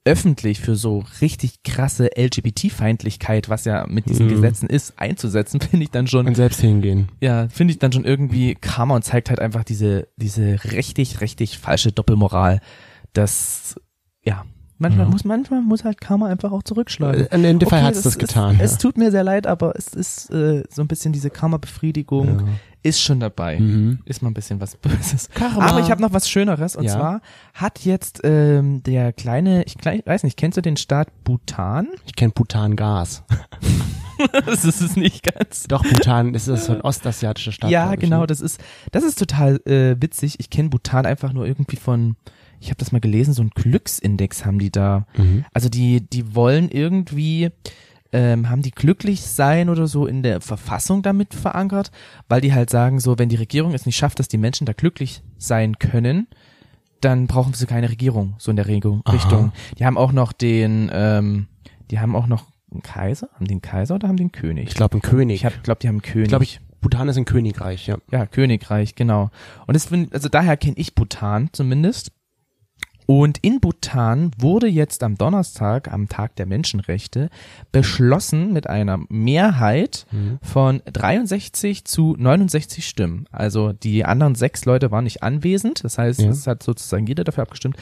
öffentlich 0.04 0.60
für 0.60 0.74
so 0.74 1.04
richtig 1.20 1.62
krasse 1.64 2.08
LGBT-Feindlichkeit, 2.16 3.48
was 3.50 3.64
ja 3.66 3.86
mit 3.88 4.08
diesen 4.08 4.26
Mhm. 4.26 4.30
Gesetzen 4.30 4.68
ist, 4.70 4.98
einzusetzen, 4.98 5.60
finde 5.60 5.84
ich 5.84 5.90
dann 5.90 6.06
schon, 6.06 6.26
und 6.26 6.34
selbst 6.34 6.60
hingehen. 6.60 7.08
ja, 7.20 7.48
finde 7.50 7.72
ich 7.72 7.78
dann 7.78 7.92
schon 7.92 8.04
irgendwie 8.04 8.54
Karma 8.54 8.94
und 8.96 9.02
zeigt 9.04 9.28
halt 9.28 9.38
einfach 9.40 9.64
diese, 9.64 10.08
diese 10.16 10.64
richtig, 10.64 11.20
richtig 11.20 11.58
falsche 11.58 11.92
Doppelmoral, 11.92 12.60
das, 13.12 13.76
ja, 14.24 14.44
manchmal 14.78 15.06
Ja. 15.06 15.10
muss, 15.12 15.24
manchmal 15.24 15.60
muss 15.62 15.84
halt 15.84 16.00
Karma 16.00 16.26
einfach 16.26 16.52
auch 16.52 16.62
zurückschlagen. 16.62 17.26
Äh, 17.26 17.34
In 17.50 17.58
dem 17.58 17.68
Fall 17.68 17.80
Okay, 17.80 17.86
hat 17.88 17.94
es 17.94 18.02
das 18.02 18.14
ist- 18.14 18.18
getan. 18.18 18.58
Es 18.60 18.72
ja. 18.72 18.78
tut 18.78 18.96
mir 18.98 19.10
sehr 19.10 19.24
leid, 19.24 19.46
aber 19.46 19.74
es 19.76 19.88
ist 19.88 20.30
äh, 20.30 20.62
so 20.70 20.82
ein 20.82 20.88
bisschen 20.88 21.12
diese 21.12 21.30
Karma-Befriedigung 21.30 22.26
Ja. 22.40 22.44
ist 22.82 23.00
schon 23.00 23.20
dabei. 23.20 23.58
Mhm. 23.60 23.98
Ist 24.04 24.22
mal 24.22 24.30
ein 24.30 24.34
bisschen 24.34 24.60
was 24.60 24.76
Böses. 24.76 25.28
Karma. 25.34 25.66
Aber 25.66 25.80
ich 25.80 25.90
habe 25.90 26.00
noch 26.00 26.12
was 26.12 26.28
Schöneres 26.28 26.76
und 26.76 26.88
zwar 26.88 27.20
hat 27.54 27.80
jetzt 27.84 28.20
ähm, 28.24 28.82
der 28.82 29.12
kleine, 29.12 29.64
ich 29.64 29.74
weiß 29.84 30.22
nicht, 30.24 30.36
kennst 30.36 30.56
du 30.56 30.62
den 30.62 30.76
Staat 30.76 31.08
Bhutan? 31.24 31.88
Ich 32.06 32.14
kenne 32.16 32.32
Bhutan-Gas. 32.32 33.24
das 34.46 34.64
ist 34.64 34.80
es 34.80 34.96
nicht 34.96 35.22
ganz. 35.32 35.64
Doch, 35.68 35.82
Bhutan 35.84 36.34
ist 36.34 36.48
das 36.48 36.66
so 36.66 36.72
ein 36.72 36.80
ostasiatischer 36.80 37.52
Staat. 37.52 37.70
ja, 37.70 37.84
glaub 37.86 37.94
ich, 37.94 38.00
genau, 38.00 38.20
ne? 38.22 38.26
das 38.26 38.40
ist 38.40 38.60
das 38.92 39.04
ist 39.04 39.18
total 39.18 39.56
äh, 39.66 39.96
witzig. 40.00 40.36
Ich 40.40 40.50
kenne 40.50 40.68
Bhutan 40.70 41.06
einfach 41.06 41.32
nur 41.32 41.46
irgendwie 41.46 41.76
von 41.76 42.16
ich 42.60 42.68
habe 42.68 42.78
das 42.78 42.92
mal 42.92 43.00
gelesen, 43.00 43.34
so 43.34 43.42
ein 43.42 43.50
Glücksindex 43.50 44.44
haben 44.44 44.58
die 44.58 44.70
da. 44.70 45.06
Mhm. 45.16 45.44
Also 45.52 45.68
die, 45.68 46.00
die 46.00 46.34
wollen 46.34 46.68
irgendwie, 46.70 47.50
ähm, 48.12 48.48
haben 48.48 48.62
die 48.62 48.70
glücklich 48.70 49.22
sein 49.22 49.68
oder 49.68 49.86
so 49.86 50.06
in 50.06 50.22
der 50.22 50.40
Verfassung 50.40 51.02
damit 51.02 51.34
verankert, 51.34 51.90
weil 52.28 52.40
die 52.40 52.52
halt 52.52 52.70
sagen, 52.70 53.00
so, 53.00 53.18
wenn 53.18 53.28
die 53.28 53.36
Regierung 53.36 53.74
es 53.74 53.86
nicht 53.86 53.96
schafft, 53.96 54.18
dass 54.18 54.28
die 54.28 54.38
Menschen 54.38 54.66
da 54.66 54.72
glücklich 54.72 55.22
sein 55.36 55.78
können, 55.78 56.26
dann 57.00 57.26
brauchen 57.26 57.54
sie 57.54 57.66
keine 57.66 57.90
Regierung, 57.90 58.34
so 58.38 58.50
in 58.50 58.56
der 58.56 58.66
Regel. 58.66 59.00
Richtung. 59.08 59.52
Die 59.78 59.86
haben 59.86 59.96
auch 59.96 60.12
noch 60.12 60.32
den, 60.32 60.90
ähm, 60.92 61.46
die 61.90 62.00
haben 62.00 62.16
auch 62.16 62.26
noch 62.26 62.46
einen 62.70 62.82
Kaiser, 62.82 63.28
haben 63.34 63.46
die 63.46 63.52
einen 63.52 63.62
Kaiser 63.62 63.94
oder 63.94 64.08
haben 64.08 64.16
die 64.16 64.24
einen 64.24 64.32
König? 64.32 64.68
Ich 64.68 64.74
glaube, 64.74 64.98
ein 64.98 65.02
König. 65.02 65.36
ich 65.36 65.44
hab, 65.44 65.62
glaub, 65.62 65.78
die 65.80 65.88
haben 65.88 65.96
einen 65.96 66.02
König. 66.02 66.24
Ich 66.24 66.28
glaube, 66.30 66.44
ich, 66.44 66.60
Bhutan 66.80 67.08
ist 67.08 67.16
ein 67.16 67.24
Königreich, 67.24 67.86
ja. 67.86 67.98
Ja, 68.10 68.26
Königreich, 68.26 68.94
genau. 68.94 69.30
Und 69.66 69.74
das 69.74 69.90
also 70.12 70.28
daher 70.28 70.56
kenne 70.56 70.76
ich 70.76 70.94
Bhutan 70.94 71.50
zumindest. 71.52 72.12
Und 73.10 73.38
in 73.38 73.58
Bhutan 73.60 74.32
wurde 74.36 74.66
jetzt 74.66 75.02
am 75.02 75.16
Donnerstag, 75.16 75.90
am 75.90 76.10
Tag 76.10 76.36
der 76.36 76.44
Menschenrechte, 76.44 77.30
beschlossen 77.72 78.52
mit 78.52 78.66
einer 78.66 78.98
Mehrheit 79.08 80.04
von 80.42 80.82
63 80.84 81.86
zu 81.86 82.14
69 82.18 82.86
Stimmen. 82.86 83.24
Also 83.32 83.72
die 83.72 84.04
anderen 84.04 84.34
sechs 84.34 84.66
Leute 84.66 84.90
waren 84.90 85.04
nicht 85.04 85.22
anwesend. 85.22 85.84
Das 85.84 85.96
heißt, 85.96 86.20
Ja. 86.20 86.28
es 86.28 86.46
hat 86.46 86.62
sozusagen 86.62 87.06
jeder 87.06 87.24
dafür 87.24 87.44
abgestimmt, 87.44 87.78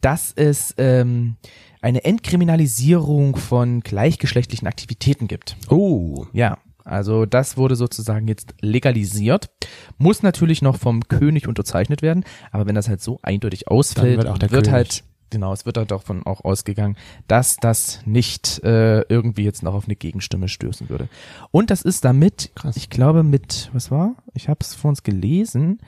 dass 0.00 0.32
es 0.36 0.74
ähm, 0.78 1.34
eine 1.82 2.04
Entkriminalisierung 2.04 3.34
von 3.34 3.80
gleichgeschlechtlichen 3.80 4.68
Aktivitäten 4.68 5.26
gibt. 5.26 5.56
Oh. 5.70 6.26
Ja, 6.32 6.56
also 6.88 7.26
das 7.26 7.56
wurde 7.56 7.76
sozusagen 7.76 8.28
jetzt 8.28 8.54
legalisiert. 8.60 9.50
Muss 9.98 10.22
natürlich 10.22 10.62
noch 10.62 10.76
vom 10.76 11.02
König 11.08 11.46
unterzeichnet 11.46 12.02
werden, 12.02 12.24
aber 12.50 12.66
wenn 12.66 12.74
das 12.74 12.88
halt 12.88 13.00
so 13.00 13.18
eindeutig 13.22 13.68
ausfällt, 13.68 14.16
wird 14.16 14.28
auch 14.28 14.38
der 14.38 14.50
wird 14.50 14.64
König. 14.64 14.72
halt 14.72 15.04
genau, 15.30 15.52
es 15.52 15.66
wird 15.66 15.76
halt 15.76 15.90
davon 15.90 16.24
auch 16.24 16.44
ausgegangen, 16.44 16.96
dass 17.26 17.56
das 17.56 18.00
nicht 18.06 18.62
äh, 18.64 19.02
irgendwie 19.02 19.44
jetzt 19.44 19.62
noch 19.62 19.74
auf 19.74 19.84
eine 19.84 19.96
Gegenstimme 19.96 20.48
stößen 20.48 20.88
würde. 20.88 21.08
Und 21.50 21.70
das 21.70 21.82
ist 21.82 22.04
damit, 22.04 22.50
Krass. 22.54 22.76
ich 22.76 22.90
glaube 22.90 23.22
mit, 23.22 23.70
was 23.72 23.90
war? 23.90 24.16
Ich 24.34 24.48
habe 24.48 24.58
es 24.60 24.74
vor 24.74 24.88
uns 24.90 25.02
gelesen. 25.02 25.80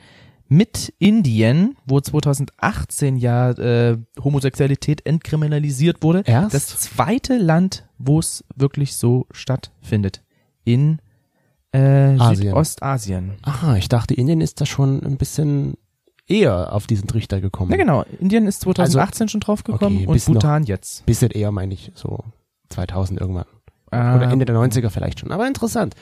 Mit 0.47 0.93
Indien, 0.99 1.77
wo 1.85 2.01
2018 2.01 3.15
ja 3.15 3.51
äh, 3.51 3.97
Homosexualität 4.21 5.05
entkriminalisiert 5.05 6.03
wurde, 6.03 6.23
Erst? 6.25 6.53
das 6.53 6.67
zweite 6.77 7.37
Land, 7.37 7.85
wo 7.97 8.19
es 8.19 8.43
wirklich 8.55 8.97
so 8.97 9.27
stattfindet 9.31 10.21
in 10.63 10.99
äh, 11.73 12.17
Asien. 12.19 12.49
Südostasien. 12.49 13.33
Aha, 13.43 13.75
ich 13.77 13.87
dachte, 13.89 14.13
Indien 14.13 14.41
ist 14.41 14.59
da 14.61 14.65
schon 14.65 15.01
ein 15.03 15.17
bisschen 15.17 15.75
eher 16.27 16.73
auf 16.73 16.87
diesen 16.87 17.07
Trichter 17.07 17.41
gekommen. 17.41 17.71
Ja 17.71 17.77
genau, 17.77 18.03
Indien 18.19 18.45
ist 18.47 18.61
2018 18.61 19.29
schon 19.29 19.41
draufgekommen 19.41 19.97
okay, 19.99 20.07
und 20.07 20.13
bis 20.13 20.27
noch- 20.27 20.35
Bhutan 20.35 20.63
jetzt. 20.63 21.05
Bisschen 21.05 21.31
eher, 21.31 21.51
meine 21.51 21.73
ich, 21.73 21.91
so 21.95 22.23
2000 22.69 23.19
irgendwann. 23.19 23.45
Ah, 23.91 24.15
Oder 24.15 24.29
Ende 24.31 24.45
der 24.45 24.55
90er 24.55 24.89
vielleicht 24.89 25.19
schon. 25.19 25.31
Aber 25.31 25.47
interessant. 25.47 25.95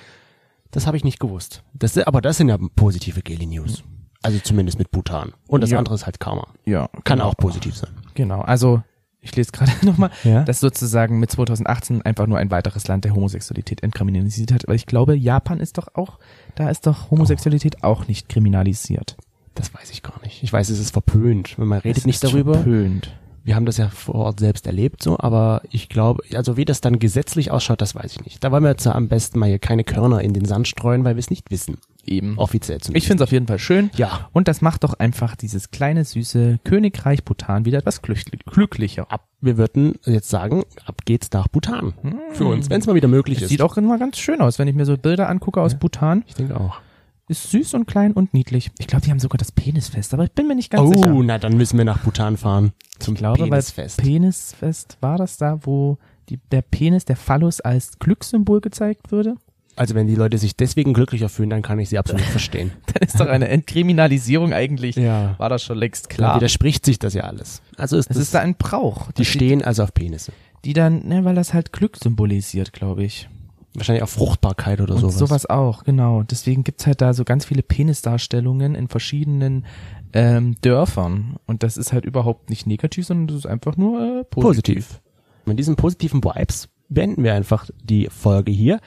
Das 0.72 0.86
habe 0.86 0.96
ich 0.98 1.04
nicht 1.04 1.20
gewusst. 1.20 1.64
Das, 1.74 1.98
aber 1.98 2.22
das 2.22 2.38
sind 2.38 2.50
ja 2.50 2.58
positive 2.76 3.22
Geli 3.24 3.48
News. 3.48 3.84
Also 4.22 4.38
zumindest 4.40 4.78
mit 4.78 4.92
Bhutan. 4.92 5.34
Und 5.48 5.62
das 5.62 5.72
Ja. 5.72 5.80
andere 5.80 5.96
ist 5.96 6.06
halt 6.06 6.20
Karma. 6.20 6.46
Ja, 6.66 6.88
Kann 7.06 7.18
genau. 7.20 7.30
auch 7.30 7.38
positiv 7.38 7.76
sein. 7.76 7.90
Genau, 8.14 8.42
also 8.42 8.84
ich 9.22 9.36
lese 9.36 9.52
gerade 9.52 9.72
nochmal, 9.86 10.10
Ja. 10.24 10.44
dass 10.44 10.60
sozusagen 10.60 11.20
mit 11.20 11.32
2018 11.32 12.02
einfach 12.04 12.28
nur 12.28 12.38
ein 12.38 12.52
weiteres 12.52 12.88
Land 12.88 13.06
der 13.06 13.14
Homosexualität 13.16 13.84
entkriminalisiert 13.84 14.52
hat, 14.52 14.64
weil 14.68 14.76
ich 14.76 14.86
glaube, 14.86 15.16
Japan 15.16 15.60
ist 15.60 15.78
doch 15.78 15.88
auch, 15.96 16.20
da 16.56 16.70
ist 16.70 16.88
doch 16.88 17.12
Homosexualität 17.12 17.84
auch 17.84 18.08
nicht 18.08 18.30
kriminalisiert. 18.30 19.18
Das 19.56 19.74
weiß 19.74 19.90
ich 19.92 20.04
gar 20.04 20.22
nicht. 20.24 20.42
Ich 20.44 20.54
weiß, 20.54 20.70
es 20.70 20.80
ist 20.80 20.92
verpönt. 20.92 21.58
Man 21.58 21.80
redet 21.80 21.98
Es 22.00 22.06
nicht 22.06 22.16
ist 22.16 22.24
darüber. 22.24 22.54
Verpönt. 22.54 23.14
Wir 23.44 23.56
haben 23.56 23.66
das 23.66 23.78
ja 23.78 23.90
vor 23.90 24.16
Ort 24.16 24.40
selbst 24.40 24.68
erlebt, 24.68 25.02
so, 25.02 25.18
aber 25.20 25.64
ich 25.72 25.90
glaube, 25.90 26.24
also 26.36 26.56
wie 26.56 26.66
das 26.66 26.82
dann 26.82 27.00
gesetzlich 27.00 27.52
ausschaut, 27.52 27.82
das 27.82 27.96
weiß 27.96 28.12
ich 28.18 28.24
nicht. 28.24 28.44
Da 28.44 28.52
wollen 28.52 28.64
wir 28.64 28.70
jetzt 28.70 28.86
am 28.86 29.08
besten 29.08 29.40
mal 29.40 29.48
hier 29.50 29.60
keine 29.60 29.84
Körner 29.84 30.22
in 30.22 30.34
den 30.34 30.46
Sand 30.46 30.68
streuen, 30.68 31.04
weil 31.04 31.16
wir 31.16 31.20
es 31.20 31.30
nicht 31.30 31.50
wissen. 31.50 31.78
Eben. 32.10 32.38
Offiziell 32.38 32.78
Ich 32.78 32.84
zumindest. 32.84 33.08
finde 33.08 33.24
es 33.24 33.28
auf 33.28 33.32
jeden 33.32 33.48
Fall 33.48 33.60
schön. 33.60 33.90
ja. 33.96 34.30
Und 34.34 34.48
das 34.48 34.62
macht 34.62 34.84
doch 34.84 34.94
einfach 34.96 35.36
dieses 35.36 35.72
kleine, 35.72 36.04
süße 36.06 36.60
Königreich 36.64 37.24
Bhutan 37.24 37.66
wieder 37.66 37.78
etwas 37.78 38.02
glückli- 38.04 38.40
glücklicher. 38.46 39.12
Ab, 39.12 39.28
wir 39.42 39.58
würden 39.58 39.96
jetzt 40.06 40.30
sagen, 40.30 40.64
ab 40.86 41.02
geht's 41.06 41.30
nach 41.32 41.48
Bhutan. 41.48 41.94
Für 42.34 42.46
uns, 42.46 42.70
wenn 42.70 42.82
es 42.82 42.88
mal 42.88 42.96
wieder 42.96 43.08
möglich 43.08 43.38
Es 43.38 43.44
ist. 43.44 43.50
sieht 43.50 43.62
auch 43.62 43.78
immer 43.78 43.98
ganz 44.00 44.18
schön 44.18 44.42
aus, 44.42 44.58
wenn 44.60 44.68
ich 44.68 44.76
mir 44.76 44.86
so 44.86 44.98
Bilder 44.98 45.30
angucke 45.30 45.62
aus 45.62 45.76
Bhutan. 45.78 46.24
ich 46.28 46.34
denke 46.36 46.60
auch. 46.60 46.80
Ist 47.28 47.52
süß 47.52 47.76
und 47.76 47.86
klein 47.86 48.14
und 48.14 48.34
niedlich. 48.34 48.72
Ich 48.80 48.88
glaube, 48.88 49.06
die 49.06 49.12
haben 49.12 49.20
sogar 49.20 49.38
das 49.38 49.52
Penisfest, 49.52 50.16
aber 50.16 50.24
ich 50.24 50.32
bin 50.32 50.48
mir 50.48 50.56
nicht 50.56 50.72
ganz 50.72 50.90
oh, 50.90 50.94
sicher. 50.96 51.14
na 51.24 51.38
dann 51.38 51.58
müssen 51.58 51.78
wir 51.78 51.86
nach 51.86 52.00
Bhutan 52.00 52.38
fahren. 52.38 52.72
Zum 52.98 53.14
Ich 53.14 53.20
glaube, 53.20 53.44
Penisfest. 53.44 53.98
Penisfest 54.02 54.98
war 55.02 55.18
das 55.20 55.38
da, 55.38 55.60
wo 55.62 56.00
die, 56.30 56.40
der 56.52 56.64
Penis, 56.64 57.06
der 57.06 57.16
Phallus 57.16 57.62
als 57.62 58.00
Glückssymbol 58.00 58.62
gezeigt 58.62 59.12
würde? 59.12 59.36
Also 59.80 59.96
wenn 59.96 60.08
die 60.08 60.16
Leute 60.16 60.38
sich 60.38 60.58
deswegen 60.58 60.94
glücklicher 60.94 61.30
fühlen, 61.30 61.50
dann 61.50 61.62
kann 61.62 61.80
ich 61.80 61.88
sie 61.88 61.98
absolut 61.98 62.22
verstehen. 62.26 62.72
Dann 62.94 63.08
ist 63.08 63.18
doch 63.18 63.28
eine 63.28 63.48
Entkriminalisierung 63.48 64.52
eigentlich. 64.52 64.98
Ja. 64.98 65.36
War 65.38 65.48
das 65.48 65.64
schon 65.64 65.78
längst 65.78 66.10
Klar. 66.10 66.32
klar. 66.32 66.36
widerspricht 66.42 66.86
sich 66.86 67.00
das 67.00 67.14
ja 67.14 67.24
alles. 67.24 67.62
Also 67.78 67.96
ist 67.96 68.10
Es 68.10 68.18
das, 68.18 68.24
ist 68.26 68.34
da 68.34 68.40
ein 68.42 68.56
Brauch. 68.56 69.10
die 69.14 69.24
stehen 69.24 69.64
also 69.64 69.84
auf 69.84 69.94
Penisse. 69.94 70.34
Die 70.66 70.74
dann, 70.74 71.08
ne, 71.08 71.24
weil 71.24 71.34
das 71.34 71.54
halt 71.54 71.72
Glück 71.72 71.96
symbolisiert, 71.96 72.74
glaube 72.74 73.06
ich. 73.06 73.30
Wahrscheinlich 73.74 74.04
auf 74.04 74.10
Fruchtbarkeit 74.10 74.82
oder 74.82 74.96
Und 74.96 75.00
sowas. 75.00 75.18
sowas 75.18 75.46
auch, 75.46 75.86
genau. 75.86 76.24
Deswegen 76.24 76.66
gibt's 76.66 76.86
halt 76.86 77.00
da 77.00 77.14
so 77.14 77.24
ganz 77.24 77.46
viele 77.46 77.62
Penisdarstellungen 77.64 78.76
in 78.76 78.90
verschiedenen 78.90 79.66
ähm, 80.12 80.58
Dörfern. 80.60 81.38
Und 81.46 81.64
das 81.64 81.78
ist 81.78 81.94
halt 81.94 82.04
überhaupt 82.04 82.50
nicht 82.50 82.68
negativ, 82.68 83.06
sondern 83.06 83.28
das 83.28 83.38
ist 83.38 83.46
einfach 83.46 83.78
nur 83.78 84.02
äh, 84.02 84.24
positiv. 84.26 84.42
positiv. 84.90 85.02
Mit 85.46 85.58
diesen 85.58 85.78
positiven 85.78 86.22
Vibes 86.22 86.68
beenden 86.90 87.24
wir 87.24 87.34
einfach 87.34 87.70
die 87.82 88.10
Folge 88.12 88.52
hier 88.52 88.82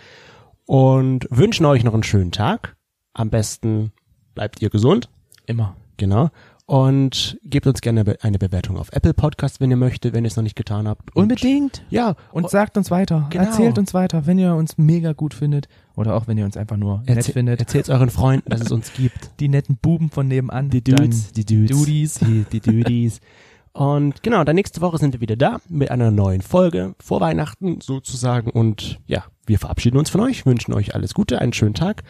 und 0.67 1.27
wünschen 1.31 1.67
euch 1.67 1.85
noch 1.85 1.95
einen 1.95 2.03
schönen 2.03 2.33
Tag. 2.33 2.77
Am 3.15 3.31
besten 3.31 3.93
bleibt 4.35 4.63
ihr 4.63 4.71
gesund. 4.71 5.09
Immer. 5.47 5.77
Genau. 5.97 6.31
Und 6.65 7.39
gebt 7.45 7.67
uns 7.67 7.81
gerne 7.83 8.05
be- 8.05 8.19
eine 8.23 8.39
Bewertung 8.39 8.79
auf 8.79 8.91
Apple 8.93 9.13
Podcast, 9.13 9.61
wenn 9.61 9.71
ihr 9.71 9.77
möchtet, 9.77 10.15
wenn 10.15 10.25
ihr 10.25 10.29
es 10.29 10.37
noch 10.37 10.43
nicht 10.45 10.57
getan 10.57 10.89
habt. 10.89 11.15
Und, 11.15 11.25
Unbedingt. 11.25 11.85
Ja. 11.91 12.15
Und 12.33 12.49
sagt 12.49 12.77
uns 12.79 12.91
weiter. 12.91 13.27
Genau. 13.31 13.45
Erzählt 13.45 13.79
uns 13.79 13.93
weiter, 13.93 14.27
wenn 14.27 14.39
ihr 14.39 14.55
uns 14.55 14.79
mega 14.79 15.13
gut 15.13 15.35
findet. 15.35 15.69
Oder 15.97 16.15
auch 16.15 16.29
wenn 16.29 16.39
ihr 16.39 16.45
uns 16.47 16.57
einfach 16.57 16.77
nur 16.79 17.01
nett 17.01 17.17
Erzäh 17.19 17.33
findet. 17.33 17.61
Erzählt 17.61 17.91
euren 17.91 18.09
Freunden, 18.09 18.49
dass 18.49 18.63
es 18.63 18.73
uns 18.73 18.93
gibt. 18.95 19.33
Die 19.41 19.49
netten 19.49 19.77
Buben 19.77 20.09
von 20.09 20.29
nebenan. 20.29 20.71
Die 20.71 20.83
Dudes, 20.83 21.33
die 21.33 21.45
Dudes. 21.45 21.77
Dudies. 21.77 22.15
Die, 22.21 22.45
die 22.51 22.61
Dudies. 22.61 23.21
Und 23.73 24.23
genau, 24.23 24.45
dann 24.45 24.57
nächste 24.57 24.81
Woche 24.83 24.99
sind 24.99 25.15
wir 25.15 25.21
wieder 25.21 25.37
da 25.37 25.59
mit 25.69 25.91
einer 25.91 26.11
neuen 26.11 26.43
Folge 26.43 26.95
vor 27.01 27.21
Weihnachten 27.21 27.81
sozusagen. 27.81 28.51
Und 28.51 29.01
ja, 29.07 29.25
wir 29.47 29.59
verabschieden 29.59 29.97
uns 29.99 30.11
von 30.11 30.21
euch, 30.21 30.45
wünschen 30.45 30.75
euch 30.75 30.95
alles 30.95 31.15
Gute, 31.15 31.41
einen 31.41 31.53
schönen 31.53 31.75
Tag 31.75 32.03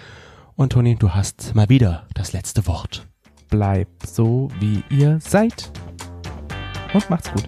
Und 0.56 0.72
Toni, 0.72 0.96
du 0.96 1.10
hast 1.10 1.54
mal 1.54 1.68
wieder 1.68 2.06
das 2.14 2.32
letzte 2.32 2.66
Wort. 2.66 3.06
Bleibt 3.48 4.06
so, 4.06 4.48
wie 4.58 4.82
ihr 4.90 5.18
seid. 5.20 5.70
Und 6.92 7.08
macht's 7.08 7.30
gut. 7.32 7.46